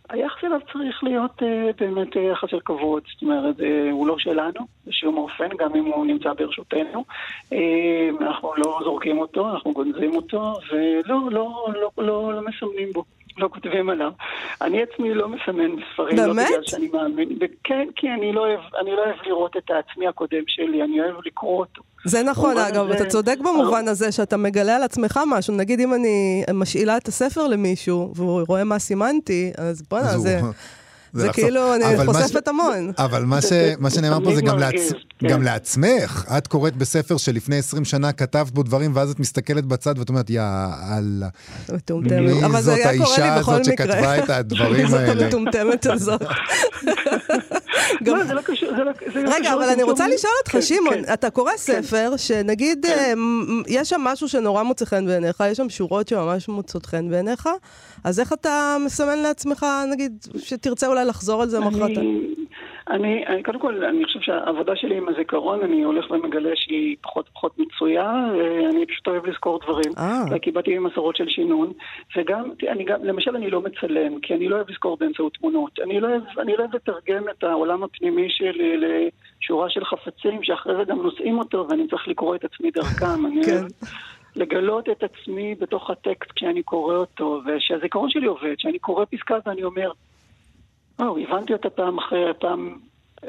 היחס 0.09 0.43
אליו 0.43 0.59
צריך 0.73 1.03
להיות 1.03 1.43
אה, 1.43 1.69
באמת 1.79 2.17
אה, 2.17 2.21
יחס 2.21 2.49
של 2.49 2.59
כבוד. 2.65 3.03
זאת 3.13 3.21
אומרת, 3.21 3.59
אה, 3.61 3.91
הוא 3.91 4.07
לא 4.07 4.19
שלנו 4.19 4.59
בשום 4.87 5.17
אופן, 5.17 5.49
גם 5.59 5.75
אם 5.75 5.85
הוא 5.85 6.05
נמצא 6.05 6.33
ברשותנו. 6.33 7.03
אנחנו 8.21 8.51
לא 8.57 8.79
זורקים 8.83 9.17
אותו, 9.17 9.49
אנחנו 9.49 9.73
גונזים 9.73 10.15
אותו, 10.15 10.53
ולא 10.71 11.19
לא, 11.31 11.69
לא, 11.73 11.89
לא, 11.97 12.33
לא 12.33 12.41
מסמנים 12.41 12.91
בו. 12.93 13.03
לא 13.37 13.49
כותבים 13.53 13.89
עליו. 13.89 14.11
אני 14.61 14.83
עצמי 14.83 15.13
לא 15.13 15.27
מסמן 15.29 15.75
בספרים, 15.75 16.17
לא 16.17 16.25
באמת? 16.27 16.47
בגלל 16.49 16.63
שאני 16.65 16.87
מאמין. 16.93 17.29
וכן, 17.41 17.87
כי 17.95 18.07
אני 18.09 18.33
לא 18.33 18.41
אוהב, 18.41 18.59
אני 18.81 18.91
לא 18.91 18.97
אוהב 19.05 19.15
לראות 19.27 19.57
את 19.57 19.71
העצמי 19.71 20.07
הקודם 20.07 20.43
שלי, 20.47 20.83
אני 20.83 21.01
אוהב 21.01 21.15
לקרוא 21.25 21.59
אותו. 21.59 21.81
זה 22.05 22.23
נכון, 22.23 22.57
אגב, 22.57 22.85
הזה- 22.89 22.95
אתה 22.97 23.05
צודק 23.05 23.37
במובן 23.39 23.87
הזה 23.87 24.11
שאתה 24.11 24.37
מגלה 24.37 24.75
על 24.75 24.83
עצמך 24.83 25.19
משהו. 25.27 25.55
נגיד 25.57 25.79
אם 25.79 25.93
אני 25.93 26.43
משאילה 26.53 26.97
את 26.97 27.07
הספר 27.07 27.47
למישהו, 27.47 28.11
והוא 28.15 28.41
רואה 28.47 28.63
מה 28.63 28.79
סימנתי, 28.79 29.51
אז 29.57 29.81
בוא'נה, 29.89 30.17
זה... 30.17 30.39
זה 31.15 31.27
לחשוף. 31.27 31.43
כאילו, 31.45 31.75
אני 31.75 31.95
אבל 31.95 32.05
מה 32.05 32.13
ש- 32.13 32.23
חושפת 32.23 32.47
המון. 32.47 32.91
אבל 32.97 33.23
מה, 33.25 33.41
ש... 33.41 33.51
מה 33.79 33.89
שנאמר 33.89 34.25
פה 34.25 34.35
זה 34.35 34.41
גם, 34.41 34.59
לעצ... 34.59 34.73
כן. 35.19 35.27
גם 35.27 35.43
לעצמך. 35.43 36.25
את 36.37 36.47
קוראת 36.47 36.75
בספר 36.75 37.17
שלפני 37.17 37.57
20 37.57 37.85
שנה 37.85 38.11
כתבת 38.11 38.51
בו 38.51 38.63
דברים, 38.63 38.91
ואז 38.95 39.11
את 39.11 39.19
מסתכלת 39.19 39.65
בצד 39.65 39.99
ואת 39.99 40.09
אומרת, 40.09 40.29
יא 40.29 40.41
אללה, 40.97 41.27
מטומטמת. 41.73 42.11
מי 42.21 42.45
אבל 42.45 42.61
זה 42.61 42.71
זאת 42.71 42.75
היה 42.75 42.97
קורה 42.97 43.17
לי 43.17 43.23
האישה 43.23 43.39
בכל 43.39 43.51
הזאת. 43.51 43.65
שכתבה 43.65 44.17
את 44.23 44.29
הדברים 44.29 44.87
זאת 44.91 44.99
האלה? 44.99 45.23
המטומטמת 45.25 45.85
הזאת. 45.85 46.21
לא, 48.05 48.23
זה 48.25 48.33
לא 48.33 48.41
קשור, 48.41 48.69
זה 48.77 48.83
לא... 48.83 48.91
זה 49.13 49.35
רגע, 49.35 49.53
אבל 49.53 49.63
אני 49.69 49.83
רוצה 49.83 50.07
לשאול 50.07 50.33
אותך, 50.39 50.51
כן, 50.51 50.61
שמעון, 50.61 50.93
כן. 51.05 51.13
אתה 51.13 51.29
קורא 51.29 51.51
ספר 51.57 52.13
שנגיד, 52.17 52.85
כן. 52.85 52.97
אה, 52.97 53.13
יש 53.67 53.89
שם 53.89 54.01
משהו 54.01 54.29
שנורא 54.29 54.63
מוצא 54.63 54.85
חן 54.85 55.05
בעיניך, 55.05 55.43
יש 55.51 55.57
שם 55.57 55.69
שורות 55.69 56.07
שממש 56.07 56.47
מוצאות 56.47 56.85
חן 56.85 57.09
בעיניך, 57.09 57.49
אז 58.03 58.19
איך 58.19 58.33
אתה 58.33 58.77
מסמן 58.85 59.17
לעצמך, 59.19 59.65
נגיד, 59.91 60.27
שתרצה 60.37 60.87
אולי 60.87 61.04
לחזור 61.05 61.41
על 61.41 61.47
זה 61.47 61.59
מחרת? 61.59 61.97
אני, 61.97 62.35
אני, 62.89 63.27
אני, 63.27 63.43
קודם 63.43 63.59
כל, 63.59 63.83
אני 63.85 64.05
חושב 64.05 64.19
שהעבודה 64.19 64.75
שלי 64.75 64.97
עם 64.97 65.09
הזיכרון, 65.09 65.63
אני 65.63 65.83
הולך 65.83 66.11
ומגלה 66.11 66.49
שהיא 66.55 66.95
פחות 67.01 67.29
ופחות 67.29 67.59
מצויה, 67.59 68.11
אני 68.71 68.85
פשוט 68.85 69.07
אוהב 69.07 69.25
לזכור 69.25 69.59
דברים. 69.63 69.91
אה. 69.97 70.39
כי 70.41 70.51
באתי 70.51 70.77
ממסורות 70.77 71.15
של 71.15 71.29
שינון, 71.29 71.71
וגם, 72.17 72.51
אני 72.71 72.83
גם, 72.83 73.03
למשל, 73.03 73.35
אני 73.35 73.49
לא 73.49 73.61
מצלם, 73.61 74.19
כי 74.19 74.33
אני 74.33 74.49
לא 74.49 74.55
אוהב 74.55 74.69
לזכור 74.69 74.97
באמצעות 74.99 75.33
תמונות. 75.33 75.79
אני 75.83 75.99
לא 75.99 76.07
אוהב, 76.07 76.23
אני 76.39 76.53
לא 76.57 76.59
אוהב 76.63 76.75
לתרגם 76.75 77.23
את 77.37 77.43
העולם 77.43 77.83
הפנימי 77.83 78.27
שלי 78.29 78.77
לשורה 78.77 79.69
של 79.69 79.85
חפצים, 79.85 80.43
שאחרי 80.43 80.75
זה 80.75 80.83
גם 80.83 81.01
נושאים 81.01 81.39
אותו, 81.39 81.67
ואני 81.69 81.87
צריך 81.87 82.07
לקרוא 82.07 82.35
את 82.35 82.45
עצמי 82.45 82.71
דרכם. 82.71 83.25
אני 83.25 83.43
כן. 83.45 83.65
לגלות 84.35 84.89
את 84.89 85.03
עצמי 85.03 85.55
בתוך 85.59 85.89
הטקסט 85.89 86.31
כשאני 86.35 86.63
קורא 86.63 86.95
אותו, 86.95 87.41
ושהזיכרון 87.45 88.09
שלי 88.09 88.25
עובד, 88.25 88.55
שאני 88.57 88.79
קורא 88.79 89.05
פסקה 89.05 89.35
ואני 89.45 89.63
אומר, 89.63 89.91
או, 90.99 91.17
הבנתי 91.17 91.53
אותה 91.53 91.69
פעם 91.69 91.97
אחר, 91.97 92.31
פעם 92.39 92.77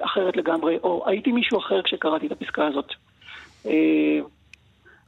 אחרת 0.00 0.36
לגמרי, 0.36 0.78
או 0.82 1.04
הייתי 1.06 1.32
מישהו 1.32 1.58
אחר 1.58 1.82
כשקראתי 1.82 2.26
את 2.26 2.32
הפסקה 2.32 2.66
הזאת. 2.66 2.92
אה, 3.66 4.20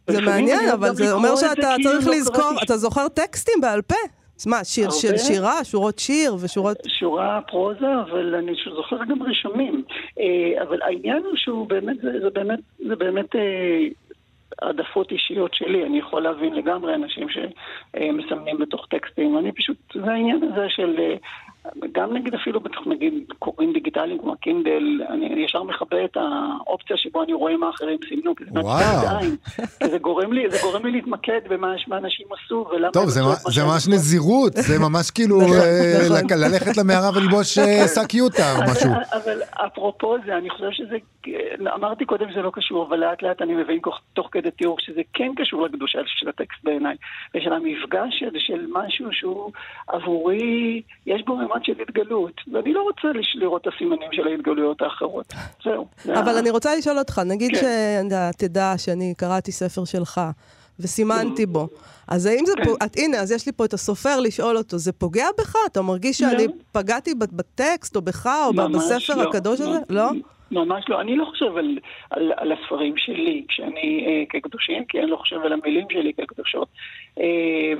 זה 0.06 0.20
מעניין, 0.20 0.68
אבל 0.68 0.94
זה 0.94 1.12
אומר 1.12 1.36
שאתה 1.36 1.74
כאילו 1.76 1.90
צריך 1.90 2.06
לא 2.06 2.14
לזכור, 2.14 2.50
אתה 2.64 2.76
זוכר 2.76 3.08
טקסטים 3.08 3.60
בעל 3.60 3.82
פה. 3.82 3.94
אז 4.38 4.46
מה, 4.46 4.64
שיר 4.64 4.90
של. 4.90 5.18
שירה, 5.18 5.64
שורות 5.64 5.98
שיר 5.98 6.34
ושורות... 6.40 6.76
שורה 6.86 7.40
פרוזה, 7.46 8.00
אבל 8.00 8.34
אני 8.34 8.52
זוכר 8.74 8.96
גם 9.04 9.22
רשמים. 9.22 9.82
אה, 10.20 10.62
אבל 10.62 10.82
העניין 10.82 11.22
הוא 11.24 11.36
שהוא 11.36 11.68
באמת, 11.68 11.96
זה, 12.22 12.30
באמת, 12.30 12.58
זה 12.78 12.96
באמת 12.96 13.36
אה, 13.36 13.86
העדפות 14.62 15.12
אישיות 15.12 15.54
שלי. 15.54 15.86
אני 15.86 15.98
יכול 15.98 16.22
להבין 16.22 16.54
לגמרי 16.54 16.94
אנשים 16.94 17.26
שמסמנים 17.28 18.58
בתוך 18.58 18.86
טקסטים. 18.90 19.38
אני 19.38 19.52
פשוט, 19.52 19.76
זה 19.94 20.10
העניין 20.10 20.42
הזה 20.42 20.66
של, 20.68 20.96
אה, 20.98 21.14
גם 21.92 22.16
נגיד 22.16 22.34
אפילו 22.34 22.60
בתוך 22.60 22.86
נגיד 22.86 23.12
קוראים 23.38 23.72
דיגיטליים 23.72 24.18
כמו 24.18 24.36
קינדל, 24.36 25.00
אני 25.10 25.44
ישר 25.44 25.62
מכבה 25.62 26.04
את 26.04 26.16
האופציה 26.16 26.96
שבו 26.96 27.22
אני 27.22 27.32
רואה 27.32 27.56
מה 27.56 27.70
אחרים 27.70 27.98
סימנו, 28.08 28.34
כי 28.36 28.44
זה. 28.44 28.50
מעצבן 28.52 29.36
זה 29.90 29.98
גורם 29.98 30.32
לי, 30.32 30.50
זה 30.50 30.58
גורם 30.62 30.86
לי 30.86 30.92
להתמקד 30.92 31.40
במה 31.48 31.74
מה 31.88 31.98
אנשים 31.98 32.26
עשו 32.32 32.66
ולמה... 32.70 32.92
טוב, 32.92 33.08
זה, 33.08 33.20
ממש. 33.64 33.88
נזירות, 33.88 34.52
זה 34.52 34.78
ממש 34.78 35.10
כאילו 35.10 35.40
נכון, 35.40 35.56
אה, 35.56 36.20
נכון. 36.22 36.38
ללכת 36.38 36.76
למערה 36.76 37.10
וללבוש 37.16 37.58
אה, 37.58 37.88
שק 37.88 38.14
יוטה 38.14 38.56
או 38.56 38.72
משהו. 38.72 38.90
אבל 39.24 39.38
אפרופו 39.66 40.16
זה, 40.26 40.36
אני 40.36 40.50
חושב 40.50 40.70
שזה 40.70 40.96
אמרתי 41.74 42.04
קודם 42.04 42.30
שזה 42.30 42.42
לא 42.42 42.50
קשור, 42.54 42.86
אבל 42.88 42.96
לאט 42.96 43.22
לאט 43.22 43.42
אני 43.42 43.54
מבין 43.54 43.78
תוך 44.12 44.28
כדי 44.32 44.50
תיאור 44.50 44.76
שזה 44.80 45.00
כן 45.12 45.32
קשור 45.36 45.64
לקדושה 45.66 45.98
של 46.06 46.28
הטקסט 46.28 46.64
בעיניי, 46.64 46.96
ושל 47.34 47.52
המפגש 47.52 48.24
של 48.38 48.66
משהו 48.72 49.06
שהוא 49.12 49.52
עבורי, 49.88 50.82
יש 51.06 51.22
בו 51.26 51.36
ממד 51.48 51.64
של 51.64 51.72
התגלות, 51.80 52.32
ואני 52.52 52.72
לא 52.72 52.82
רוצה 52.82 53.08
לראות 53.34 53.62
את 53.62 53.72
הסימנים 53.74 54.08
של 54.12 54.28
ההתגלויות 54.28 54.82
האחרות. 54.82 55.34
זהו. 55.64 55.86
אבל 56.04 56.36
אני 56.38 56.50
רוצה 56.50 56.76
לשאול 56.76 56.98
אותך, 56.98 57.20
נגיד 57.26 57.50
כן. 57.56 58.06
שתדע 58.32 58.72
שאני 58.78 59.14
קראתי 59.16 59.52
ספר 59.52 59.84
שלך. 59.84 60.20
וסימנתי 60.80 61.46
בו. 61.46 61.68
אז 62.08 62.26
האם 62.26 62.46
זה 62.46 62.52
כן. 62.56 62.70
את, 62.84 62.96
הנה, 62.96 63.16
אז 63.16 63.32
יש 63.32 63.46
לי 63.46 63.52
פה 63.52 63.64
את 63.64 63.72
הסופר 63.72 64.20
לשאול 64.20 64.56
אותו, 64.56 64.78
זה 64.78 64.92
פוגע 64.92 65.26
בך? 65.38 65.56
אתה 65.72 65.82
מרגיש 65.82 66.18
שאני 66.18 66.46
לא. 66.46 66.52
פגעתי 66.72 67.14
בטקסט, 67.14 67.96
או 67.96 68.02
בך, 68.02 68.26
או 68.46 68.52
בספר 68.52 69.14
לא. 69.16 69.28
הקדוש 69.28 69.60
הזה? 69.60 69.78
לא? 69.90 70.10
ממש 70.50 70.84
לא. 70.88 71.00
אני 71.00 71.16
לא 71.16 71.24
חושב 71.24 71.56
על, 71.56 71.78
על, 72.10 72.32
על 72.36 72.52
הספרים 72.52 72.94
שלי 72.96 73.44
כשאני 73.48 74.04
אה, 74.06 74.24
כקדושים, 74.28 74.84
כי 74.84 74.98
אני 74.98 75.10
לא 75.10 75.16
חושב 75.16 75.36
על 75.44 75.52
המילים 75.52 75.86
שלי 75.90 76.12
כקדושות. 76.12 76.68
אה, 77.20 77.72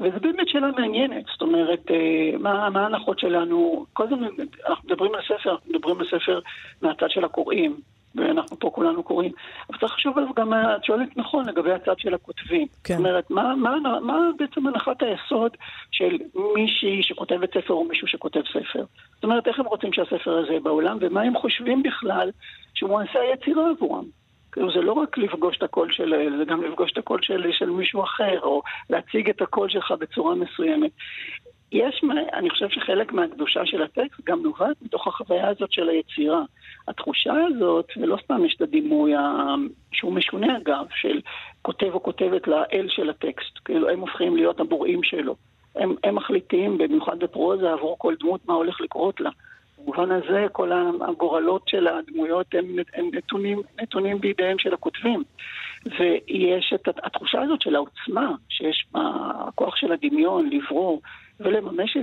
וזו 0.00 0.20
באמת 0.20 0.48
שאלה 0.48 0.70
מעניינת, 0.78 1.24
זאת 1.32 1.42
אומרת, 1.42 1.90
אה, 1.90 2.38
מה, 2.38 2.70
מה 2.70 2.82
ההנחות 2.82 3.18
שלנו? 3.18 3.86
כל 3.92 4.04
הזמן 4.04 4.28
אנחנו 4.68 4.88
מדברים 4.88 5.14
על 5.14 5.20
ספר, 5.22 5.50
אנחנו 5.50 5.70
מדברים 5.70 6.00
על 6.00 6.06
ספר 6.06 6.40
מהצד 6.82 7.10
של 7.10 7.24
הקוראים. 7.24 7.80
ואנחנו 8.14 8.58
פה 8.58 8.70
כולנו 8.74 9.02
קוראים. 9.02 9.32
אבל 9.70 9.78
צריך 9.78 9.92
לחשוב 9.92 10.18
עליו 10.18 10.34
גם, 10.36 10.54
את 10.54 10.84
שואלת 10.84 11.16
נכון, 11.16 11.48
לגבי 11.48 11.72
הצד 11.72 11.98
של 11.98 12.14
הכותבים. 12.14 12.66
כן. 12.84 12.96
זאת 12.96 13.06
אומרת, 13.06 13.30
מה, 13.30 13.54
מה, 13.56 13.76
מה 14.00 14.18
בעצם 14.38 14.66
הנחת 14.66 15.02
היסוד 15.02 15.56
של 15.90 16.18
מישהי 16.54 17.02
שכותבת 17.02 17.54
ספר 17.54 17.74
או 17.74 17.84
מישהו 17.84 18.08
שכותב 18.08 18.40
ספר? 18.48 18.84
זאת 19.14 19.24
אומרת, 19.24 19.48
איך 19.48 19.58
הם 19.58 19.66
רוצים 19.66 19.92
שהספר 19.92 20.38
הזה 20.38 20.50
יהיה 20.50 20.60
בעולם, 20.60 20.98
ומה 21.00 21.22
הם 21.22 21.36
חושבים 21.36 21.82
בכלל 21.82 22.30
שהוא 22.74 22.90
מעשה 22.90 23.20
היצירה 23.20 23.70
עבורם. 23.70 24.04
כאילו 24.52 24.72
זה 24.72 24.80
לא 24.80 24.92
רק 24.92 25.18
לפגוש 25.18 25.56
את 25.56 25.62
הקול 25.62 25.92
של, 25.92 26.14
זה 26.38 26.44
גם 26.44 26.62
לפגוש 26.62 26.92
את 26.92 26.98
הקול 26.98 27.22
של, 27.22 27.52
של 27.52 27.70
מישהו 27.70 28.02
אחר, 28.02 28.40
או 28.42 28.62
להציג 28.90 29.30
את 29.30 29.42
הקול 29.42 29.68
שלך 29.68 29.94
בצורה 29.98 30.34
מסוימת. 30.34 30.90
יש, 31.72 32.04
אני 32.32 32.50
חושב 32.50 32.68
שחלק 32.68 33.12
מהקדושה 33.12 33.66
של 33.66 33.82
הטקסט 33.82 34.20
גם 34.24 34.42
נובעת 34.42 34.76
מתוך 34.82 35.06
החוויה 35.06 35.48
הזאת 35.48 35.72
של 35.72 35.88
היצירה. 35.88 36.42
התחושה 36.88 37.34
הזאת, 37.46 37.86
ולא 37.96 38.16
סתם 38.24 38.44
יש 38.44 38.54
את 38.56 38.62
הדימוי 38.62 39.12
שהוא 39.92 40.12
משונה 40.12 40.56
אגב, 40.56 40.86
של 40.94 41.20
כותב 41.62 41.90
או 41.92 42.02
כותבת 42.02 42.48
לאל 42.48 42.86
של 42.88 43.10
הטקסט, 43.10 43.58
כאילו 43.64 43.88
הם 43.88 44.00
הופכים 44.00 44.36
להיות 44.36 44.60
הבוראים 44.60 45.02
שלו. 45.02 45.36
הם, 45.76 45.94
הם 46.04 46.14
מחליטים, 46.14 46.78
במיוחד 46.78 47.18
בפרוזה, 47.18 47.72
עבור 47.72 47.98
כל 47.98 48.14
דמות 48.20 48.40
מה 48.48 48.54
הולך 48.54 48.80
לקרות 48.80 49.20
לה. 49.20 49.30
במובן 49.84 50.10
הזה 50.10 50.46
כל 50.52 50.70
הגורלות 51.08 51.62
של 51.68 51.86
הדמויות 51.86 52.46
הם, 52.52 52.76
הם 52.94 53.10
נתונים, 53.12 53.62
נתונים 53.82 54.20
בידיהם 54.20 54.58
של 54.58 54.74
הכותבים. 54.74 55.22
ויש 55.86 56.74
את 56.74 56.88
התחושה 57.04 57.42
הזאת 57.42 57.62
של 57.62 57.74
העוצמה, 57.76 58.34
שיש 58.48 58.86
הכוח 58.94 59.76
של 59.76 59.92
הדמיון, 59.92 60.50
לברור 60.52 61.02
ולממש 61.40 61.96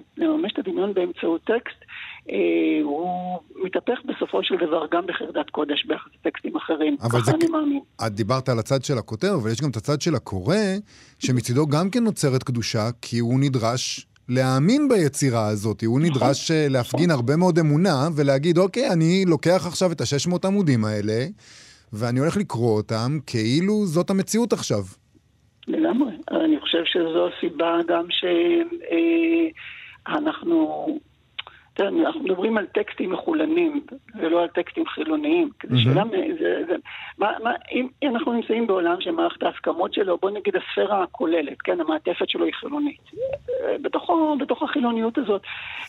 את 0.54 0.60
הדמיון 0.60 0.94
באמצעות 0.94 1.42
טקסט, 1.44 1.86
אה, 2.30 2.36
הוא 2.84 3.40
מתהפך 3.64 4.00
בסופו 4.06 4.44
של 4.44 4.56
דבר 4.56 4.86
גם 4.92 5.06
בחרדת 5.08 5.50
קודש 5.50 5.86
ביחס 5.86 6.12
לטקסטים 6.16 6.56
אחרים. 6.56 6.98
ככה 6.98 7.20
זה... 7.20 7.32
אני 7.32 7.48
מאמין. 7.52 7.82
את 8.08 8.12
דיברת 8.12 8.50
על 8.50 8.60
הצד 8.60 8.84
של 8.84 8.98
הכותב, 8.98 9.28
אבל 9.42 9.52
יש 9.52 9.62
גם 9.62 9.70
את 9.70 9.76
הצד 9.76 10.02
של 10.02 10.16
הקורא, 10.16 10.56
שמצידו 11.20 11.68
גם 11.68 11.90
כן 11.90 12.04
נוצרת 12.04 12.44
קדושה, 12.44 12.90
כי 13.02 13.20
הוא 13.20 13.40
נדרש 13.40 14.08
להאמין 14.30 14.90
ביצירה 14.90 15.48
הזאת. 15.48 15.84
הוא 15.84 16.00
נכון. 16.00 16.12
נדרש 16.12 16.52
נכון. 16.52 16.72
להפגין 16.72 17.12
הרבה 17.12 17.36
מאוד 17.36 17.60
אמונה 17.60 18.08
ולהגיד, 18.16 18.58
אוקיי, 18.58 18.90
אני 18.94 19.26
לוקח 19.28 19.64
עכשיו 19.68 19.92
את 19.92 20.02
ה-600 20.02 20.48
עמודים 20.48 20.86
האלה, 20.86 21.26
ואני 21.94 22.20
הולך 22.20 22.38
לקרוא 22.38 22.78
אותם 22.78 23.18
כאילו 23.26 23.86
זאת 23.86 24.10
המציאות 24.10 24.54
עכשיו. 24.54 24.82
לגמרי. 25.68 26.12
אני 26.32 26.60
חושב 26.60 26.82
שזו 26.86 27.28
הסיבה 27.28 27.78
גם 27.88 28.06
שאנחנו... 30.08 31.00
תראה, 31.78 31.90
אנחנו 31.90 32.22
מדברים 32.24 32.58
על 32.58 32.66
טקסטים 32.66 33.12
מחולנים, 33.12 33.82
ולא 34.16 34.42
על 34.42 34.48
טקסטים 34.48 34.86
חילוניים. 34.86 35.50
Mm-hmm. 35.50 35.78
שאלה, 35.78 36.04
זה, 36.40 36.64
זה, 36.68 36.76
מה, 37.18 37.32
מה, 37.44 37.52
אם 37.72 37.88
אנחנו 38.04 38.34
נמצאים 38.34 38.68
בעולם 38.68 39.02
שמערכת 39.02 39.44
ההסכמות 39.44 39.94
שלו, 39.94 40.18
בוא 40.22 40.30
נגיד 40.30 40.54
הספירה 40.56 41.04
הכוללת, 41.04 41.62
כן, 41.62 41.82
המעטפת 41.82 42.30
שלו 42.30 42.46
היא 42.46 42.54
חילונית. 42.54 43.02
בתוכו, 43.82 44.36
בתוך 44.40 44.64
החילוניות 44.64 45.18
הזאת 45.18 45.42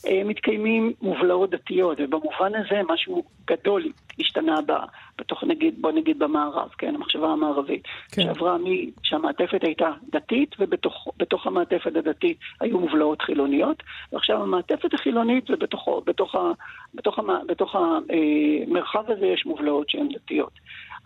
אה, 0.06 0.22
מתקיימים 0.24 0.92
מובלעות 1.02 1.50
דתיות, 1.50 1.98
ובמובן 2.00 2.52
הזה 2.54 2.80
משהו 2.88 3.22
גדול 3.46 3.92
השתנה 4.20 4.60
ב, 4.66 4.72
בתוך, 5.18 5.44
נגיד, 5.44 5.74
בוא 5.82 5.92
נגיד 5.92 6.18
במערב, 6.18 6.68
כן, 6.78 6.94
המחשבה 6.94 7.28
המערבית. 7.28 7.82
כן. 8.12 8.22
שעברה 8.22 8.58
מי, 8.58 8.90
שהמעטפת 9.02 9.64
הייתה 9.64 9.90
דתית, 10.12 10.56
ובתוך 10.58 11.46
המעטפת 11.46 11.96
הדתית 11.96 12.38
היו 12.60 12.78
מובלעות 12.78 13.22
חילוניות, 13.22 13.82
ועכשיו 14.12 14.42
המעטפת 14.42 14.94
החילונית 14.94 15.50
ובתוך 15.50 15.77
בתוכו, 15.78 16.00
בתוך, 16.06 16.34
ה, 16.34 16.52
בתוך, 16.94 17.18
ה, 17.18 17.22
בתוך 17.46 17.76
המרחב 17.76 19.10
הזה 19.10 19.26
יש 19.26 19.46
מובלעות 19.46 19.90
שהן 19.90 20.08
דתיות. 20.08 20.52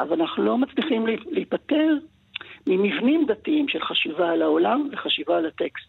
אבל 0.01 0.21
אנחנו 0.21 0.43
לא 0.43 0.59
מצליחים 0.59 1.07
להיפטר 1.07 1.95
ממבנים 2.67 3.27
דתיים 3.27 3.69
של 3.69 3.81
חשיבה 3.81 4.31
על 4.31 4.43
העולם 4.43 4.89
וחשיבה 4.93 5.37
על 5.37 5.47
הטקסט. 5.47 5.89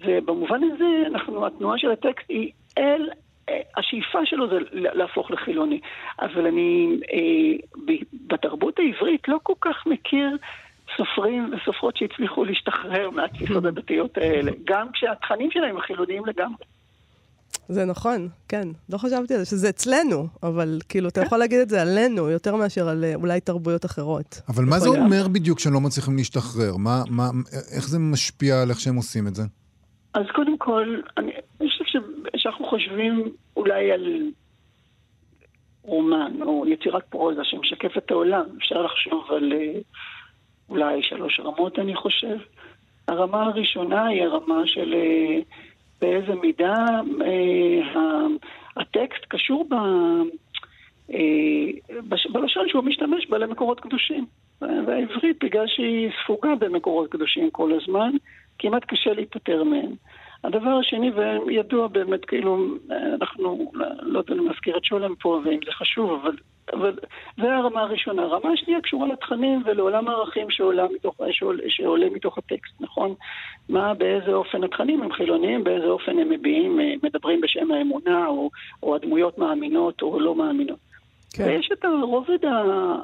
ובמובן 0.00 0.60
הזה, 0.64 1.06
אנחנו, 1.06 1.46
התנועה 1.46 1.78
של 1.78 1.90
הטקסט 1.90 2.26
היא 2.28 2.52
אל, 2.78 3.08
השאיפה 3.76 4.26
שלו 4.26 4.48
זה 4.48 4.58
להפוך 4.72 5.30
לחילוני. 5.30 5.80
אבל 6.20 6.46
אני 6.46 6.96
אה, 7.12 7.94
בתרבות 8.26 8.78
העברית 8.78 9.28
לא 9.28 9.38
כל 9.42 9.54
כך 9.60 9.86
מכיר 9.86 10.36
סופרים 10.96 11.50
וסופרות 11.52 11.96
שהצליחו 11.96 12.44
להשתחרר 12.44 13.10
מהתפיסות 13.10 13.64
הדתיות 13.64 14.18
האלה, 14.18 14.52
גם 14.64 14.92
כשהתכנים 14.92 15.50
שלהם 15.50 15.76
הם 15.76 15.80
חילוניים 15.80 16.26
לגמרי. 16.26 16.64
זה 17.68 17.84
נכון, 17.84 18.28
כן. 18.48 18.68
לא 18.88 18.98
חשבתי 18.98 19.34
על 19.34 19.40
זה, 19.40 19.44
שזה 19.44 19.68
אצלנו, 19.68 20.26
אבל 20.42 20.78
כאילו, 20.88 21.08
אתה 21.08 21.20
יכול 21.22 21.38
להגיד 21.38 21.60
את 21.60 21.68
זה 21.68 21.82
עלינו, 21.82 22.28
יותר 22.30 22.56
מאשר 22.56 22.88
על 22.88 23.04
אה, 23.04 23.14
אולי 23.14 23.40
תרבויות 23.40 23.84
אחרות. 23.84 24.40
אבל 24.48 24.64
מה 24.64 24.78
זה 24.78 24.88
אומר 24.88 25.28
בדיוק 25.32 25.58
שהם 25.58 25.72
לא 25.72 25.80
מצליחים 25.80 26.16
להשתחרר? 26.16 26.76
מה, 26.76 27.02
מה, 27.10 27.24
איך 27.76 27.88
זה 27.88 27.98
משפיע 27.98 28.62
על 28.62 28.70
איך 28.70 28.80
שהם 28.80 28.96
עושים 28.96 29.26
את 29.26 29.34
זה? 29.34 29.42
אז 30.14 30.22
קודם 30.34 30.58
כל, 30.58 31.00
אני, 31.16 31.32
אני 31.60 31.68
חושב 31.70 31.84
שאנחנו 32.36 32.66
חושבים 32.66 33.32
אולי 33.56 33.92
על 33.92 34.30
רומן 35.82 36.42
או 36.42 36.64
יצירת 36.68 37.04
פרוזה 37.04 37.40
שמשקפת 37.44 37.98
את 37.98 38.10
העולם. 38.10 38.44
אפשר 38.58 38.82
לחשוב 38.82 39.24
על 39.30 39.52
אה, 39.52 39.80
אולי 40.68 41.02
שלוש 41.02 41.40
רמות, 41.40 41.78
אני 41.78 41.96
חושב. 41.96 42.36
הרמה 43.08 43.42
הראשונה 43.42 44.06
היא 44.06 44.22
הרמה 44.22 44.62
של... 44.66 44.94
באיזה 46.00 46.34
מידה 46.34 46.74
אה, 47.24 48.26
הטקסט 48.76 49.24
קשור 49.28 49.66
ב, 49.68 49.74
אה, 51.12 52.00
בלשון 52.32 52.68
שהוא 52.68 52.84
משתמש 52.84 53.26
בה 53.26 53.38
למקורות 53.38 53.80
קדושים. 53.80 54.26
והעברית, 54.60 55.44
בגלל 55.44 55.66
שהיא 55.66 56.10
ספוגה 56.24 56.54
במקורות 56.54 57.10
קדושים 57.10 57.50
כל 57.50 57.72
הזמן, 57.72 58.10
כמעט 58.58 58.84
קשה 58.84 59.12
להיפטר 59.12 59.64
מהם. 59.64 59.92
הדבר 60.44 60.70
השני, 60.70 61.10
וידוע 61.46 61.86
באמת, 61.86 62.24
כאילו, 62.24 62.66
אנחנו, 62.90 63.72
לא 64.02 64.18
יודע 64.18 64.34
אם 64.34 64.48
להזכיר 64.48 64.76
את 64.76 64.84
שולם 64.84 65.14
פה, 65.14 65.40
ואם 65.44 65.58
זה 65.64 65.72
חשוב, 65.72 66.20
אבל, 66.22 66.36
אבל 66.72 66.98
זה 67.36 67.56
הרמה 67.56 67.80
הראשונה. 67.80 68.22
הרמה 68.22 68.52
השנייה 68.52 68.80
קשורה 68.80 69.06
לתכנים 69.08 69.62
ולעולם 69.66 70.08
הערכים 70.08 70.50
שעולה 70.50 70.86
מתוך, 70.94 71.14
שעולה, 71.30 71.62
שעולה 71.68 72.10
מתוך 72.10 72.38
הטקסט, 72.38 72.80
נכון? 72.80 73.14
מה, 73.68 73.94
באיזה 73.94 74.32
אופן 74.34 74.64
התכנים 74.64 75.02
הם 75.02 75.12
חילוניים, 75.12 75.64
באיזה 75.64 75.86
אופן 75.86 76.18
הם 76.18 76.28
מביעים, 76.28 76.80
מדברים 77.02 77.40
בשם 77.40 77.70
האמונה, 77.70 78.26
או, 78.26 78.50
או 78.82 78.94
הדמויות 78.94 79.38
מאמינות 79.38 80.02
או 80.02 80.20
לא 80.20 80.34
מאמינות. 80.34 80.78
כן. 81.36 81.44
ויש 81.44 81.70
את 81.72 81.84
הרובד 81.84 82.44
ה... 82.44 82.94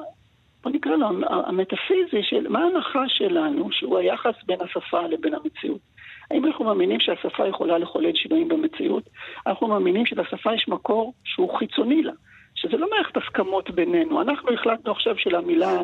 בוא 0.63 0.71
נקרא 0.71 0.95
לו, 0.95 1.07
המטאפיזי 1.29 2.23
של 2.23 2.47
מה 2.47 2.59
ההנחה 2.59 3.03
שלנו, 3.07 3.71
שהוא 3.71 3.97
היחס 3.97 4.33
בין 4.45 4.57
השפה 4.61 5.01
לבין 5.07 5.33
המציאות. 5.33 5.94
האם 6.31 6.45
אנחנו 6.45 6.65
מאמינים 6.65 6.99
שהשפה 6.99 7.47
יכולה 7.47 7.77
לחולל 7.77 8.15
שינויים 8.15 8.47
במציאות? 8.47 9.03
אנחנו 9.47 9.67
מאמינים 9.67 10.05
שלשפה 10.05 10.53
יש 10.53 10.67
מקור 10.67 11.13
שהוא 11.23 11.57
חיצוני 11.57 12.03
לה, 12.03 12.13
שזה 12.55 12.77
לא 12.77 12.87
מערכת 12.89 13.17
הסכמות 13.17 13.69
בינינו. 13.69 14.21
אנחנו 14.21 14.53
החלטנו 14.53 14.91
עכשיו 14.91 15.17
שלמילה 15.17 15.77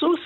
סוס, 0.00 0.20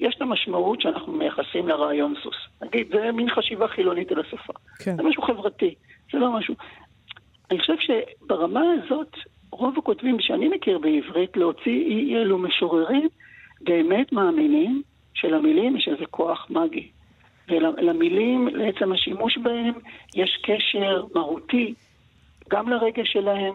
יש 0.00 0.16
לה 0.20 0.26
משמעות 0.26 0.80
שאנחנו 0.80 1.12
מייחסים 1.12 1.68
לרעיון 1.68 2.14
סוס. 2.22 2.36
נגיד, 2.62 2.88
זה 2.92 3.12
מין 3.12 3.30
חשיבה 3.30 3.68
חילונית 3.68 4.12
על 4.12 4.20
השפה. 4.20 4.52
כן. 4.78 4.96
זה 4.96 5.02
משהו 5.02 5.22
חברתי, 5.22 5.74
זה 6.12 6.18
לא 6.18 6.32
משהו... 6.32 6.54
אני 7.50 7.58
חושב 7.58 7.74
שברמה 7.78 8.62
הזאת, 8.72 9.16
רוב 9.50 9.78
הכותבים 9.78 10.20
שאני 10.20 10.48
מכיר 10.48 10.78
בעברית, 10.78 11.36
להוציא 11.36 11.84
אי 11.86 12.16
אלו 12.16 12.38
משוררים, 12.38 13.08
באמת 13.60 14.12
מאמינים 14.12 14.82
שלמילים 15.14 15.76
יש 15.76 15.88
איזה 15.88 16.06
כוח 16.10 16.46
מגי. 16.50 16.90
ולמילים, 17.48 18.48
לעצם 18.48 18.92
השימוש 18.92 19.38
בהם, 19.38 19.74
יש 20.14 20.38
קשר 20.42 21.04
מהותי 21.14 21.74
גם 22.50 22.68
לרגש 22.68 23.12
שלהם 23.12 23.54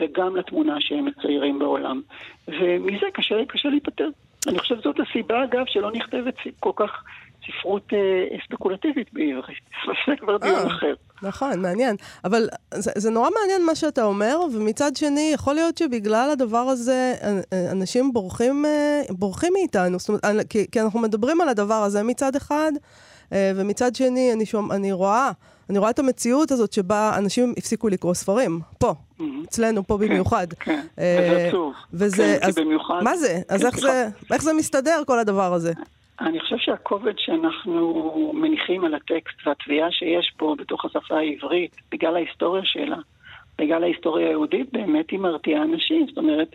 וגם 0.00 0.36
לתמונה 0.36 0.76
שהם 0.80 1.04
מציירים 1.04 1.58
בעולם. 1.58 2.00
ומזה 2.48 3.06
קשה, 3.14 3.34
קשה 3.48 3.68
להיפטר. 3.68 4.08
אני 4.48 4.58
חושב 4.58 4.80
שזאת 4.80 4.96
הסיבה, 5.00 5.44
אגב, 5.44 5.64
שלא 5.66 5.92
נכתבת 5.92 6.34
כל 6.60 6.72
כך 6.76 7.02
ספרות 7.46 7.92
אה, 7.92 8.38
ספקולטיבית 8.46 9.12
בעברית. 9.12 9.62
זה 10.06 10.16
כבר 10.20 10.36
דיון 10.36 10.54
אה. 10.54 10.66
אחר. 10.66 10.94
נכון, 11.22 11.62
מעניין. 11.62 11.96
אבל 12.24 12.48
זה, 12.74 12.92
זה 12.96 13.10
נורא 13.10 13.28
מעניין 13.40 13.66
מה 13.66 13.74
שאתה 13.74 14.04
אומר, 14.04 14.38
ומצד 14.54 14.96
שני, 14.96 15.30
יכול 15.34 15.54
להיות 15.54 15.78
שבגלל 15.78 16.30
הדבר 16.32 16.58
הזה, 16.58 17.14
אה, 17.22 17.72
אנשים 17.72 18.12
בורחים, 18.12 18.64
אה, 18.66 19.02
בורחים 19.10 19.52
מאיתנו. 19.52 19.98
זאת 19.98 20.08
אומרת, 20.08 20.46
כי, 20.50 20.66
כי 20.72 20.80
אנחנו 20.80 21.00
מדברים 21.00 21.40
על 21.40 21.48
הדבר 21.48 21.82
הזה 21.82 22.02
מצד 22.02 22.36
אחד, 22.36 22.72
אה, 22.76 23.09
ומצד 23.32 23.94
שני, 23.94 24.32
אני, 24.32 24.46
שומע, 24.46 24.74
אני 24.74 24.92
רואה, 24.92 25.30
אני 25.70 25.78
רואה 25.78 25.90
את 25.90 25.98
המציאות 25.98 26.50
הזאת 26.50 26.72
שבה 26.72 27.12
אנשים 27.18 27.54
הפסיקו 27.56 27.88
לקרוא 27.88 28.14
ספרים. 28.14 28.60
פה. 28.78 28.94
אצלנו, 29.44 29.86
פה 29.86 29.96
במיוחד. 29.96 30.46
כן, 30.60 30.80
אה, 30.98 31.18
וזה 31.32 31.48
עצוב. 31.48 31.72
וזה, 31.92 32.38
כן, 32.40 32.46
אז 32.48 32.54
במיוחד... 32.58 33.00
מה 33.04 33.16
זה? 33.16 33.38
אז 33.48 33.60
כן, 33.60 33.66
איך 33.66 33.78
זה, 33.78 34.08
איך 34.32 34.42
זה 34.42 34.52
מסתדר, 34.52 35.02
כל 35.06 35.18
הדבר 35.18 35.52
הזה? 35.52 35.72
אני 36.20 36.40
חושב 36.40 36.56
שהכובד 36.58 37.12
שאנחנו 37.16 38.32
מניחים 38.34 38.84
על 38.84 38.94
הטקסט 38.94 39.46
והתביעה 39.46 39.90
שיש 39.90 40.32
פה 40.36 40.54
בתוך 40.58 40.84
השפה 40.84 41.16
העברית, 41.18 41.76
בגלל 41.92 42.16
ההיסטוריה 42.16 42.62
שלה, 42.64 42.96
בגלל 43.58 43.82
ההיסטוריה 43.82 44.28
היהודית, 44.28 44.72
באמת 44.72 45.10
היא 45.10 45.18
מרתיעה 45.18 45.62
אנשים. 45.62 46.06
זאת 46.08 46.18
אומרת, 46.18 46.48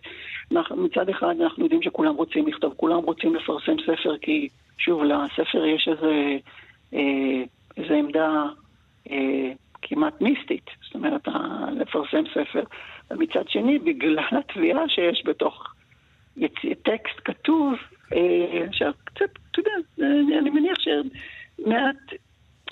אנחנו- 0.51 0.75
מצד 0.75 1.09
אחד 1.09 1.35
אנחנו 1.41 1.63
יודעים 1.63 1.81
שכולם 1.81 2.15
רוצים 2.15 2.47
לכתוב, 2.47 2.73
כולם 2.77 2.97
רוצים 2.97 3.35
לפרסם 3.35 3.75
ספר, 3.83 4.17
כי 4.21 4.49
שוב, 4.77 5.03
לספר 5.03 5.65
יש 5.65 5.89
איזה, 5.91 6.37
אה, 6.93 7.43
איזה 7.77 7.93
עמדה 7.93 8.43
אה, 9.11 9.51
כמעט 9.81 10.21
מיסטית, 10.21 10.65
זאת 10.83 10.95
אומרת, 10.95 11.27
לפרסם 11.71 12.23
ספר. 12.33 12.63
ומצד 13.11 13.49
שני, 13.49 13.79
בגלל 13.79 14.19
התביעה 14.39 14.89
שיש 14.89 15.23
בתוך 15.25 15.73
טקסט 16.83 17.19
כתוב, 17.25 17.73
אה, 18.13 18.65
עכשיו 18.67 18.93
קצת, 19.03 19.29
אתה 19.51 19.59
יודע, 19.59 19.71
אה, 20.01 20.39
אני 20.39 20.49
מניח 20.49 20.77
שמעט, 20.79 21.95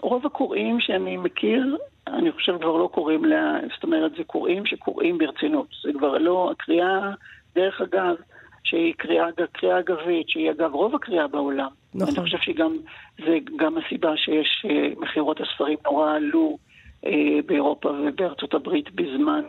רוב 0.02 0.26
הקוראים 0.26 0.80
שאני 0.80 1.18
מכיר, 1.18 1.78
אני 2.08 2.32
חושב 2.32 2.58
כבר 2.62 2.78
לא 2.78 2.90
קוראים, 2.94 3.26
לה, 3.26 3.60
זאת 3.74 3.84
אומרת, 3.84 4.12
זה 4.18 4.24
קוראים 4.24 4.66
שקוראים 4.66 5.18
ברצינות. 5.18 5.68
זה 5.84 5.92
כבר 5.98 6.18
לא, 6.18 6.52
הקריאה, 6.52 7.12
דרך 7.56 7.82
אגב, 7.82 8.16
שהיא 8.64 8.94
קריאה, 8.98 9.26
קריאה 9.52 9.80
אגבית, 9.80 10.30
שהיא 10.30 10.52
אגב 10.52 10.74
רוב 10.74 10.96
הקריאה 10.96 11.28
בעולם. 11.28 11.70
נכון. 11.96 12.16
אני 12.16 12.24
חושב 12.24 12.38
שגם, 12.42 12.78
זה 13.26 13.38
גם 13.56 13.78
הסיבה 13.78 14.18
שיש 14.18 14.66
אה, 14.70 14.90
מכירות 14.98 15.42
הספרים 15.42 15.78
נורא 15.86 16.16
עלו 16.16 16.58
אה, 17.06 17.40
באירופה 17.46 17.90
ובארצות 17.90 18.54
הברית 18.54 18.96
בזמן, 18.96 19.44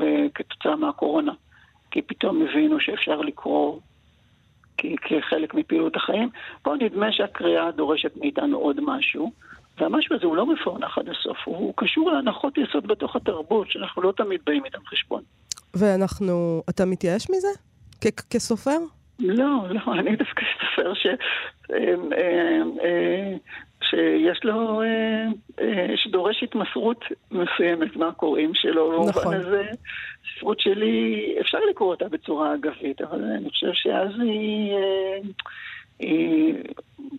אה, 0.00 0.26
כתוצאה 0.34 0.76
מהקורונה. 0.76 1.32
כי 1.90 2.02
פתאום 2.02 2.42
הבינו 2.42 2.80
שאפשר 2.80 3.20
לקרוא 3.20 3.78
כחלק 4.78 5.54
מפעילות 5.54 5.96
החיים. 5.96 6.28
פה 6.62 6.74
נדמה 6.80 7.12
שהקריאה 7.12 7.70
דורשת 7.70 8.16
מאיתנו 8.16 8.58
עוד 8.58 8.80
משהו, 8.82 9.32
והמשהו 9.78 10.16
הזה 10.16 10.26
הוא 10.26 10.36
לא 10.36 10.46
מפוענח 10.46 10.98
עד 10.98 11.08
הסוף, 11.08 11.36
הוא 11.44 11.72
קשור 11.76 12.10
להנחות 12.10 12.58
יסוד 12.58 12.86
בתוך 12.86 13.16
התרבות, 13.16 13.70
שאנחנו 13.70 14.02
לא 14.02 14.12
תמיד 14.16 14.40
באים 14.46 14.64
איתם 14.64 14.78
חשבון. 14.86 15.22
ואנחנו, 15.74 16.62
אתה 16.70 16.84
מתייאש 16.84 17.30
מזה? 17.30 17.48
כ- 18.00 18.26
כסופר? 18.30 18.78
לא, 19.20 19.60
לא, 19.70 19.92
אני 19.98 20.16
דווקא 20.16 20.42
סופר 20.60 20.94
ש... 20.94 21.06
אה, 21.70 21.94
אה, 22.12 22.62
אה, 22.84 23.32
שיש 23.84 24.44
לו, 24.44 24.82
אה, 24.82 25.24
אה, 25.60 25.94
שדורש 25.96 26.42
התמסרות 26.42 27.04
מסוימת 27.30 27.96
מהקוראים 27.96 28.50
שלו. 28.54 29.06
נכון. 29.08 29.22
במובן 29.22 29.40
הזה, 29.40 29.62
הספרות 30.34 30.60
שלי, 30.60 31.34
אפשר 31.40 31.58
לקרוא 31.70 31.88
אותה 31.88 32.08
בצורה 32.08 32.54
אגבית, 32.54 33.00
אבל 33.00 33.22
אני 33.24 33.50
חושב 33.50 33.70
שאז 33.72 34.10
היא, 34.20 34.72
אה, 34.72 35.18
היא, 35.98 36.54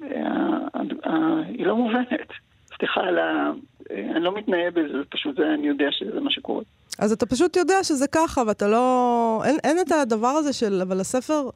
אה, 0.03 0.67
אה, 1.05 1.37
היא 1.47 1.65
לא 1.65 1.75
מובנת. 1.75 2.31
סליחה 2.77 3.01
על 3.01 3.19
ה... 3.19 3.51
אה, 3.91 4.11
אני 4.15 4.23
לא 4.23 4.35
מתנאה 4.37 4.71
בזה, 4.73 4.97
זה 4.97 5.05
פשוט 5.09 5.35
זה, 5.35 5.53
אני 5.53 5.67
יודע 5.67 5.87
שזה 5.91 6.19
מה 6.19 6.31
שקורה. 6.31 6.63
אז 6.99 7.11
אתה 7.11 7.25
פשוט 7.25 7.55
יודע 7.55 7.83
שזה 7.83 8.07
ככה, 8.07 8.43
ואתה 8.47 8.67
לא... 8.67 9.41
אין, 9.45 9.57
אין 9.63 9.79
את 9.79 9.91
הדבר 9.91 10.27
הזה 10.27 10.53
של... 10.53 10.81
אבל 10.81 10.99
הספר... 10.99 11.49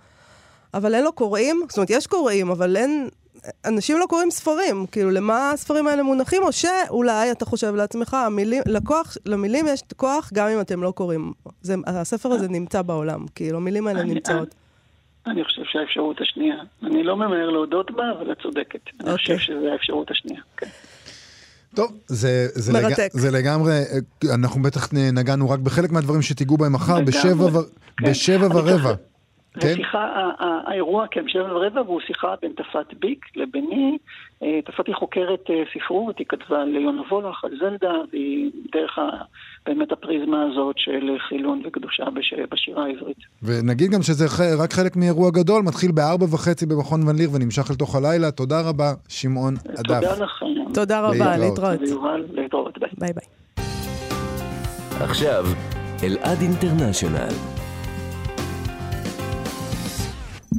אבל 0.73 0.95
אין 0.95 1.03
לו 1.03 1.11
קוראים? 1.13 1.61
זאת 1.69 1.77
אומרת, 1.77 1.89
יש 1.89 2.07
קוראים, 2.07 2.49
אבל 2.49 2.77
אין... 2.77 3.09
אנשים 3.65 3.97
לא 3.99 4.05
קוראים 4.05 4.31
ספרים. 4.31 4.85
כאילו, 4.91 5.11
למה 5.11 5.51
הספרים 5.51 5.87
האלה 5.87 6.03
מונחים? 6.03 6.43
או 6.43 6.51
שאולי 6.51 7.31
אתה 7.31 7.45
חושב 7.45 7.75
לעצמך, 7.75 8.13
המילים, 8.13 8.63
לכוח, 8.65 9.17
למילים 9.25 9.65
יש 9.67 9.81
כוח 9.95 10.29
גם 10.33 10.47
אם 10.47 10.61
אתם 10.61 10.83
לא 10.83 10.91
קוראים. 10.91 11.31
זה, 11.61 11.75
הספר 11.87 12.31
הזה 12.31 12.47
נמצא 12.49 12.81
בעולם. 12.81 13.25
כאילו, 13.35 13.57
המילים 13.57 13.87
האלה 13.87 14.01
אני- 14.01 14.13
נמצאות. 14.13 14.55
אני 15.27 15.43
חושב 15.43 15.61
שהאפשרות 15.65 16.21
השנייה. 16.21 16.55
אני 16.83 17.03
לא 17.03 17.15
ממהר 17.15 17.49
להודות 17.49 17.91
בה, 17.91 18.03
אבל 18.19 18.31
את 18.31 18.37
צודקת. 18.41 18.79
אני 18.99 19.11
אוקיי. 19.11 19.13
חושב 19.13 19.37
שזו 19.37 19.67
האפשרות 19.71 20.11
השנייה. 20.11 20.41
כן. 20.57 20.67
טוב, 21.75 21.91
זה, 22.07 22.47
זה. 22.53 22.73
לג... 22.73 22.93
זה 23.11 23.31
לגמרי, 23.31 23.73
אה, 23.73 24.33
אנחנו 24.33 24.61
בטח 24.61 24.89
נגענו 24.93 25.49
רק 25.49 25.59
בחלק 25.59 25.91
מהדברים 25.91 26.21
שתיגעו 26.21 26.57
בהם 26.57 26.73
מחר. 26.73 27.01
בשבע, 27.01 27.45
ו... 27.45 27.59
כן. 27.97 28.09
בשבע 28.09 28.47
ורבע. 28.57 28.93
כן? 29.59 29.75
שיחה, 29.75 30.29
האירוע, 30.65 31.05
כן, 31.11 31.23
שבע 31.27 31.55
ורבע, 31.55 31.81
והוא 31.81 32.01
שיחה 32.07 32.33
בין 32.41 32.51
תפת 32.51 32.93
ביק 32.99 33.25
לביני. 33.35 33.97
אה, 34.43 34.59
תפת 34.65 34.87
היא 34.87 34.95
חוקרת 34.95 35.39
אה, 35.49 35.55
ספרות, 35.73 36.19
היא 36.19 36.25
כתבה 36.29 36.61
על 36.61 36.75
יונה 36.75 37.01
וולך, 37.11 37.43
על 37.43 37.51
זלדה, 37.59 37.93
והיא 38.11 38.51
דרך 38.73 38.99
ה- 38.99 39.23
באמת 39.65 39.91
הפריזמה 39.91 40.43
הזאת 40.51 40.75
של 40.77 41.17
חילון 41.29 41.61
וקדושה 41.65 42.03
בש, 42.09 42.33
בשירה 42.51 42.83
העברית. 42.85 43.17
ונגיד 43.43 43.91
גם 43.91 44.01
שזה 44.01 44.25
רק 44.63 44.73
חלק 44.73 44.95
מאירוע 44.95 45.31
גדול, 45.31 45.61
מתחיל 45.63 45.91
בארבע 45.91 46.25
וחצי 46.25 46.65
במכון 46.65 47.07
ון 47.07 47.15
ליר 47.15 47.29
ונמשך 47.33 47.71
אל 47.71 47.75
תוך 47.75 47.95
הלילה. 47.95 48.31
תודה 48.31 48.61
רבה, 48.69 48.91
שמעון 49.07 49.53
תודה 49.75 49.97
הדף. 49.97 50.19
לכם. 50.19 50.73
תודה 50.73 51.01
רבה, 51.01 51.37
להתראות. 51.37 51.79
להתראות, 52.33 52.77
ביי. 52.77 52.89
ביי 52.97 53.09
ביי. 53.13 53.25
עכשיו, 55.03 55.45
אלעד 56.03 56.37
International. 56.41 57.60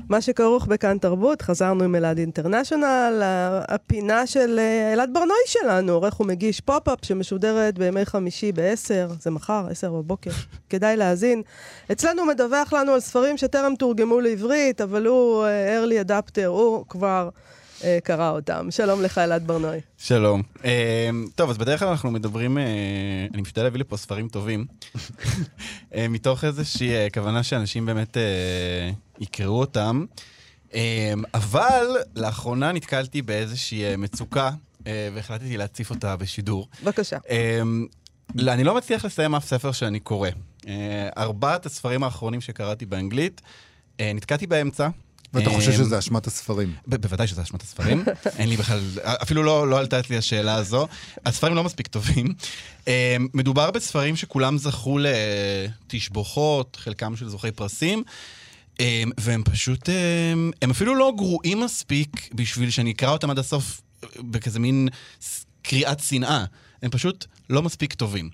מה 0.09 0.21
שכרוך 0.21 0.67
בכאן 0.67 0.99
תרבות, 0.99 1.43
חזרנו 1.43 1.85
עם 1.85 1.95
אלעד 1.95 2.19
International, 2.19 3.23
הפינה 3.69 4.27
של 4.27 4.59
אה, 4.59 4.93
אלעד 4.93 5.11
בר-נוי 5.13 5.39
שלנו, 5.47 5.93
עורך 5.93 6.21
ומגיש 6.21 6.61
פופ-אפ 6.61 6.99
שמשודרת 7.03 7.79
בימי 7.79 8.05
חמישי 8.05 8.53
ב-10, 8.53 9.13
זה 9.21 9.31
מחר, 9.31 9.67
10 9.71 9.91
בבוקר, 9.91 10.31
כדאי 10.71 10.97
להאזין. 10.97 11.43
אצלנו 11.93 12.23
הוא 12.23 12.29
מדווח 12.29 12.73
לנו 12.73 12.93
על 12.93 13.01
ספרים 13.01 13.37
שטרם 13.37 13.75
תורגמו 13.79 14.21
לעברית, 14.21 14.81
אבל 14.81 15.07
הוא 15.07 15.45
אה, 15.45 15.85
early 15.85 16.09
adopter, 16.09 16.47
הוא 16.47 16.85
כבר 16.89 17.29
אה, 17.85 17.99
קרא 18.05 18.31
אותם. 18.31 18.67
שלום 18.71 19.03
לך, 19.03 19.19
אלעד 19.19 19.47
ברנועי. 19.47 19.81
שלום. 19.99 20.43
אה, 20.65 21.11
טוב, 21.35 21.51
אז 21.51 21.59
בדרך 21.59 21.81
כלל 21.81 21.89
אנחנו 21.89 22.11
מדברים, 22.11 22.59
אה, 22.59 22.65
אני 23.35 23.43
משתדל 23.43 23.63
להביא 23.63 23.81
לפה 23.81 23.97
ספרים 23.97 24.29
טובים, 24.29 24.65
אה, 25.95 26.07
מתוך 26.09 26.45
איזושהי 26.45 26.95
אה, 26.95 27.07
כוונה 27.15 27.43
שאנשים 27.43 27.87
באמת 27.87 28.17
אה, 28.17 28.91
יקראו 29.23 29.61
אותם. 29.61 30.05
אה, 30.75 31.13
אבל 31.35 31.87
לאחרונה 32.17 32.73
נתקלתי 32.73 33.23
באיזושהי 33.23 33.85
אה, 33.85 33.97
מצוקה, 33.97 34.51
אה, 34.87 35.09
והחלטתי 35.15 35.57
להציף 35.57 35.91
אותה 35.91 36.17
בשידור. 36.17 36.69
בבקשה. 36.83 37.19
אה, 37.31 37.61
לא, 38.35 38.53
אני 38.53 38.65
לא 38.65 38.75
מצליח 38.75 39.05
לסיים 39.05 39.35
אף 39.35 39.45
ספר 39.45 39.73
שאני 39.73 40.01
קורא. 40.01 40.29
אה, 40.69 41.09
ארבעת 41.19 41.67
הספרים 41.67 42.05
האחרונים 42.05 42.41
שקראתי 42.41 42.87
באנגלית, 42.87 43.41
נתקעתי 44.01 44.47
באמצע. 44.47 44.89
ואתה 45.35 45.51
אה, 45.51 45.55
חושב 45.55 45.73
שזה 45.73 45.99
אשמת 45.99 46.27
הספרים. 46.27 46.75
בוודאי 46.87 47.27
שזה 47.27 47.43
אשמת 47.43 47.63
הספרים, 47.63 48.05
אין 48.39 48.49
לי 48.49 48.57
בכלל, 48.57 48.81
אפילו 49.05 49.43
לא, 49.43 49.69
לא 49.69 49.79
עלתה 49.79 50.01
אצלי 50.01 50.17
השאלה 50.17 50.55
הזו. 50.55 50.89
הספרים 51.27 51.55
לא 51.55 51.65
מספיק 51.65 51.87
טובים. 51.87 52.35
מדובר 53.35 53.71
בספרים 53.71 54.17
שכולם 54.17 54.59
זכו 54.59 54.99
לתשבוכות, 54.99 56.77
חלקם 56.81 57.17
של 57.17 57.29
זוכי 57.29 57.51
פרסים, 57.51 58.03
אה, 58.81 59.03
והם 59.21 59.43
פשוט, 59.45 59.89
אה, 59.89 60.33
הם 60.63 60.71
אפילו 60.71 60.95
לא 60.95 61.13
גרועים 61.17 61.61
מספיק 61.61 62.35
בשביל 62.35 62.71
שאני 62.71 62.91
אקרא 62.91 63.11
אותם 63.11 63.31
עד 63.31 63.39
הסוף 63.39 63.81
בכזה 64.19 64.59
מין 64.59 64.89
קריאת 65.63 66.01
שנאה. 66.01 66.45
הם 66.83 66.91
פשוט 66.91 67.25
לא 67.51 67.63
מספיק 67.63 67.95
טובים. 67.95 68.31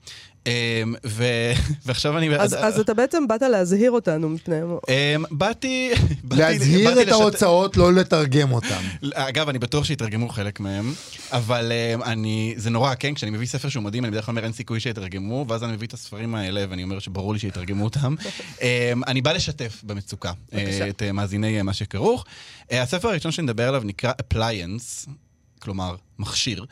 אה, 0.48 0.82
ו... 1.06 1.24
ועכשיו 1.86 2.18
אני... 2.18 2.36
אז, 2.36 2.56
אז 2.58 2.80
אתה 2.80 2.94
בעצם 2.94 3.28
באת 3.28 3.42
להזהיר 3.42 3.90
אותנו 3.90 4.28
מפני... 4.28 4.56
אה, 4.88 5.16
באתי... 5.30 5.90
להזהיר 6.30 6.92
את 6.92 6.96
לשת- 6.96 7.12
ההוצאות, 7.12 7.76
לא 7.76 7.92
לתרגם 7.92 8.52
אותם. 8.52 8.80
אגב, 9.14 9.48
אני 9.48 9.58
בטוח 9.58 9.84
שיתרגמו 9.84 10.28
חלק 10.28 10.60
מהם, 10.60 10.92
אבל 11.32 11.72
um, 11.98 12.04
אני, 12.04 12.54
זה 12.56 12.70
נורא, 12.70 12.94
כן, 12.94 13.14
כשאני 13.14 13.30
מביא 13.30 13.46
ספר 13.46 13.68
שהוא 13.68 13.84
מדהים, 13.84 14.04
אני 14.04 14.10
בדרך 14.10 14.26
כלל 14.26 14.32
אומר 14.32 14.44
אין 14.44 14.52
סיכוי 14.52 14.80
שיתרגמו, 14.80 15.44
ואז 15.48 15.64
אני 15.64 15.72
מביא 15.72 15.86
את 15.86 15.94
הספרים 15.94 16.34
האלה, 16.34 16.64
ואני 16.68 16.82
אומר 16.82 16.98
שברור 16.98 17.32
לי 17.32 17.38
שיתרגמו 17.38 17.84
אותם. 17.84 18.14
אני 19.08 19.22
בא 19.22 19.32
לשתף 19.32 19.80
במצוקה 19.84 20.32
uh, 20.50 20.54
את 20.88 21.02
uh, 21.02 21.12
מאזיני 21.12 21.60
uh, 21.60 21.62
מה 21.62 21.72
שכרוך. 21.72 22.24
הספר 22.70 23.08
הראשון 23.08 23.32
שנדבר 23.32 23.68
עליו 23.68 23.82
נקרא 23.84 24.12
Appliance, 24.22 25.10
כלומר, 25.58 25.94
מכשיר, 26.18 26.64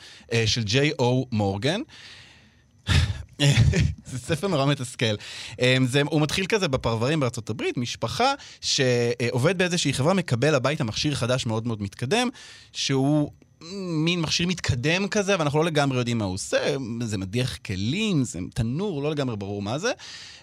של 0.46 0.62
ג'יי 0.62 0.90
או 0.98 1.26
מורגן. 1.32 1.80
זה 4.10 4.18
ספר 4.18 4.48
נורא 4.48 4.66
מתסכל. 4.66 5.14
אמ, 5.60 5.86
זה, 5.86 6.02
הוא 6.10 6.20
מתחיל 6.20 6.46
כזה 6.46 6.68
בפרברים 6.68 7.20
בארצות 7.20 7.50
הברית, 7.50 7.76
משפחה 7.76 8.32
שעובד 8.60 9.58
באיזושהי 9.58 9.92
חברה, 9.92 10.14
מקבל 10.14 10.54
הביתה 10.54 10.84
מכשיר 10.84 11.14
חדש 11.14 11.46
מאוד 11.46 11.66
מאוד 11.66 11.82
מתקדם, 11.82 12.28
שהוא... 12.72 13.30
מין 13.74 14.20
מכשיר 14.20 14.46
מתקדם 14.46 15.08
כזה, 15.08 15.38
ואנחנו 15.38 15.58
לא 15.58 15.64
לגמרי 15.64 15.98
יודעים 15.98 16.18
מה 16.18 16.24
הוא 16.24 16.34
עושה, 16.34 16.76
זה 17.00 17.18
מדיח 17.18 17.56
כלים, 17.56 18.24
זה 18.24 18.38
תנור, 18.54 19.02
לא 19.02 19.10
לגמרי 19.10 19.36
ברור 19.36 19.62
מה 19.62 19.78
זה. 19.78 19.92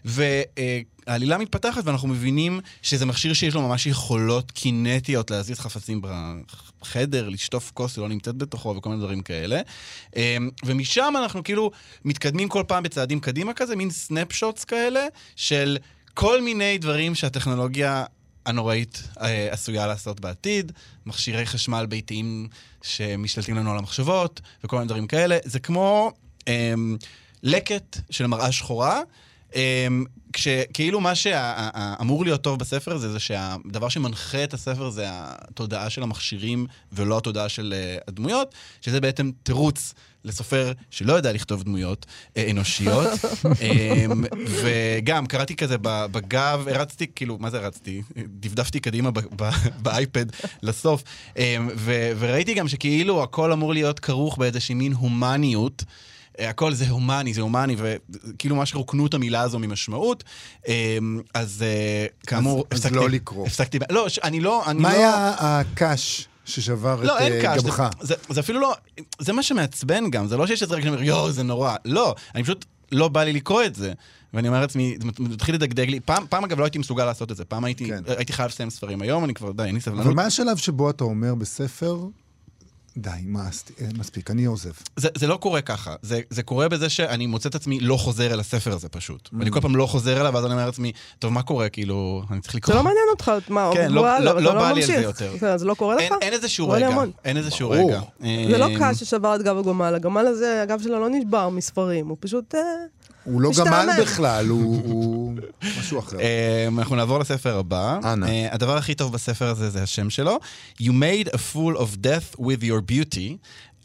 והעלילה 0.05 1.37
מתפתחת 1.37 1.85
ואנחנו 1.85 2.07
מבינים 2.07 2.59
שזה 2.81 3.05
מכשיר 3.05 3.33
שיש 3.33 3.55
לו 3.55 3.61
ממש 3.61 3.85
יכולות 3.85 4.51
קינטיות 4.51 5.31
להזיז 5.31 5.59
חפצים 5.59 6.01
בחדר, 6.81 7.29
לשטוף 7.29 7.71
כוס 7.73 7.95
שלא 7.95 8.09
נמצאת 8.09 8.35
בתוכו 8.35 8.75
וכל 8.77 8.89
מיני 8.89 9.01
דברים 9.01 9.21
כאלה. 9.21 9.61
אמ, 10.15 10.49
ומשם 10.65 11.13
אנחנו 11.17 11.43
כאילו 11.43 11.71
מתקדמים 12.05 12.49
כל 12.49 12.63
פעם 12.67 12.83
בצעדים 12.83 13.19
קדימה 13.19 13.53
כזה, 13.53 13.75
מין 13.75 13.89
סנפשוטס 13.89 14.63
כאלה 14.63 15.05
של 15.35 15.77
כל 16.13 16.41
מיני 16.41 16.77
דברים 16.77 17.15
שהטכנולוגיה 17.15 18.05
הנוראית 18.45 19.03
אה, 19.21 19.47
עשויה 19.51 19.87
לעשות 19.87 20.19
בעתיד, 20.19 20.71
מכשירי 21.05 21.45
חשמל 21.45 21.85
ביתיים 21.89 22.47
שמשתלטים 22.81 23.55
לנו 23.55 23.71
על 23.71 23.77
המחשבות 23.77 24.41
וכל 24.63 24.75
מיני 24.75 24.87
דברים 24.87 25.07
כאלה. 25.07 25.37
זה 25.43 25.59
כמו 25.59 26.11
אה, 26.47 26.73
לקט 27.43 27.97
של 28.09 28.27
מראה 28.27 28.51
שחורה. 28.51 29.01
אמ, 29.55 30.05
כשכאילו 30.33 31.01
מה 31.01 31.15
שאמור 31.15 32.23
להיות 32.23 32.41
טוב 32.41 32.59
בספר 32.59 32.93
הזה, 32.93 33.11
זה 33.11 33.19
שהדבר 33.19 33.89
שמנחה 33.89 34.43
את 34.43 34.53
הספר 34.53 34.89
זה 34.89 35.05
התודעה 35.09 35.89
של 35.89 36.03
המכשירים 36.03 36.67
ולא 36.91 37.17
התודעה 37.17 37.49
של 37.49 37.73
אה, 37.77 37.97
הדמויות, 38.07 38.55
שזה 38.81 39.01
בעצם 39.01 39.31
תירוץ 39.43 39.93
לסופר 40.25 40.71
שלא 40.89 41.13
יודע 41.13 41.33
לכתוב 41.33 41.63
דמויות 41.63 42.05
אה, 42.37 42.51
אנושיות. 42.51 43.09
אמ, 43.61 44.23
וגם, 44.47 45.25
קראתי 45.25 45.55
כזה 45.55 45.75
בגב, 45.81 46.67
הרצתי, 46.67 47.07
כאילו, 47.15 47.37
מה 47.39 47.49
זה 47.49 47.57
הרצתי? 47.57 48.01
דפדפתי 48.39 48.79
קדימה 48.79 49.09
באייפד 49.81 50.25
לסוף, 50.63 51.03
אמ, 51.37 51.69
וראיתי 52.19 52.53
גם 52.53 52.67
שכאילו 52.67 53.23
הכל 53.23 53.51
אמור 53.51 53.73
להיות 53.73 53.99
כרוך 53.99 54.37
באיזושהי 54.37 54.75
מין 54.75 54.93
הומניות. 54.93 55.83
אה, 56.39 56.49
הכל 56.49 56.73
זה 56.73 56.89
הומני, 56.89 57.33
זה 57.33 57.41
הומני, 57.41 57.75
וכאילו 57.77 58.55
ממש 58.55 58.75
רוקנו 58.75 59.07
את 59.07 59.13
המילה 59.13 59.41
הזו 59.41 59.59
ממשמעות. 59.59 60.23
אמ, 60.67 61.21
אז 61.33 61.63
אה, 61.65 62.05
כאמור, 62.27 62.65
אז 62.71 62.85
לא 62.85 63.09
לקרוא. 63.09 63.47
הפסקתי, 63.47 63.79
לא, 63.89 64.07
אני 64.23 64.39
לא, 64.39 64.65
אני 64.65 64.81
מה 64.81 64.93
לא... 64.93 64.97
היה 64.97 65.35
הקאש 65.39 66.27
ששבר 66.45 67.01
לא, 67.03 67.27
את 67.27 67.31
קש, 67.43 67.63
גבך? 67.63 67.89
זה, 68.01 68.07
זה, 68.07 68.33
זה 68.33 68.39
אפילו 68.39 68.59
לא, 68.59 68.75
זה 69.19 69.33
מה 69.33 69.43
שמעצבן 69.43 70.09
גם, 70.09 70.27
זה 70.27 70.37
לא 70.37 70.47
שיש 70.47 70.63
איזה 70.63 70.75
רגע 70.75 70.83
שאני 70.83 70.95
אומר, 70.95 71.03
יואו, 71.03 71.31
זה 71.31 71.43
נורא. 71.43 71.75
לא, 71.85 72.15
אני 72.35 72.43
פשוט, 72.43 72.65
לא 72.91 73.07
בא 73.07 73.23
לי 73.23 73.33
לקרוא 73.33 73.63
את 73.63 73.75
זה. 73.75 73.93
ואני 74.33 74.47
אומר 74.47 74.61
לעצמי, 74.61 74.97
זה 75.01 75.07
מתחיל 75.19 75.55
לדגדג 75.55 75.89
לי. 75.89 75.99
פעם, 75.99 76.25
פעם 76.29 76.43
אגב 76.43 76.59
לא 76.59 76.63
הייתי 76.63 76.79
מסוגל 76.79 77.05
לעשות 77.05 77.31
את 77.31 77.37
זה, 77.37 77.45
פעם 77.45 77.63
הייתי, 77.63 77.87
כן. 77.87 78.03
הייתי 78.07 78.33
חייב 78.33 78.49
לסיים 78.49 78.69
ספרים. 78.69 79.01
היום 79.01 79.23
אני 79.23 79.33
כבר, 79.33 79.51
די, 79.51 79.63
אין 79.63 79.75
לי 79.75 79.81
סבלנות. 79.81 80.05
אבל 80.05 80.15
מה 80.15 80.25
השלב 80.25 80.57
שבו 80.57 80.89
אתה 80.89 81.03
אומר 81.03 81.35
בספר, 81.35 82.07
די, 82.97 83.09
מאס- 83.25 83.65
אה, 83.81 83.87
מספיק, 83.97 84.31
אני 84.31 84.45
עוזב. 84.45 84.71
זה, 84.97 85.09
זה 85.17 85.27
לא 85.27 85.35
קורה 85.37 85.61
ככה, 85.61 85.95
זה, 86.01 86.19
זה 86.29 86.43
קורה 86.43 86.69
בזה 86.69 86.89
שאני 86.89 87.25
מוצא 87.25 87.49
את 87.49 87.55
עצמי 87.55 87.79
לא 87.79 87.97
חוזר 87.97 88.33
אל 88.33 88.39
הספר 88.39 88.71
הזה 88.73 88.89
פשוט. 88.89 89.27
Mm. 89.27 89.35
ואני 89.39 89.51
כל 89.51 89.61
פעם 89.61 89.75
לא 89.75 89.85
חוזר 89.85 90.21
אליו, 90.21 90.31
ואז 90.33 90.45
אני 90.45 90.53
אומר 90.53 90.65
לעצמי, 90.65 90.91
טוב, 91.19 91.33
מה 91.33 91.41
קורה? 91.43 91.69
כאילו, 91.69 92.23
אני 92.31 92.41
צריך 92.41 92.53
זה 92.53 92.57
לקרוא. 92.57 92.75
לא 92.75 92.83
מעניין 92.83 93.03
אותך, 93.11 93.31
מה, 93.49 93.69
כן, 93.73 93.85
הוא 93.87 93.95
לא- 93.95 94.07
הלאה, 94.07 94.19
לא- 94.19 94.31
אתה 94.31 94.41
לא 94.41 94.53
בא 94.53 94.71
לי 94.71 94.81
על 94.81 94.87
זה. 94.87 94.93
יותר. 94.93 95.37
כן, 95.39 95.57
זה 95.57 95.65
לא 95.65 95.73
קורה 95.73 95.95
לך? 95.95 96.01
אין, 96.21 96.33
איזשהו 96.33 96.69
רגע. 96.69 96.89
אין 97.25 97.37
איזשהו. 97.37 97.69
רגע. 97.69 98.01
זה 98.19 98.57
לא 98.57 98.67
אמ, 98.67 98.79
קש 98.79 98.99
ששבר 98.99 99.35
את 99.35 99.41
גב 99.41 99.57
הגמל, 99.57 99.95
הגמל 99.95 100.25
הזה, 100.27 100.61
הגב 100.61 100.81
שלו 100.83 100.99
לא 100.99 101.09
נשבר 101.09 101.49
מספרים, 101.49 102.07
הוא 102.07 102.17
פשוט... 102.19 102.55
הוא 103.23 103.41
לא. 103.41 103.51
גמל 103.57 103.87
בכלל, 104.01 104.47
הוא 104.47 105.35
משהו 105.79 105.99
אחר. 105.99 106.17
אמ, 106.19 106.79
אנחנו 106.79 106.95
נעבור 106.95 107.19
לספר 107.19 107.57
הבא. 107.57 107.99
אנא. 108.03 108.25
אה, 108.25 108.47
הדבר 108.51 108.77
הכי 108.77 108.95
טוב 108.95 109.13
בספר 109.13 109.47
הזה 109.47 109.69
זה 109.69 109.83
השם 109.83 110.09
שלו. 110.09 110.39
You 110.81 110.91
made 110.91 111.27
a 111.29 111.37
fool 111.53 111.77
of 111.77 111.97
death 112.03 112.39
with 112.39 112.63
your 112.63 112.91
beauty. 112.91 113.37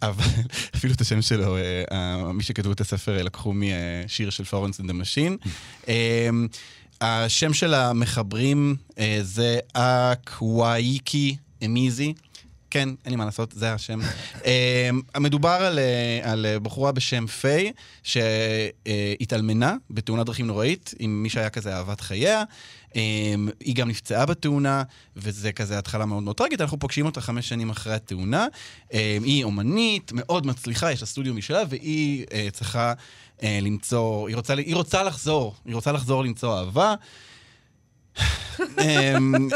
אבל 0.02 0.24
אפילו 0.76 0.94
את 0.94 1.00
השם 1.00 1.22
שלו, 1.22 1.56
אה, 1.56 1.82
אה, 1.92 2.32
מי 2.32 2.42
שכתבו 2.42 2.72
את 2.72 2.80
הספר 2.80 3.22
לקחו 3.22 3.52
משיר 3.54 4.30
של 4.30 4.44
Florence 4.44 4.80
and 4.80 4.85
the 4.85 4.90
Machine. 4.90 5.36
השם 7.00 7.52
של 7.52 7.74
המחברים 7.74 8.76
זה 9.22 9.58
אקוואיקי 9.72 11.36
אמיזי. 11.64 12.14
כן, 12.70 12.88
אין 12.88 13.10
לי 13.10 13.16
מה 13.16 13.24
לעשות, 13.24 13.52
זה 13.52 13.72
השם. 13.72 14.00
uh, 14.34 15.18
מדובר 15.20 15.48
על, 15.48 15.78
uh, 15.78 16.28
על 16.28 16.46
uh, 16.56 16.60
בחורה 16.60 16.92
בשם 16.92 17.26
פיי, 17.26 17.72
שהתאלמנה 18.02 19.74
בתאונת 19.90 20.26
דרכים 20.26 20.46
נוראית 20.46 20.94
עם 20.98 21.22
מי 21.22 21.30
שהיה 21.30 21.50
כזה 21.50 21.76
אהבת 21.76 22.00
חייה. 22.00 22.42
Um, 22.88 22.94
היא 23.60 23.74
גם 23.74 23.88
נפצעה 23.88 24.26
בתאונה, 24.26 24.82
וזה 25.16 25.52
כזה 25.52 25.78
התחלה 25.78 26.06
מאוד 26.06 26.22
מאוד 26.22 26.36
טרגית. 26.36 26.60
אנחנו 26.60 26.78
פוגשים 26.78 27.06
אותה 27.06 27.20
חמש 27.20 27.48
שנים 27.48 27.70
אחרי 27.70 27.94
התאונה. 27.94 28.46
Um, 28.90 28.94
היא 29.24 29.44
אומנית, 29.44 30.12
מאוד 30.14 30.46
מצליחה, 30.46 30.92
יש 30.92 31.00
לה 31.00 31.06
סטודיו 31.06 31.34
משלה, 31.34 31.62
והיא 31.68 32.24
uh, 32.24 32.50
צריכה 32.52 32.92
למצוא, 33.42 34.28
היא 34.28 34.36
רוצה, 34.36 34.54
היא 34.54 34.74
רוצה 34.74 35.02
לחזור, 35.02 35.54
היא 35.64 35.74
רוצה 35.74 35.92
לחזור 35.92 36.24
למצוא 36.24 36.58
אהבה. 36.58 36.94
אמ, 38.80 39.48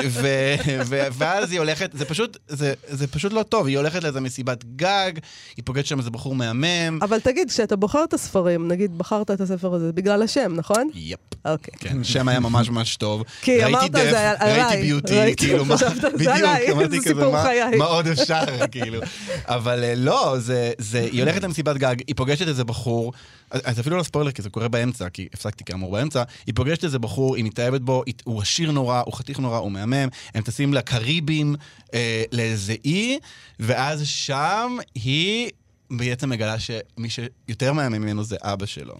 ואז 1.13 1.51
היא 1.51 1.59
הולכת, 1.59 1.91
זה 1.95 2.05
פשוט, 2.05 2.37
זה, 2.49 2.75
זה 2.89 3.07
פשוט 3.07 3.33
לא 3.33 3.43
טוב, 3.43 3.67
היא 3.67 3.77
הולכת 3.79 4.03
לאיזה 4.03 4.21
מסיבת 4.21 4.65
גג, 4.77 5.13
היא 5.57 5.63
פוגשת 5.65 5.87
שם 5.87 5.99
איזה 5.99 6.11
בחור 6.11 6.35
מהמם. 6.35 6.99
אבל 7.03 7.21
תגיד, 7.21 7.51
כשאתה 7.51 7.77
בוחר 7.77 8.05
את 8.05 8.15
הספרים, 8.15 8.69
נגיד 8.69 8.99
בחרת 8.99 9.31
את 9.31 9.41
הספר 9.41 9.75
הזה 9.75 9.93
בגלל 9.93 10.23
השם, 10.23 10.53
נכון? 10.57 10.89
יפ. 10.95 11.19
אוקיי. 11.45 11.75
כן, 11.81 12.01
השם 12.01 12.29
היה 12.29 12.41
ממש 12.41 12.69
ממש 12.71 12.97
טוב. 12.97 13.23
כי 13.43 13.65
אמרת, 13.65 13.93
זה 13.93 14.31
עליי. 14.31 14.63
ראיתי 14.65 14.83
ביוטי, 14.83 15.19
ראיתי, 15.19 15.47
כאילו, 15.47 15.65
מה, 15.65 15.77
בדיוק, 16.15 16.31
אמרתי 16.73 17.01
זה 17.01 17.11
כזה, 17.11 17.27
מה-. 17.27 17.45
מה 17.79 17.85
עוד 17.85 18.07
אפשר, 18.07 18.43
כאילו. 18.71 19.01
אבל 19.47 19.85
אה, 19.85 19.95
לא, 19.97 20.35
זה, 20.39 20.73
זה, 20.79 21.01
היא 21.13 21.23
הולכת 21.23 21.43
למסיבת 21.43 21.77
גג, 21.77 21.97
היא 22.07 22.17
פוגשת 22.17 22.49
איזה 22.49 22.65
בחור, 22.65 23.13
אז- 23.51 23.81
אפילו 23.81 23.97
לא 23.97 24.03
ספוילר, 24.03 24.31
כי 24.31 24.43
זה 24.43 24.51
קורה 24.51 24.69
באמצע, 24.69 25.09
כי 25.09 25.29
הפסקתי 25.35 25.65
כאמור 25.65 25.93
באמצע, 25.93 26.23
היא 26.47 26.55
פוגשת 26.55 26.85
איזה 26.85 26.99
בחור, 26.99 27.37
היא 27.37 27.45
מתאהבת 27.45 27.81
בו, 27.81 28.03
הוא 28.25 28.41
עשיר 28.53 28.71
נורא, 28.71 29.03
הוא 29.07 29.15
חתיך 29.15 29.39
נורא, 29.39 29.59
הוא 29.59 29.73
מהמם, 29.73 30.09
הם 30.35 30.43
טסים 30.43 30.75
לקריבים, 30.75 31.55
אה, 31.95 32.25
לאיזה 32.33 32.75
אי, 32.85 33.19
ואז 33.61 34.07
שם 34.07 34.77
היא 34.95 35.51
בעצם 35.91 36.31
מגלה 36.31 36.57
שמי 36.59 37.09
שיותר 37.09 37.73
מהמם 37.73 38.03
ממנו 38.03 38.25
זה 38.25 38.37
אבא 38.43 38.67
שלו. 38.67 38.95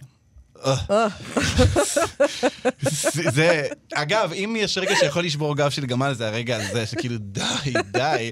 אה, 0.65 1.07
זה, 3.35 3.67
אגב, 3.93 4.33
אם 4.33 4.55
יש 4.59 4.77
רגע 4.77 4.95
שיכול 4.95 5.25
לשבור 5.25 5.55
גב 5.55 5.69
של 5.69 5.85
גמל, 5.85 6.13
זה 6.13 6.27
הרגע 6.27 6.57
הזה, 6.57 6.85
שכאילו, 6.85 7.17
די, 7.19 7.73
די, 7.91 8.31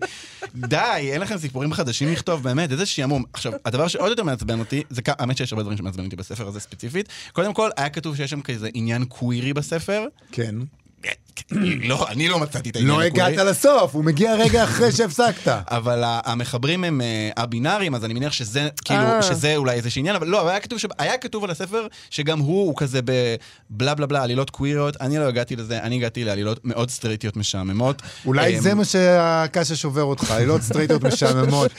די, 0.55 1.09
אין 1.11 1.21
לכם 1.21 1.37
סיפורים 1.37 1.73
חדשים 1.73 2.11
לכתוב, 2.11 2.43
באמת, 2.43 2.71
איזה 2.71 2.85
שעמום. 2.85 3.23
עכשיו, 3.33 3.53
הדבר 3.65 3.87
שעוד 3.87 4.09
יותר 4.09 4.23
מעצבן 4.23 4.59
אותי, 4.59 4.83
זה, 4.89 5.01
האמת 5.07 5.37
שיש 5.37 5.53
הרבה 5.53 5.63
דברים 5.63 5.77
שמעצבנים 5.77 6.05
אותי 6.05 6.15
בספר 6.15 6.47
הזה 6.47 6.59
ספציפית. 6.59 7.09
קודם 7.33 7.53
כל, 7.53 7.69
היה 7.77 7.89
כתוב 7.89 8.15
שיש 8.15 8.31
שם 8.31 8.41
כזה 8.41 8.69
עניין 8.73 9.05
קווירי 9.05 9.53
בספר. 9.53 10.05
כן. 10.31 10.55
לא, 11.83 12.07
אני 12.09 12.29
לא 12.29 12.39
מצאתי 12.39 12.69
את 12.69 12.75
העניין 12.75 12.95
לא. 12.95 13.01
הגעת 13.03 13.37
לסוף, 13.37 13.95
הוא 13.95 14.03
מגיע 14.03 14.35
רגע 14.35 14.63
אחרי 14.63 14.91
שהפסקת. 14.91 15.47
אבל 15.77 16.03
המחברים 16.05 16.83
הם 16.83 17.01
אה, 17.01 17.29
א-בינאריים, 17.35 17.95
אז 17.95 18.05
אני 18.05 18.13
מניח 18.13 18.33
שזה, 18.33 18.69
כאילו, 18.85 18.99
אה. 18.99 19.21
שזה 19.21 19.55
אולי 19.55 19.75
איזשהו 19.75 19.99
עניין, 19.99 20.15
אבל 20.15 20.27
לא, 20.27 20.41
אבל 20.41 20.49
היה 20.49 20.59
כתוב. 20.59 20.79
היה 20.97 21.17
כתוב 21.17 21.43
על 21.43 21.51
הספר 21.51 21.87
שגם 22.09 22.39
הוא, 22.39 22.65
הוא 22.65 22.73
כזה 22.77 22.99
בבלה 23.01 23.95
בלה 23.95 24.05
בלה, 24.05 24.23
עלילות 24.23 24.49
קוויריות, 24.49 24.97
אני 25.01 25.17
לא 25.17 25.23
הגעתי 25.23 25.55
לזה, 25.55 25.79
אני 25.79 25.95
הגעתי 25.95 26.23
לעלילות 26.23 26.59
מאוד 26.63 26.89
סטריטיות 26.89 27.37
משעממות. 27.37 28.01
אולי 28.25 28.55
אמ, 28.55 28.61
זה 28.61 28.73
מה 28.73 28.85
שהקשה 28.85 29.75
שובר 29.75 30.03
אותך, 30.03 30.31
עלילות 30.31 30.61
סטרייטיות 30.61 31.03
משעממות. 31.03 31.71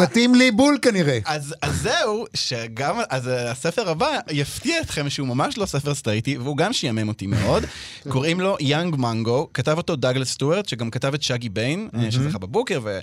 מתאים 0.00 0.34
לי 0.34 0.50
בול 0.50 0.78
כנראה. 0.82 1.18
אז, 1.24 1.54
אז 1.62 1.82
זהו, 1.82 2.24
שגם, 2.34 2.96
אז 3.10 3.30
הספר 3.32 3.90
הבא 3.90 4.18
יפתיע 4.30 4.80
אתכם 4.80 5.10
שהוא 5.10 5.28
ממש 5.28 5.58
לא 5.58 5.66
ספר 5.66 5.94
סטרייטי, 5.94 6.38
והוא 6.38 6.56
גם 6.56 6.72
שעמם 6.72 7.08
אותי 7.08 7.26
מאוד. 7.26 7.64
קוראים 8.08 8.40
לו 8.40 8.45
Young 8.60 8.96
Mungo, 8.96 9.48
כתב 9.54 9.76
אותו 9.76 9.96
דאגלס 9.96 10.30
סטוארט, 10.30 10.68
שגם 10.68 10.90
כתב 10.90 11.14
את 11.14 11.22
שגי 11.22 11.48
ביין, 11.48 11.88
אה, 11.94 12.10
שזכה 12.10 12.38
בבוקר, 12.38 12.80
ו... 12.82 12.98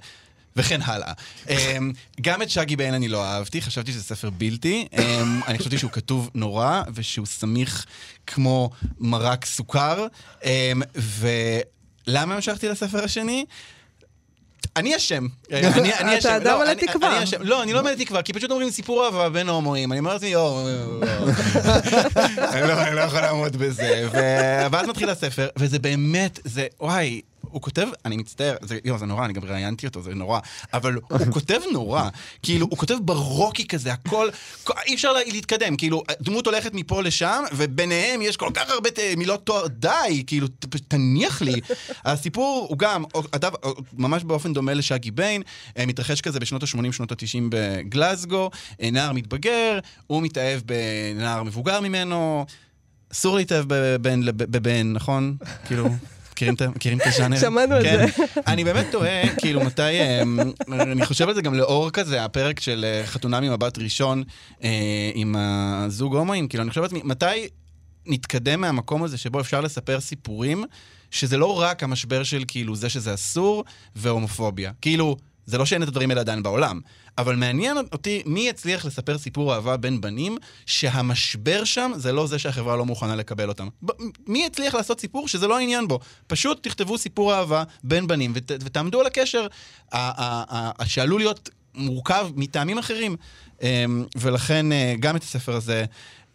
וכן 0.56 0.79
הלאה. 0.82 1.13
אמ, 1.49 1.91
גם 2.21 2.41
את 2.41 2.49
שגי 2.49 2.75
ביין 2.75 2.93
אני 2.93 3.08
לא 3.08 3.25
אהבתי, 3.25 3.62
חשבתי 3.62 3.91
שזה 3.91 4.03
ספר 4.03 4.29
בלתי. 4.29 4.88
אמ, 4.93 5.41
אני 5.47 5.58
חשבתי 5.58 5.77
שהוא 5.77 5.91
כתוב 5.91 6.29
נורא, 6.36 6.82
ושהוא 6.93 7.25
סמיך 7.25 7.86
כמו 8.27 8.69
מרק 8.99 9.45
סוכר. 9.45 10.08
אמ, 10.43 10.82
ולמה 10.95 12.36
המשכתי 12.36 12.67
לספר 12.67 13.03
השני? 13.03 13.45
אני 14.76 14.95
אשם. 14.95 15.26
אני- 15.52 15.67
אני 15.93 16.17
אתה 16.17 16.19
אשם. 16.19 16.30
אדם 16.30 16.45
לא, 16.60 16.65
מלא 16.65 16.73
תקווה. 16.73 17.23
אשם. 17.23 17.38
לא, 17.41 17.63
אני 17.63 17.73
לא 17.73 17.84
מלא 17.84 17.96
תקווה, 17.96 18.21
כי 18.21 18.33
פשוט 18.33 18.52
אומרים 18.52 18.69
סיפור 18.69 19.06
אהבה 19.06 19.29
בין 19.29 19.50
ההומואים. 19.50 19.92
אני 19.92 20.00
אומר 20.00 20.13
לעצמי, 20.13 20.29
יואו. 20.29 20.67
אני 22.52 22.67
לא- 22.67 22.81
אני 22.81 22.96
לא 22.96 23.02
יכול 23.02 23.19
לעמוד 23.21 23.56
בזה. 23.58 24.08
ואז 24.71 24.87
מתחיל 24.87 25.10
הספר, 25.10 25.48
וזה 25.58 25.79
באמת, 25.79 26.40
זה, 26.44 26.67
וואי, 26.81 27.21
הוא 27.54 27.62
כותב, 27.62 27.87
אני 28.06 28.17
מצטער, 28.17 28.56
זה, 28.62 28.79
יו, 28.85 28.97
זה 28.97 29.06
נורא, 29.06 29.25
אני 29.25 29.33
גם 29.33 29.43
ראיינתי 29.45 29.87
אותו, 29.87 30.01
זה 30.01 30.13
נורא, 30.15 30.39
אבל 30.73 30.93
הוא 31.10 31.19
כותב 31.33 31.60
נורא, 31.71 32.10
כאילו, 32.43 32.67
הוא 32.69 32.77
כותב 32.77 32.95
ברוקי 33.01 33.67
כזה, 33.67 33.93
הכל, 33.93 34.29
כל- 34.63 34.73
אי 34.85 34.95
אפשר 34.95 35.13
לה- 35.13 35.19
להתקדם, 35.27 35.75
כאילו, 35.77 36.04
דמות 36.21 36.45
הולכת 36.45 36.73
מפה 36.73 37.01
לשם, 37.01 37.43
וביניהם 37.56 38.21
יש 38.21 38.37
כל 38.37 38.49
כך 38.54 38.69
הרבה 38.69 38.91
ת- 38.91 38.99
מילות 39.17 39.45
תואר, 39.45 39.67
די, 39.67 40.23
כאילו, 40.27 40.47
ת- 40.47 40.75
תניח 40.87 41.41
לי. 41.41 41.62
הסיפור 42.06 42.65
הוא 42.69 42.77
גם, 42.77 43.04
אגב, 43.31 43.51
ממש 43.93 44.23
באופן 44.23 44.54
דומה 44.54 44.73
לשאגי 44.73 45.12
ביין, 45.12 45.41
אה, 45.77 45.85
מתרחש 45.85 46.21
כזה 46.21 46.39
בשנות 46.39 46.63
ה-80, 46.63 46.91
שנות 46.91 47.12
ה-90 47.12 47.17
בגלזגו, 47.49 48.49
אה, 48.81 48.89
נער 48.91 49.12
מתבגר, 49.13 49.79
הוא 50.08 50.21
מתאהב 50.23 50.62
בנער 50.65 51.43
מבוגר 51.43 51.79
ממנו, 51.81 52.45
אסור 53.13 53.35
להתאהב 53.37 53.65
בבן, 54.37 54.93
נכון? 54.93 55.35
כאילו... 55.65 55.87
מכירים 56.34 56.54
את 56.54 57.02
את 57.02 57.08
הז'אנר? 57.08 57.40
שמענו 57.40 57.75
על 57.75 57.84
כן. 57.84 58.06
זה. 58.08 58.23
אני 58.48 58.63
באמת 58.63 58.86
תוהה, 58.92 59.36
כאילו, 59.40 59.63
מתי... 59.63 59.81
אמ, 60.02 60.40
אני 60.71 61.06
חושב 61.06 61.29
על 61.29 61.36
זה 61.36 61.42
גם 61.42 61.54
לאור 61.54 61.90
כזה, 61.90 62.23
הפרק 62.25 62.60
של 62.60 62.86
אה, 62.88 63.06
חתונה 63.06 63.40
ממבט 63.40 63.77
ראשון 63.77 64.23
אה, 64.63 64.69
עם 65.13 65.36
הזוג 65.38 66.15
הומואים, 66.15 66.48
כאילו, 66.48 66.63
אני 66.63 66.69
חושב 66.69 66.81
לעצמי, 66.81 67.02
מתי 67.04 67.48
נתקדם 68.06 68.62
מהמקום 68.62 69.04
הזה 69.04 69.17
שבו 69.17 69.40
אפשר 69.40 69.62
לספר 69.62 70.00
סיפורים, 70.00 70.63
שזה 71.12 71.38
לא 71.38 71.60
רק 71.60 71.84
המשבר 71.84 72.23
של 72.23 72.44
כאילו 72.48 72.75
זה 72.75 72.90
שזה 72.90 73.13
אסור 73.13 73.63
והומופוביה. 73.96 74.71
כאילו, 74.81 75.17
זה 75.46 75.58
לא 75.58 75.65
שאין 75.65 75.83
את 75.83 75.87
הדברים 75.87 76.10
האלה 76.10 76.21
עדיין 76.21 76.44
בעולם, 76.44 76.79
אבל 77.17 77.35
מעניין 77.35 77.77
אותי 77.77 78.23
מי 78.25 78.48
יצליח 78.50 78.85
לספר 78.85 79.17
סיפור 79.17 79.54
אהבה 79.56 79.77
בין 79.77 80.02
בנים, 80.02 80.37
שהמשבר 80.65 81.63
שם 81.63 81.91
זה 81.96 82.12
לא 82.12 82.27
זה 82.27 82.39
שהחברה 82.39 82.75
לא 82.77 82.85
מוכנה 82.85 83.15
לקבל 83.15 83.50
אותם. 83.50 83.67
ב- 83.85 83.91
מי 84.27 84.46
יצליח 84.46 84.75
לעשות 84.75 85.00
סיפור 85.00 85.27
שזה 85.27 85.48
לא 85.48 85.58
העניין 85.58 85.87
בו? 85.87 86.00
פשוט 86.27 86.63
תכתבו 86.67 86.98
סיפור 86.98 87.33
אהבה 87.33 87.63
בין 87.83 88.08
בנים 88.08 88.31
ות, 88.35 88.52
ותעמדו 88.63 89.00
על 89.00 89.06
הקשר 89.06 89.48
ה- 89.91 89.98
ה- 89.98 90.71
ה- 90.81 90.85
שעלול 90.85 91.19
להיות 91.21 91.50
מורכב 91.75 92.27
מטעמים 92.35 92.77
אחרים. 92.77 93.15
אמ, 93.62 94.06
ולכן 94.15 94.71
אה, 94.71 94.96
גם 95.00 95.15
את 95.15 95.23
הספר 95.23 95.56
הזה 95.56 95.85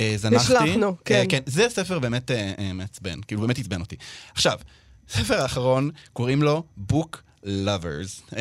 אה, 0.00 0.12
זנחתי. 0.16 0.36
נשלחנו, 0.54 0.96
כן. 1.04 1.14
אה, 1.14 1.24
כן, 1.28 1.40
זה 1.46 1.66
ספר 1.68 1.98
באמת 1.98 2.30
מעצבן, 2.74 3.20
כאילו 3.20 3.40
באמת 3.40 3.59
עצבן 3.59 3.80
אותי. 3.80 3.96
עכשיו, 4.34 4.59
הספר 5.11 5.40
האחרון, 5.42 5.90
קוראים 6.12 6.42
לו 6.42 6.62
Book 6.92 7.16
Lovers. 7.45 8.36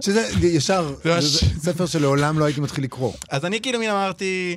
שזה 0.00 0.46
ישר, 0.46 0.94
זה 1.04 1.40
ספר 1.60 1.86
שלעולם 1.86 2.38
לא 2.38 2.44
הייתי 2.44 2.60
מתחיל 2.60 2.84
לקרוא. 2.84 3.12
אז 3.28 3.44
אני 3.44 3.60
כאילו 3.60 3.78
מין 3.78 3.90
אמרתי, 3.90 4.56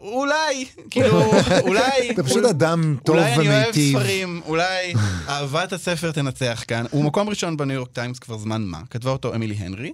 אולי, 0.00 0.66
כאילו, 0.90 1.32
אולי... 1.68 2.10
אתה 2.10 2.22
פשוט 2.22 2.44
אדם 2.44 2.96
טוב 3.04 3.16
אולי 3.16 3.34
אני 3.34 3.48
אוהב 3.48 3.64
ומיטיב. 3.64 3.98
ספרים, 3.98 4.40
אולי 4.46 4.94
אהבת 5.28 5.72
הספר 5.72 6.12
תנצח 6.12 6.64
כאן. 6.68 6.84
הוא 6.90 7.04
מקום 7.04 7.28
ראשון 7.28 7.56
בניו 7.56 7.76
יורק 7.76 7.88
טיימס 7.92 8.18
כבר 8.18 8.38
זמן 8.38 8.62
מה, 8.62 8.80
כתבה 8.90 9.10
אותו 9.10 9.34
אמילי 9.34 9.54
הנרי, 9.54 9.92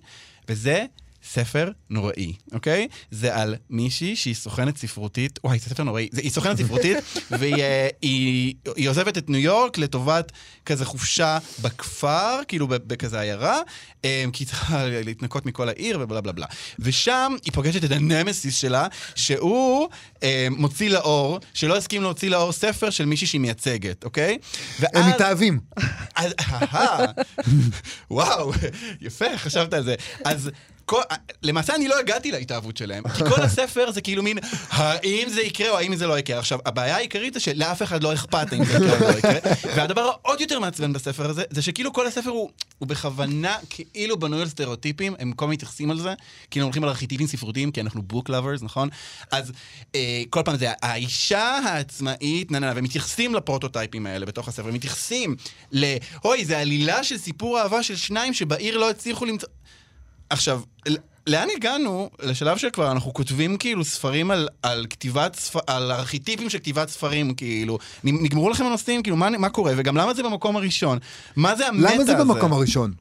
וזה 0.48 0.84
ספר 1.32 1.70
נוראי, 1.90 2.32
אוקיי? 2.52 2.88
זה 3.10 3.36
על 3.36 3.54
מישהי 3.70 4.16
שהיא 4.16 4.34
סוכנת 4.34 4.76
ספרותית, 4.76 5.38
וואי, 5.44 5.58
זה 5.58 5.70
ספר 5.70 5.82
נוראי. 5.82 6.08
זה, 6.12 6.20
היא 6.20 6.30
סוכנת 6.30 6.58
ספרותית, 6.58 6.96
והיא 7.38 7.54
אה, 7.62 7.88
היא, 8.02 8.54
היא 8.76 8.88
עוזבת 8.88 9.18
את 9.18 9.30
ניו 9.30 9.40
יורק 9.40 9.78
לטובת 9.78 10.32
כזה 10.66 10.84
חופשה 10.84 11.38
בכפר, 11.62 12.40
כאילו 12.48 12.68
בכזה 12.68 13.20
עיירה, 13.20 13.60
אה, 14.04 14.24
כי 14.32 14.42
היא 14.42 14.48
צריכה 14.48 14.84
להתנקות 15.06 15.46
מכל 15.46 15.68
העיר 15.68 15.98
ובלה 16.00 16.20
בלה 16.20 16.32
בלה. 16.32 16.46
ושם 16.78 17.32
היא 17.44 17.52
פוגשת 17.52 17.84
את 17.84 17.90
הנמסיס 17.90 18.56
שלה, 18.56 18.86
שהוא 19.14 19.88
אה, 20.22 20.46
מוציא 20.50 20.90
לאור, 20.90 21.40
שלא 21.54 21.76
הסכים 21.76 22.02
להוציא 22.02 22.30
לאור 22.30 22.52
ספר 22.52 22.90
של 22.90 23.04
מישהי 23.04 23.26
שהיא 23.26 23.40
מייצגת, 23.40 24.04
אוקיי? 24.04 24.32
הם 24.32 24.38
ואז- 24.80 25.14
מתאהבים. 25.14 25.60
אז, 26.14 26.32
אהה, 26.40 27.04
וואו, 28.10 28.52
יפה, 29.00 29.38
חשבת 29.38 29.74
על 29.74 29.84
זה. 29.84 29.94
אז... 30.24 30.50
כל, 30.86 31.00
למעשה 31.42 31.74
אני 31.74 31.88
לא 31.88 31.98
הגעתי 31.98 32.32
להתאהבות 32.32 32.76
שלהם, 32.76 33.08
כי 33.08 33.22
כל 33.28 33.42
הספר 33.46 33.90
זה 33.90 34.00
כאילו 34.00 34.22
מין, 34.22 34.38
האם 34.70 35.28
זה 35.28 35.42
יקרה 35.42 35.70
או 35.70 35.78
האם 35.78 35.96
זה 35.96 36.06
לא 36.06 36.18
יקרה. 36.18 36.38
עכשיו, 36.38 36.58
הבעיה 36.66 36.96
העיקרית 36.96 37.34
זה 37.34 37.40
שלאף 37.40 37.82
אחד 37.82 38.02
לא 38.02 38.14
אכפת 38.14 38.52
האם 38.52 38.64
זה 38.64 38.72
יקרה 38.72 38.98
או 38.98 39.12
לא 39.12 39.18
יקרה, 39.18 39.38
והדבר 39.76 40.00
העוד 40.00 40.40
יותר 40.40 40.58
מעצבן 40.58 40.92
בספר 40.92 41.30
הזה, 41.30 41.42
זה 41.50 41.62
שכאילו 41.62 41.92
כל 41.92 42.06
הספר 42.06 42.30
הוא, 42.30 42.50
הוא 42.78 42.88
בכוונה 42.88 43.56
כאילו 43.70 44.18
בנוי 44.18 44.40
על 44.42 44.48
סטריאוטיפים, 44.48 45.14
הם 45.18 45.32
כל 45.32 45.44
הזמן 45.44 45.52
מתייחסים 45.52 45.90
על 45.90 46.00
זה, 46.00 46.14
כאילו 46.50 46.66
הולכים 46.66 46.82
על 46.84 46.88
ארכיטיפים 46.88 47.26
ספרותיים, 47.26 47.70
כי 47.70 47.80
אנחנו 47.80 48.02
בוק 48.02 48.30
lovers, 48.30 48.64
נכון? 48.64 48.88
אז 49.32 49.52
אה, 49.94 50.22
כל 50.30 50.42
פעם 50.44 50.56
זה 50.56 50.72
האישה 50.82 51.58
העצמאית, 51.64 52.50
נה 52.50 52.58
נה 52.58 52.66
נה, 52.66 52.72
והם 52.74 52.84
מתייחסים 52.84 53.34
לפרוטוטייפים 53.34 54.06
האלה 54.06 54.26
בתוך 54.26 54.48
הספר, 54.48 54.68
הם 54.68 54.74
מתייחסים 54.74 55.36
ל... 55.72 55.96
אוי, 56.24 56.44
זה 56.44 56.58
עלילה 56.58 57.04
של 57.04 57.18
סיפור 57.18 57.60
אהבה 57.60 57.82
של 57.82 57.96
שניים 57.96 58.34
שבעיר 58.34 58.78
לא 58.78 58.90
הצליחו 58.90 59.24
למצוא... 59.24 59.48
עכשיו, 60.30 60.60
לאן 61.26 61.48
הגענו? 61.56 62.10
לשלב 62.22 62.56
שכבר 62.56 62.92
אנחנו 62.92 63.14
כותבים 63.14 63.56
כאילו 63.56 63.84
ספרים 63.84 64.30
על, 64.30 64.48
על 64.62 64.86
כתיבת 64.90 65.34
ספר... 65.34 65.60
על 65.66 65.92
ארכיטיפים 65.92 66.50
של 66.50 66.58
כתיבת 66.58 66.88
ספרים, 66.88 67.34
כאילו. 67.34 67.78
נגמרו 68.04 68.50
לכם 68.50 68.64
הנושאים? 68.64 69.02
כאילו, 69.02 69.16
מה, 69.16 69.30
מה 69.30 69.48
קורה? 69.48 69.72
וגם 69.76 69.96
למה 69.96 70.14
זה 70.14 70.22
במקום 70.22 70.56
הראשון? 70.56 70.98
מה 71.36 71.56
זה 71.56 71.68
המטה 71.68 71.88
הזה? 71.88 71.94
למה 71.94 72.04
זה 72.04 72.14
במקום 72.14 72.52
הראשון? 72.52 72.92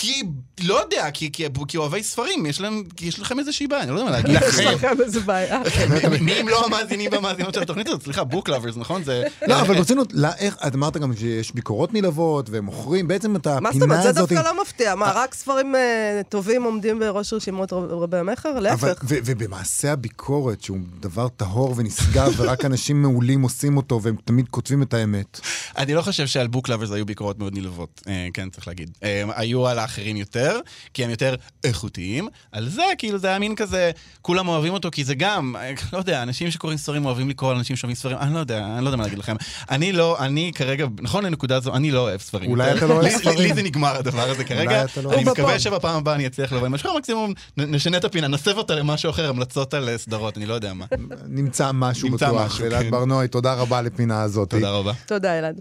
כי, 0.00 0.22
לא 0.64 0.80
יודע, 0.82 1.10
כי, 1.10 1.32
כי, 1.32 1.44
כי 1.68 1.76
אוהבי 1.76 2.02
ספרים, 2.02 2.46
יש, 2.46 2.60
להם, 2.60 2.82
כי 2.96 3.06
יש 3.06 3.18
לכם 3.18 3.38
איזושהי 3.38 3.66
בעיה, 3.66 3.82
אני 3.82 3.90
לא 3.90 4.00
יודע 4.00 4.04
מה 4.04 4.10
להגיד 4.10 4.30
יש 4.42 4.58
לכם. 4.58 4.88
איזה 5.04 5.20
בעיה. 5.20 5.60
מי- 6.10 6.18
מי 6.20 6.40
אם 6.40 6.48
לא 6.48 6.66
המאזינים 6.66 7.10
והמאזינות 7.12 7.54
של 7.54 7.62
התוכנית 7.62 7.88
הזאת? 7.88 8.02
סליחה, 8.02 8.24
בוק 8.24 8.48
לאברס, 8.48 8.76
נכון? 8.76 9.04
זה... 9.04 9.24
לא, 9.46 9.60
אבל 9.60 9.74
ברצינות, 9.74 10.08
לא, 10.12 10.28
איך, 10.38 10.56
את 10.66 10.74
אמרת 10.74 10.96
גם 10.96 11.16
שיש 11.16 11.54
ביקורות 11.54 11.94
נלוות 11.94 12.46
ומוכרים, 12.50 13.08
בעצם 13.08 13.36
את 13.36 13.46
מה 13.46 13.54
זאת 13.54 13.66
הפינה 13.66 13.84
אומרת? 13.84 14.02
זה 14.02 14.08
הזאת... 14.08 14.32
דווקא 14.32 14.48
לא 14.48 14.62
מפתיע. 14.62 14.94
מה, 14.94 15.12
רק 15.14 15.34
ספרים 15.34 15.74
אה, 15.74 16.20
טובים 16.28 16.62
עומדים 16.62 16.98
בראש 16.98 17.32
רשימות 17.32 17.72
רב- 17.72 17.90
רבי 17.92 18.16
המכר? 18.16 18.58
להפך. 18.60 19.00
ובמעשה 19.04 19.92
הביקורת, 19.92 20.62
שהוא 20.62 20.78
דבר 21.00 21.28
טהור 21.28 21.74
ונשגב, 21.76 22.32
ורק 22.36 22.64
אנשים 22.64 23.02
מעולים 23.02 23.42
עושים 23.42 23.76
אותו, 23.76 24.00
והם 24.02 24.16
תמיד 24.24 24.48
כותבים 24.50 24.82
את 24.82 24.94
האמת. 24.94 25.40
אני 25.76 25.94
לא 25.94 26.02
חושב 26.02 26.26
שעל 26.26 26.46
בוק 26.46 26.68
לאברס 26.68 26.90
היו 26.90 27.06
ביקורות 27.06 27.38
מאוד 27.38 27.54
נלוות, 27.54 28.02
אה, 28.08 28.26
כן, 28.34 28.50
צריך 28.50 28.68
להגיד. 28.68 28.90
אה, 29.02 29.22
היו 29.36 29.66
על 29.66 29.78
האחרים 29.88 30.16
יותר, 30.16 30.60
כי 30.94 31.04
הם 31.04 31.10
יותר 31.10 31.34
איכותיים. 31.64 32.28
על 32.52 32.68
זה, 32.68 32.82
כאילו, 32.98 33.18
זה 33.18 33.28
היה 33.28 33.38
מין 33.38 33.54
כזה, 33.54 33.90
כולם 34.22 34.48
אוהבים 34.48 34.72
אותו, 34.72 34.90
כי 34.90 35.04
זה 35.04 35.14
גם, 35.14 35.54
לא 35.92 35.98
יודע, 35.98 36.22
אנשים 36.22 36.50
שקוראים 36.50 36.78
ספרים 36.78 37.06
אוהבים 37.06 37.28
לקרוא 37.28 37.50
על 37.50 37.56
אנשים 37.56 37.76
שאוהבים 37.76 37.96
ספרים, 37.96 38.16
אני 38.18 38.34
לא 38.34 38.38
יודע, 38.38 38.66
אני 38.76 38.84
לא 38.84 38.88
יודע 38.88 38.96
מה 38.96 39.02
להגיד 39.02 39.18
לכם. 39.18 39.36
אני 39.70 39.92
לא, 39.92 40.18
אני 40.18 40.52
כרגע, 40.54 40.86
נכון 41.00 41.24
לנקודה 41.24 41.60
זו, 41.60 41.74
אני 41.74 41.90
לא 41.90 42.00
אוהב 42.00 42.20
ספרים. 42.20 42.50
אולי. 42.50 42.72
אתה 42.72 42.86
לא 42.86 42.94
אוהב 42.94 43.08
ספרים. 43.08 43.38
לי 43.38 43.54
זה 43.54 43.62
נגמר 43.62 43.96
הדבר 43.96 44.30
הזה 44.30 44.44
כרגע. 44.44 44.84
אתה 44.84 45.02
לא 45.02 45.12
אני. 45.12 45.22
מקווה 45.22 45.44
בפעם. 45.44 45.58
שבפעם 45.58 45.96
הבאה 45.96 46.14
אני 46.14 46.26
אצליח 46.26 46.52
לבוא 46.52 46.66
עם 46.66 46.72
משהו, 46.72 46.90
אחר, 46.90 46.98
מקסימום 46.98 47.32
נשנה 47.56 47.96
את 47.96 48.04
הפינה, 48.04 48.28
נסב 48.28 48.56
אותה 48.58 48.74
למשהו 48.74 49.10
אחר, 49.10 49.28
המלצות 49.28 49.74
על 49.74 49.88
אה, 49.88 49.98
סדרות, 49.98 50.36
אני 50.36 50.46
לא 50.46 50.54
יודע 50.54 50.74
מה. 50.74 50.86
נמצא 51.26 51.70
משהו 51.74 52.08
נמצא 52.08 52.28
בטוח. 52.28 52.60
אלעד 52.60 52.82
כן. 52.82 52.90
ברנועי, 52.90 53.28
תודה 53.28 53.54
רבה 53.54 53.82
לפינה 53.82 54.22
הזאת. 54.22 54.50
תודה 54.50 54.70
רבה. 54.70 54.92
תודה, 55.06 55.38
אלעד. 55.38 55.60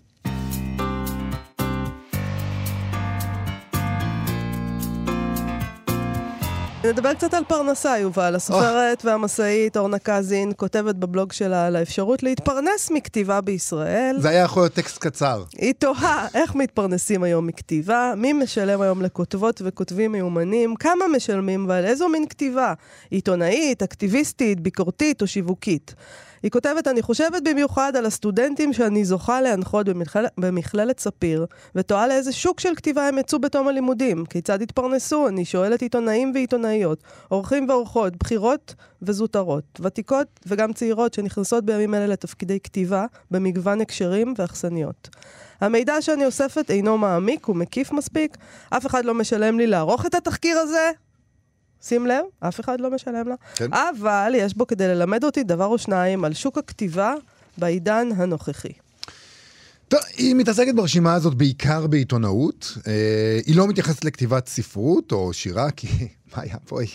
נדבר 6.83 7.13
קצת 7.13 7.33
על 7.33 7.43
פרנסה, 7.43 7.97
יובל. 7.97 8.35
הסופרת 8.35 9.05
והמשאית 9.05 9.77
אורנה 9.77 9.99
קזין 9.99 10.51
כותבת 10.55 10.95
בבלוג 10.95 11.31
שלה 11.31 11.67
על 11.67 11.75
האפשרות 11.75 12.23
להתפרנס 12.23 12.91
מכתיבה 12.91 13.41
בישראל. 13.41 14.15
זה 14.19 14.29
היה 14.29 14.43
יכול 14.43 14.63
להיות 14.63 14.73
טקסט 14.73 14.97
קצר. 14.97 15.43
היא 15.57 15.73
תוהה 15.73 16.27
איך 16.33 16.55
מתפרנסים 16.55 17.23
היום 17.23 17.47
מכתיבה, 17.47 18.13
מי 18.17 18.33
משלם 18.33 18.81
היום 18.81 19.01
לכותבות 19.01 19.61
וכותבים 19.65 20.11
מיומנים, 20.11 20.75
כמה 20.75 21.07
משלמים 21.15 21.65
ועל 21.69 21.85
איזו 21.85 22.09
מין 22.09 22.27
כתיבה, 22.27 22.73
עיתונאית, 23.09 23.83
אקטיביסטית, 23.83 24.59
ביקורתית 24.59 25.21
או 25.21 25.27
שיווקית. 25.27 25.95
היא 26.43 26.51
כותבת, 26.51 26.87
אני 26.87 27.01
חושבת 27.01 27.43
במיוחד 27.43 27.95
על 27.95 28.05
הסטודנטים 28.05 28.73
שאני 28.73 29.05
זוכה 29.05 29.41
להנחות 29.41 29.89
במכלל, 29.89 30.25
במכללת 30.37 30.99
ספיר, 30.99 31.45
ותוהה 31.75 32.07
לאיזה 32.07 32.31
שוק 32.31 32.59
של 32.59 32.75
כתיבה 32.75 33.07
הם 33.07 33.17
יצאו 33.17 33.39
בתום 33.39 33.67
הלימודים, 33.67 34.25
כיצד 34.25 34.61
התפרנסו, 34.61 35.27
אני 35.27 35.45
שואלת 35.45 35.81
עיתונאים 35.81 36.31
ועיתונאיות, 36.33 37.03
עורכים 37.27 37.69
ועורכות, 37.69 38.15
בכירות 38.15 38.75
וזוטרות, 39.01 39.79
ותיקות 39.81 40.27
וגם 40.47 40.73
צעירות 40.73 41.13
שנכנסות 41.13 41.65
בימים 41.65 41.93
אלה 41.93 42.07
לתפקידי 42.07 42.59
כתיבה 42.59 43.05
במגוון 43.31 43.81
הקשרים 43.81 44.33
ואכסניות. 44.37 45.09
המידע 45.61 46.01
שאני 46.01 46.25
אוספת 46.25 46.71
אינו 46.71 46.97
מעמיק 46.97 47.49
ומקיף 47.49 47.91
מספיק, 47.91 48.37
אף 48.69 48.85
אחד 48.85 49.05
לא 49.05 49.13
משלם 49.13 49.57
לי 49.57 49.67
לערוך 49.67 50.05
את 50.05 50.15
התחקיר 50.15 50.57
הזה. 50.57 50.91
שים 51.81 52.07
לב, 52.07 52.25
אף 52.39 52.59
אחד 52.59 52.81
לא 52.81 52.91
משלם 52.91 53.27
לה. 53.27 53.35
כן. 53.55 53.73
אבל 53.73 54.33
יש 54.35 54.53
בו 54.53 54.67
כדי 54.67 54.87
ללמד 54.87 55.23
אותי 55.23 55.43
דבר 55.43 55.65
או 55.65 55.77
שניים 55.77 56.25
על 56.25 56.33
שוק 56.33 56.57
הכתיבה 56.57 57.13
בעידן 57.57 58.07
הנוכחי. 58.15 58.73
טוב, 59.87 59.99
היא 60.17 60.35
מתעסקת 60.35 60.75
ברשימה 60.75 61.13
הזאת 61.13 61.35
בעיקר 61.35 61.87
בעיתונאות. 61.87 62.77
אה, 62.87 63.39
היא 63.45 63.55
לא 63.55 63.67
מתייחסת 63.67 64.05
לכתיבת 64.05 64.47
ספרות 64.47 65.11
או 65.11 65.33
שירה, 65.33 65.71
כי 65.71 65.87
מה 66.35 66.41
היה 66.41 66.57
פה? 66.65 66.81
היא, 66.81 66.89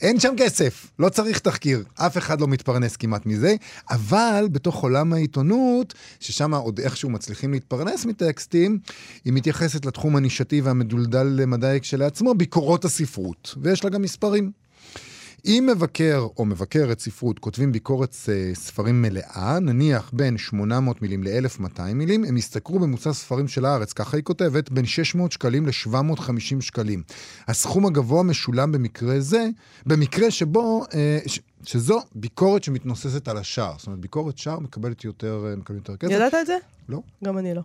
אין 0.00 0.20
שם 0.20 0.34
כסף, 0.36 0.86
לא 0.98 1.08
צריך 1.08 1.38
תחקיר, 1.38 1.84
אף 1.94 2.18
אחד 2.18 2.40
לא 2.40 2.48
מתפרנס 2.48 2.96
כמעט 2.96 3.26
מזה, 3.26 3.54
אבל 3.90 4.48
בתוך 4.52 4.82
עולם 4.82 5.12
העיתונות, 5.12 5.94
ששם 6.20 6.54
עוד 6.54 6.80
איכשהו 6.80 7.10
מצליחים 7.10 7.52
להתפרנס 7.52 8.06
מטקסטים, 8.06 8.78
היא 9.24 9.32
מתייחסת 9.32 9.86
לתחום 9.86 10.16
הנישתי 10.16 10.60
והמדולדל 10.60 11.22
למדי 11.22 11.78
כשלעצמו, 11.82 12.34
ביקורות 12.34 12.84
הספרות, 12.84 13.54
ויש 13.62 13.84
לה 13.84 13.90
גם 13.90 14.02
מספרים. 14.02 14.65
אם 15.44 15.68
מבקר 15.72 16.26
או 16.36 16.44
מבקרת 16.44 17.00
ספרות 17.00 17.38
כותבים 17.38 17.72
ביקורת 17.72 18.16
אה, 18.28 18.50
ספרים 18.54 19.02
מלאה, 19.02 19.58
נניח 19.60 20.10
בין 20.12 20.38
800 20.38 21.02
מילים 21.02 21.24
ל-1200 21.24 21.82
מילים, 21.94 22.24
הם 22.24 22.36
ישתכרו 22.36 22.78
בממוצע 22.78 23.12
ספרים 23.12 23.48
של 23.48 23.64
הארץ, 23.64 23.92
ככה 23.92 24.16
היא 24.16 24.24
כותבת, 24.24 24.70
בין 24.70 24.86
600 24.86 25.32
שקלים 25.32 25.66
ל-750 25.66 26.60
שקלים. 26.60 27.02
הסכום 27.48 27.86
הגבוה 27.86 28.22
משולם 28.22 28.72
במקרה 28.72 29.20
זה, 29.20 29.48
במקרה 29.86 30.30
שבו, 30.30 30.84
אה, 30.94 31.18
ש, 31.26 31.40
שזו 31.64 32.00
ביקורת 32.14 32.64
שמתנוססת 32.64 33.28
על 33.28 33.36
השער. 33.36 33.74
זאת 33.78 33.86
אומרת, 33.86 34.00
ביקורת 34.00 34.38
שער 34.38 34.58
מקבלת 34.58 35.04
יותר, 35.04 35.46
אה, 35.50 35.56
מקבלת 35.56 35.78
יותר 35.78 35.96
כסף. 35.96 36.12
ידעת 36.12 36.34
את 36.34 36.46
זה? 36.46 36.56
לא. 36.88 37.00
גם 37.24 37.38
אני 37.38 37.54
לא. 37.54 37.62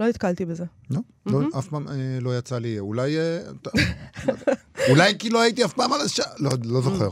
לא 0.00 0.08
נתקלתי 0.08 0.44
בזה. 0.44 0.64
לא, 0.90 1.00
לא, 1.26 1.40
אף 1.58 1.68
פעם 1.68 1.88
אה, 1.88 2.18
לא 2.20 2.38
יצא 2.38 2.58
לי, 2.58 2.78
אולי... 2.78 3.18
אה, 3.18 3.38
אולי 4.90 5.18
כי 5.18 5.30
לא 5.30 5.40
הייתי 5.40 5.64
אף 5.64 5.72
פעם 5.72 5.92
על 5.92 6.00
השעה, 6.00 6.26
לא, 6.38 6.50
לא 6.64 6.82
זוכר. 6.82 7.10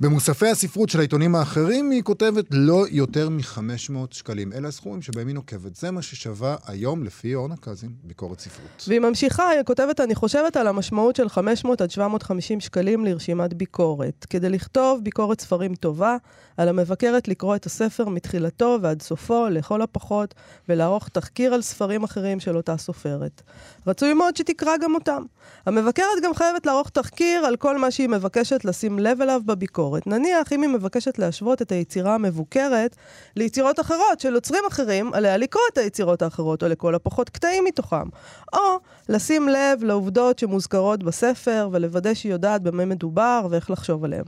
במוספי 0.00 0.48
הספרות 0.48 0.88
של 0.88 0.98
העיתונים 0.98 1.34
האחרים 1.34 1.90
היא 1.90 2.02
כותבת 2.02 2.44
לא 2.50 2.84
יותר 2.90 3.28
מ-500 3.28 3.96
שקלים. 4.10 4.52
אלה 4.52 4.68
הסכומים 4.68 5.02
שבהם 5.02 5.26
היא 5.26 5.34
נוקבת. 5.34 5.76
זה 5.76 5.90
מה 5.90 6.02
ששווה 6.02 6.56
היום 6.66 7.04
לפי 7.04 7.34
אורנה 7.34 7.54
קזין, 7.60 7.90
ביקורת 8.04 8.40
ספרות. 8.40 8.84
והיא 8.88 9.00
ממשיכה, 9.00 9.48
היא 9.48 9.62
כותבת, 9.62 10.00
אני 10.00 10.14
חושבת 10.14 10.56
על 10.56 10.66
המשמעות 10.66 11.16
של 11.16 11.28
500 11.28 11.80
עד 11.80 11.90
750 11.90 12.60
שקלים 12.60 13.04
לרשימת 13.04 13.54
ביקורת. 13.54 14.26
כדי 14.30 14.48
לכתוב 14.48 15.00
ביקורת 15.04 15.40
ספרים 15.40 15.74
טובה, 15.74 16.16
על 16.56 16.68
המבקרת 16.68 17.28
לקרוא 17.28 17.56
את 17.56 17.66
הספר 17.66 18.08
מתחילתו 18.08 18.78
ועד 18.82 19.02
סופו, 19.02 19.48
לכל 19.48 19.82
הפחות, 19.82 20.34
ולערוך 20.68 21.08
תחקיר 21.08 21.54
על 21.54 21.62
ספרים 21.62 22.04
אחרים 22.04 22.40
של 22.40 22.56
אותה 22.56 22.76
סופרת. 22.76 23.42
רצוי 23.86 24.14
מאוד 24.14 24.36
שתקרא 24.36 24.76
גם 24.82 24.94
אותם. 24.94 25.22
המבקרת 25.66 26.06
גם 26.22 26.34
חייבת 26.34 26.66
לערוך 26.66 26.88
תחקיר 26.88 27.46
על 27.46 27.56
כל 27.56 27.78
מה 27.78 27.90
שהיא 27.90 28.08
מבקשת 28.08 28.64
לשים 28.64 28.98
לב 28.98 29.20
אליו 29.20 29.40
בביקורת. 29.46 29.89
נניח, 30.06 30.52
אם 30.52 30.62
היא 30.62 30.70
מבקשת 30.70 31.18
להשוות 31.18 31.62
את 31.62 31.72
היצירה 31.72 32.14
המבוקרת 32.14 32.96
ליצירות 33.36 33.80
אחרות 33.80 34.20
של 34.20 34.34
יוצרים 34.34 34.64
אחרים, 34.68 35.14
עליה 35.14 35.36
לקרוא 35.36 35.62
את 35.72 35.78
היצירות 35.78 36.22
האחרות, 36.22 36.62
או 36.62 36.68
לכל 36.68 36.94
הפחות 36.94 37.30
קטעים 37.30 37.64
מתוכם. 37.64 38.08
או 38.52 38.78
לשים 39.08 39.48
לב 39.48 39.84
לעובדות 39.84 40.38
שמוזכרות 40.38 41.02
בספר, 41.02 41.68
ולוודא 41.72 42.14
שהיא 42.14 42.32
יודעת 42.32 42.62
במה 42.62 42.84
מדובר 42.84 43.46
ואיך 43.50 43.70
לחשוב 43.70 44.04
עליהם. 44.04 44.24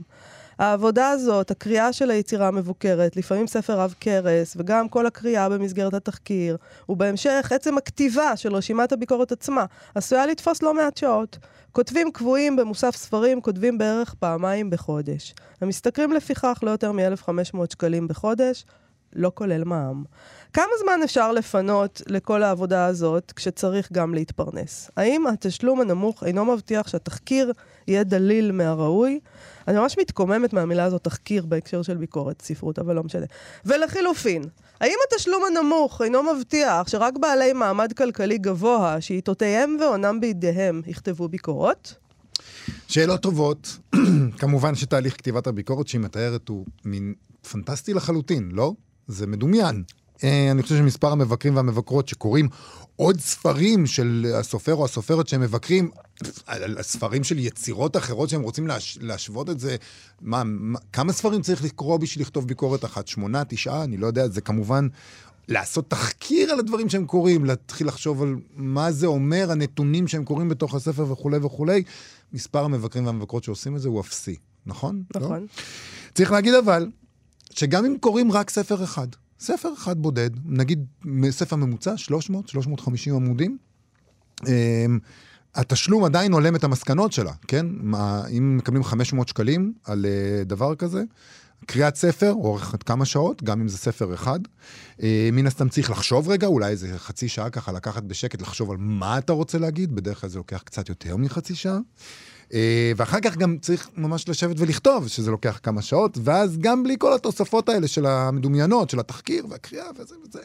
העבודה 0.59 1.09
הזאת, 1.09 1.51
הקריאה 1.51 1.93
של 1.93 2.11
היצירה 2.11 2.47
המבוקרת, 2.47 3.15
לפעמים 3.15 3.47
ספר 3.47 3.81
עב 3.81 3.95
כרס, 3.99 4.55
וגם 4.59 4.89
כל 4.89 5.05
הקריאה 5.05 5.49
במסגרת 5.49 5.93
התחקיר, 5.93 6.57
ובהמשך 6.89 7.51
עצם 7.55 7.77
הכתיבה 7.77 8.37
של 8.37 8.55
רשימת 8.55 8.91
הביקורת 8.91 9.31
עצמה, 9.31 9.65
עשויה 9.95 10.25
לתפוס 10.25 10.63
לא 10.63 10.73
מעט 10.73 10.97
שעות. 10.97 11.37
כותבים 11.71 12.11
קבועים 12.11 12.55
במוסף 12.55 12.95
ספרים 12.95 13.41
כותבים 13.41 13.77
בערך 13.77 14.13
פעמיים 14.13 14.69
בחודש. 14.69 15.33
הם 15.61 15.69
משתכרים 15.69 16.11
לפיכך 16.11 16.59
לא 16.63 16.71
יותר 16.71 16.91
מ-1,500 16.91 17.57
שקלים 17.71 18.07
בחודש, 18.07 18.65
לא 19.15 19.31
כולל 19.35 19.63
מע"מ. 19.63 20.03
כמה 20.53 20.65
זמן 20.79 20.99
אפשר 21.03 21.31
לפנות 21.31 22.01
לכל 22.07 22.43
העבודה 22.43 22.85
הזאת 22.85 23.31
כשצריך 23.35 23.91
גם 23.91 24.13
להתפרנס? 24.13 24.91
האם 24.97 25.27
התשלום 25.27 25.81
הנמוך 25.81 26.23
אינו 26.23 26.45
מבטיח 26.45 26.87
שהתחקיר 26.87 27.51
יהיה 27.87 28.03
דליל 28.03 28.51
מהראוי? 28.51 29.19
אני 29.67 29.79
ממש 29.79 29.95
מתקוממת 29.99 30.53
מהמילה 30.53 30.83
הזאת 30.83 31.03
תחקיר 31.03 31.45
בהקשר 31.45 31.81
של 31.81 31.97
ביקורת 31.97 32.41
ספרות, 32.41 32.79
אבל 32.79 32.95
לא 32.95 33.03
משנה. 33.03 33.25
ולחילופין, 33.65 34.43
האם 34.79 34.95
התשלום 35.07 35.43
הנמוך 35.45 36.01
אינו 36.01 36.23
מבטיח 36.23 36.87
שרק 36.87 37.13
בעלי 37.17 37.53
מעמד 37.53 37.93
כלכלי 37.93 38.37
גבוה, 38.37 39.01
שעיתותיהם 39.01 39.77
והונם 39.79 40.19
בידיהם, 40.21 40.81
יכתבו 40.87 41.27
ביקורות? 41.27 41.95
שאלות 42.87 43.21
טובות. 43.21 43.77
כמובן 44.39 44.75
שתהליך 44.75 45.17
כתיבת 45.17 45.47
הביקורת 45.47 45.87
שהיא 45.87 46.01
מתארת 46.01 46.49
הוא 46.49 46.65
מין 46.85 47.13
פנטסטי 47.51 47.93
לחלוטין, 47.93 48.49
לא? 48.51 48.73
זה 49.07 49.27
מדומיין. 49.27 49.83
אה, 50.23 50.51
אני 50.51 50.63
חושב 50.63 50.77
שמספר 50.77 51.11
המבקרים 51.11 51.55
והמבקרות 51.55 52.07
שקוראים 52.07 52.49
עוד 52.95 53.19
ספרים 53.19 53.85
של 53.85 54.25
הסופר 54.35 54.75
או 54.75 54.85
הסופרת 54.85 55.27
שהם 55.27 55.41
מבקרים, 55.41 55.91
על 56.47 56.77
ספרים 56.81 57.23
של 57.23 57.39
יצירות 57.39 57.97
אחרות 57.97 58.29
שהם 58.29 58.41
רוצים 58.41 58.67
להש, 58.67 58.97
להשוות 59.01 59.49
את 59.49 59.59
זה, 59.59 59.75
מה, 60.21 60.43
מה, 60.43 60.79
כמה 60.93 61.13
ספרים 61.13 61.41
צריך 61.41 61.63
לקרוא 61.63 61.97
בשביל 61.97 62.25
לכתוב 62.25 62.47
ביקורת 62.47 62.85
אחת? 62.85 63.07
שמונה, 63.07 63.43
תשעה? 63.45 63.83
אני 63.83 63.97
לא 63.97 64.07
יודע, 64.07 64.27
זה 64.27 64.41
כמובן 64.41 64.87
לעשות 65.47 65.89
תחקיר 65.89 66.51
על 66.51 66.59
הדברים 66.59 66.89
שהם 66.89 67.05
קוראים, 67.05 67.45
להתחיל 67.45 67.87
לחשוב 67.87 68.21
על 68.21 68.35
מה 68.55 68.91
זה 68.91 69.07
אומר, 69.07 69.51
הנתונים 69.51 70.07
שהם 70.07 70.25
קוראים 70.25 70.49
בתוך 70.49 70.75
הספר 70.75 71.11
וכולי 71.11 71.37
וכולי. 71.37 71.83
מספר 72.33 72.63
המבקרים 72.63 73.05
והמבקרות 73.05 73.43
שעושים 73.43 73.75
את 73.75 73.81
זה 73.81 73.89
הוא 73.89 74.01
אפסי, 74.01 74.35
נכון? 74.65 75.03
נכון. 75.15 75.41
לא? 75.41 75.47
צריך 76.13 76.31
להגיד 76.31 76.53
אבל, 76.53 76.87
שגם 77.51 77.85
אם 77.85 77.95
קוראים 77.99 78.31
רק 78.31 78.49
ספר 78.49 78.83
אחד, 78.83 79.07
ספר 79.43 79.73
אחד 79.77 79.97
בודד, 79.97 80.29
נגיד 80.45 80.85
ספר 81.29 81.55
ממוצע, 81.55 81.97
300, 81.97 82.47
350 82.47 83.15
עמודים, 83.15 83.57
אמ, 84.47 84.99
התשלום 85.55 86.03
עדיין 86.03 86.33
הולם 86.33 86.55
את 86.55 86.63
המסקנות 86.63 87.11
שלה, 87.11 87.31
כן? 87.47 87.65
אם 88.37 88.57
מקבלים 88.57 88.83
500 88.83 89.27
שקלים 89.27 89.73
על 89.83 90.05
uh, 90.05 90.45
דבר 90.47 90.75
כזה, 90.75 91.03
קריאת 91.65 91.95
ספר 91.95 92.31
אורכת 92.31 92.83
כמה 92.83 93.05
שעות, 93.05 93.43
גם 93.43 93.61
אם 93.61 93.67
זה 93.67 93.77
ספר 93.77 94.13
אחד. 94.13 94.39
Uh, 94.97 95.03
מן 95.31 95.47
הסתם 95.47 95.69
צריך 95.69 95.91
לחשוב 95.91 96.29
רגע, 96.29 96.47
אולי 96.47 96.71
איזה 96.71 96.97
חצי 96.97 97.27
שעה 97.27 97.49
ככה 97.49 97.71
לקחת 97.71 98.03
בשקט, 98.03 98.41
לחשוב 98.41 98.71
על 98.71 98.77
מה 98.79 99.17
אתה 99.17 99.33
רוצה 99.33 99.57
להגיד, 99.57 99.95
בדרך 99.95 100.21
כלל 100.21 100.29
זה 100.29 100.37
לוקח 100.37 100.61
קצת 100.65 100.89
יותר 100.89 101.17
מחצי 101.17 101.55
שעה. 101.55 101.79
Uh, 102.53 102.55
ואחר 102.97 103.19
כך 103.19 103.37
גם 103.37 103.57
צריך 103.61 103.89
ממש 103.97 104.29
לשבת 104.29 104.55
ולכתוב, 104.59 105.07
שזה 105.07 105.31
לוקח 105.31 105.59
כמה 105.63 105.81
שעות, 105.81 106.17
ואז 106.23 106.57
גם 106.57 106.83
בלי 106.83 106.95
כל 106.99 107.13
התוספות 107.13 107.69
האלה 107.69 107.87
של 107.87 108.05
המדומיינות, 108.05 108.89
של 108.89 108.99
התחקיר 108.99 109.45
והקריאה 109.49 109.85
וזה 109.97 110.15
וזה. 110.23 110.39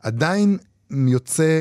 עדיין 0.00 0.58
יוצא 0.90 1.60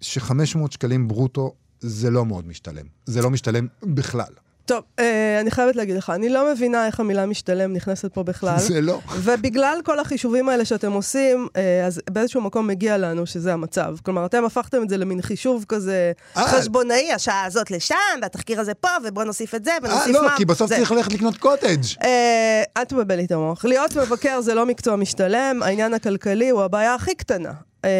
ש-500 0.00 0.58
שקלים 0.70 1.08
ברוטו 1.08 1.54
זה 1.80 2.10
לא 2.10 2.26
מאוד 2.26 2.46
משתלם. 2.46 2.86
זה 3.06 3.22
לא 3.22 3.30
משתלם 3.30 3.66
בכלל. 3.82 4.32
טוב, 4.72 4.82
אה, 4.98 5.40
אני 5.40 5.50
חייבת 5.50 5.76
להגיד 5.76 5.96
לך, 5.96 6.10
אני 6.10 6.28
לא 6.28 6.52
מבינה 6.52 6.86
איך 6.86 7.00
המילה 7.00 7.26
משתלם 7.26 7.72
נכנסת 7.72 8.14
פה 8.14 8.22
בכלל. 8.22 8.58
זה 8.68 8.80
לא. 8.80 9.00
ובגלל 9.16 9.78
כל 9.84 9.98
החישובים 9.98 10.48
האלה 10.48 10.64
שאתם 10.64 10.92
עושים, 10.92 11.48
אה, 11.56 11.86
אז 11.86 12.00
באיזשהו 12.10 12.40
מקום 12.40 12.66
מגיע 12.66 12.98
לנו 12.98 13.26
שזה 13.26 13.52
המצב. 13.52 13.94
כלומר, 14.02 14.26
אתם 14.26 14.44
הפכתם 14.44 14.82
את 14.82 14.88
זה 14.88 14.96
למין 14.96 15.22
חישוב 15.22 15.64
כזה 15.68 16.12
אה. 16.36 16.46
חשבונאי, 16.48 17.12
השעה 17.12 17.44
הזאת 17.44 17.70
לשם, 17.70 17.94
והתחקיר 18.22 18.60
הזה 18.60 18.74
פה, 18.74 18.88
ובוא 19.04 19.24
נוסיף 19.24 19.54
את 19.54 19.64
זה, 19.64 19.70
אה, 19.70 19.76
ונוסיף 19.82 20.14
לא, 20.14 20.24
מה. 20.24 20.36
כי 20.36 20.44
בסוף 20.44 20.68
זה. 20.68 20.76
צריך 20.76 20.92
ללכת 20.92 21.12
לקנות 21.12 21.36
קוטג'. 21.36 21.80
אה, 22.04 22.62
אל 22.76 22.84
תבלבל 22.84 23.16
לי 23.16 23.24
את 23.24 23.32
המוח. 23.32 23.64
להיות 23.64 23.96
מבקר 23.96 24.40
זה 24.40 24.54
לא 24.54 24.66
מקצוע 24.66 24.96
משתלם, 24.96 25.60
העניין 25.62 25.94
הכלכלי 25.94 26.48
הוא 26.50 26.62
הבעיה 26.62 26.94
הכי 26.94 27.14
קטנה. 27.14 27.52
אה, 27.84 27.90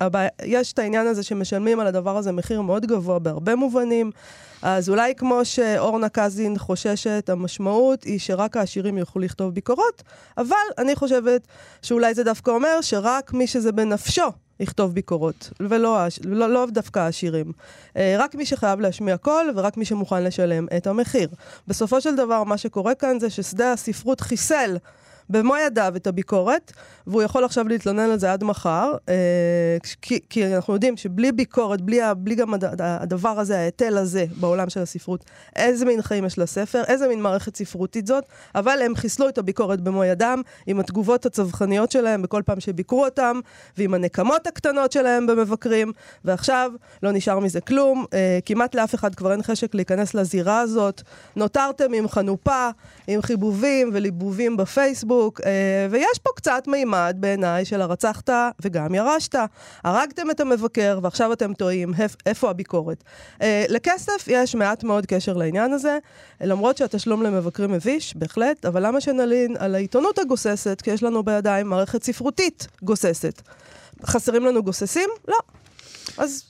הבעיה- 0.00 0.28
יש 0.44 0.72
את 0.72 0.78
העניין 0.78 1.06
הזה 1.06 1.22
שמשלמים 1.22 1.80
על 1.80 1.86
הדבר 1.86 2.16
הזה 2.16 2.32
מחיר 2.32 2.60
מאוד 2.62 2.86
גבוה 2.86 3.18
בהרבה 3.18 3.54
מובנים. 3.56 4.10
אז 4.64 4.88
אולי 4.88 5.14
כמו 5.14 5.44
שאורנה 5.44 6.08
קזין 6.08 6.58
חוששת, 6.58 7.28
המשמעות 7.28 8.04
היא 8.04 8.18
שרק 8.18 8.56
העשירים 8.56 8.98
יוכלו 8.98 9.22
לכתוב 9.22 9.54
ביקורות, 9.54 10.02
אבל 10.38 10.56
אני 10.78 10.94
חושבת 10.94 11.46
שאולי 11.82 12.14
זה 12.14 12.24
דווקא 12.24 12.50
אומר 12.50 12.80
שרק 12.80 13.32
מי 13.32 13.46
שזה 13.46 13.72
בנפשו 13.72 14.32
יכתוב 14.60 14.94
ביקורות, 14.94 15.50
ולא, 15.60 15.98
לא, 16.24 16.48
לא 16.50 16.66
דווקא 16.70 16.98
העשירים. 16.98 17.52
אה, 17.96 18.16
רק 18.18 18.34
מי 18.34 18.46
שחייב 18.46 18.80
להשמיע 18.80 19.16
קול, 19.16 19.52
ורק 19.56 19.76
מי 19.76 19.84
שמוכן 19.84 20.24
לשלם 20.24 20.66
את 20.76 20.86
המחיר. 20.86 21.28
בסופו 21.68 22.00
של 22.00 22.16
דבר, 22.16 22.44
מה 22.44 22.56
שקורה 22.58 22.94
כאן 22.94 23.20
זה 23.20 23.30
ששדה 23.30 23.72
הספרות 23.72 24.20
חיסל 24.20 24.76
במו 25.30 25.56
ידיו 25.56 25.92
את 25.96 26.06
הביקורת, 26.06 26.72
והוא 27.06 27.22
יכול 27.22 27.44
עכשיו 27.44 27.68
להתלונן 27.68 28.10
על 28.10 28.18
זה 28.18 28.32
עד 28.32 28.44
מחר, 28.44 28.92
אה, 29.08 29.14
כי, 30.02 30.20
כי 30.30 30.54
אנחנו 30.54 30.74
יודעים 30.74 30.96
שבלי 30.96 31.32
ביקורת, 31.32 31.80
בלי, 31.80 32.00
בלי 32.16 32.34
גם 32.34 32.54
הד, 32.54 32.64
הדבר 32.80 33.28
הזה, 33.40 33.58
ההיטל 33.58 33.98
הזה 33.98 34.24
בעולם 34.40 34.70
של 34.70 34.80
הספרות, 34.80 35.24
איזה 35.56 35.84
מין 35.84 36.02
חיים 36.02 36.24
יש 36.24 36.38
לספר, 36.38 36.82
איזה 36.88 37.08
מין 37.08 37.22
מערכת 37.22 37.56
ספרותית 37.56 38.06
זאת, 38.06 38.24
אבל 38.54 38.78
הם 38.84 38.94
חיסלו 38.94 39.28
את 39.28 39.38
הביקורת 39.38 39.80
במו 39.80 40.04
ידם, 40.04 40.42
עם 40.66 40.80
התגובות 40.80 41.26
הצווחניות 41.26 41.90
שלהם 41.90 42.22
בכל 42.22 42.42
פעם 42.46 42.60
שביקרו 42.60 43.04
אותם, 43.04 43.40
ועם 43.78 43.94
הנקמות 43.94 44.46
הקטנות 44.46 44.92
שלהם 44.92 45.26
במבקרים, 45.26 45.92
ועכשיו 46.24 46.70
לא 47.02 47.12
נשאר 47.12 47.38
מזה 47.38 47.60
כלום, 47.60 48.04
אה, 48.14 48.38
כמעט 48.44 48.74
לאף 48.74 48.94
אחד 48.94 49.14
כבר 49.14 49.32
אין 49.32 49.42
חשק 49.42 49.74
להיכנס 49.74 50.14
לזירה 50.14 50.60
הזאת, 50.60 51.02
נותרתם 51.36 51.92
עם 51.92 52.08
חנופה, 52.08 52.68
עם 53.06 53.22
חיבובים 53.22 53.90
וליבובים 53.92 54.56
בפייסבוק. 54.56 54.84
בפייסבוק, 54.94 55.40
אה, 55.40 55.86
ויש 55.90 56.18
פה 56.22 56.30
קצת 56.36 56.64
מימד 56.66 56.93
בעיניי 57.16 57.64
של 57.64 57.80
הרצחת 57.80 58.30
וגם 58.62 58.94
ירשת. 58.94 59.34
הרגתם 59.84 60.30
את 60.30 60.40
המבקר 60.40 60.98
ועכשיו 61.02 61.32
אתם 61.32 61.54
טועים, 61.54 61.94
איפ- 61.94 62.16
איפה 62.26 62.50
הביקורת? 62.50 63.04
אה, 63.42 63.64
לכסף 63.68 64.24
יש 64.26 64.54
מעט 64.54 64.84
מאוד 64.84 65.06
קשר 65.06 65.32
לעניין 65.32 65.72
הזה, 65.72 65.98
למרות 66.40 66.76
שהתשלום 66.76 67.22
למבקרים 67.22 67.72
מביש, 67.72 68.16
בהחלט, 68.16 68.64
אבל 68.66 68.86
למה 68.86 69.00
שנלין 69.00 69.56
על 69.58 69.74
העיתונות 69.74 70.18
הגוססת, 70.18 70.80
כי 70.82 70.90
יש 70.90 71.02
לנו 71.02 71.22
בידיים 71.22 71.66
מערכת 71.68 72.02
ספרותית 72.02 72.66
גוססת. 72.82 73.42
חסרים 74.06 74.44
לנו 74.44 74.62
גוססים? 74.62 75.08
לא. 75.28 75.38
אז 76.18 76.44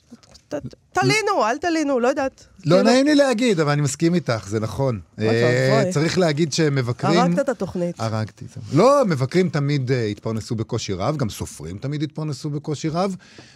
תלינו, 0.93 1.45
אל 1.45 1.57
תלינו, 1.57 1.99
לא 1.99 2.07
יודעת. 2.07 2.45
לא 2.65 2.75
כאילו, 2.75 2.89
נעים 2.91 3.05
לי 3.05 3.15
להגיד, 3.15 3.59
אבל 3.59 3.71
אני 3.71 3.81
מסכים 3.81 4.15
איתך, 4.15 4.47
זה 4.47 4.59
נכון. 4.59 4.99
אה. 5.19 5.83
צריך 5.91 6.17
להגיד 6.17 6.53
שמבקרים... 6.53 7.19
הרגת 7.19 7.39
את 7.39 7.49
התוכנית. 7.49 7.95
הרגתי. 7.99 8.45
לא, 8.73 9.05
מבקרים 9.05 9.49
תמיד 9.49 9.89
uh, 9.89 9.93
התפרנסו 9.93 10.55
בקושי 10.55 10.93
רב, 10.93 11.17
גם 11.17 11.29
סופרים 11.29 11.77
תמיד 11.77 12.03
התפרנסו 12.03 12.49
בקושי 12.49 12.89
רב, 12.89 13.15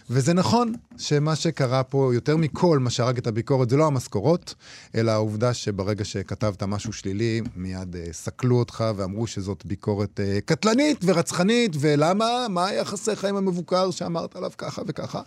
וזה 0.10 0.34
נכון 0.34 0.74
שמה 0.98 1.36
שקרה 1.36 1.84
פה, 1.84 2.12
יותר 2.14 2.38
מכל 2.38 2.80
מה 2.80 2.90
שהרג 2.90 3.18
את 3.18 3.28
הביקורת, 3.28 3.70
זה 3.70 3.78
לא 3.78 3.88
המשכורות, 3.88 4.56
אלא 4.96 5.12
העובדה 5.12 5.54
שברגע 5.54 6.06
שכתבת 6.06 6.64
משהו 6.64 6.94
שלילי, 6.94 7.42
מיד 7.56 7.96
uh, 7.96 8.14
סקלו 8.14 8.60
אותך 8.60 8.84
ואמרו 8.96 9.28
שזאת 9.28 9.66
ביקורת 9.66 10.20
קטלנית 10.46 10.98
ורצחנית, 11.04 11.76
ולמה? 11.80 12.48
מה 12.50 12.74
יחסיך 12.74 13.26
עם 13.26 13.36
המבוקר 13.36 13.92
שאמרת 13.92 14.36
עליו 14.36 14.52
ככה 14.58 14.82
וככה? 14.88 15.22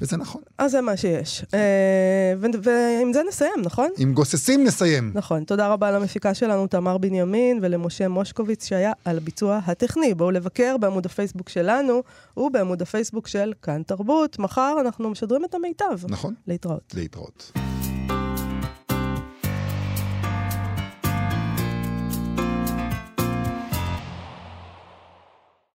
וזה 0.00 0.16
נכון. 0.16 0.42
אז 0.58 0.70
זה 0.70 0.80
מה 0.80 0.96
שיש. 0.96 1.44
אה, 1.54 2.34
ועם 2.40 3.12
זה 3.12 3.22
נסיים, 3.28 3.62
נכון? 3.62 3.88
עם 3.98 4.14
גוססים 4.14 4.64
נסיים. 4.64 5.10
נכון. 5.14 5.44
תודה 5.44 5.68
רבה 5.68 5.90
למפיקה 5.90 6.34
שלנו, 6.34 6.66
תמר 6.66 6.98
בנימין, 6.98 7.58
ולמשה 7.62 8.08
מושקוביץ, 8.08 8.68
שהיה 8.68 8.92
על 9.04 9.16
הביצוע 9.16 9.60
הטכני. 9.66 10.14
בואו 10.14 10.30
לבקר 10.30 10.76
בעמוד 10.80 11.06
הפייסבוק 11.06 11.48
שלנו 11.48 12.02
ובעמוד 12.36 12.82
הפייסבוק 12.82 13.28
של 13.28 13.52
כאן 13.62 13.82
תרבות. 13.82 14.38
מחר 14.38 14.76
אנחנו 14.80 15.10
משדרים 15.10 15.44
את 15.44 15.54
המיטב. 15.54 15.98
נכון. 16.08 16.34
להתראות. 16.46 16.94
להתראות. 16.96 17.52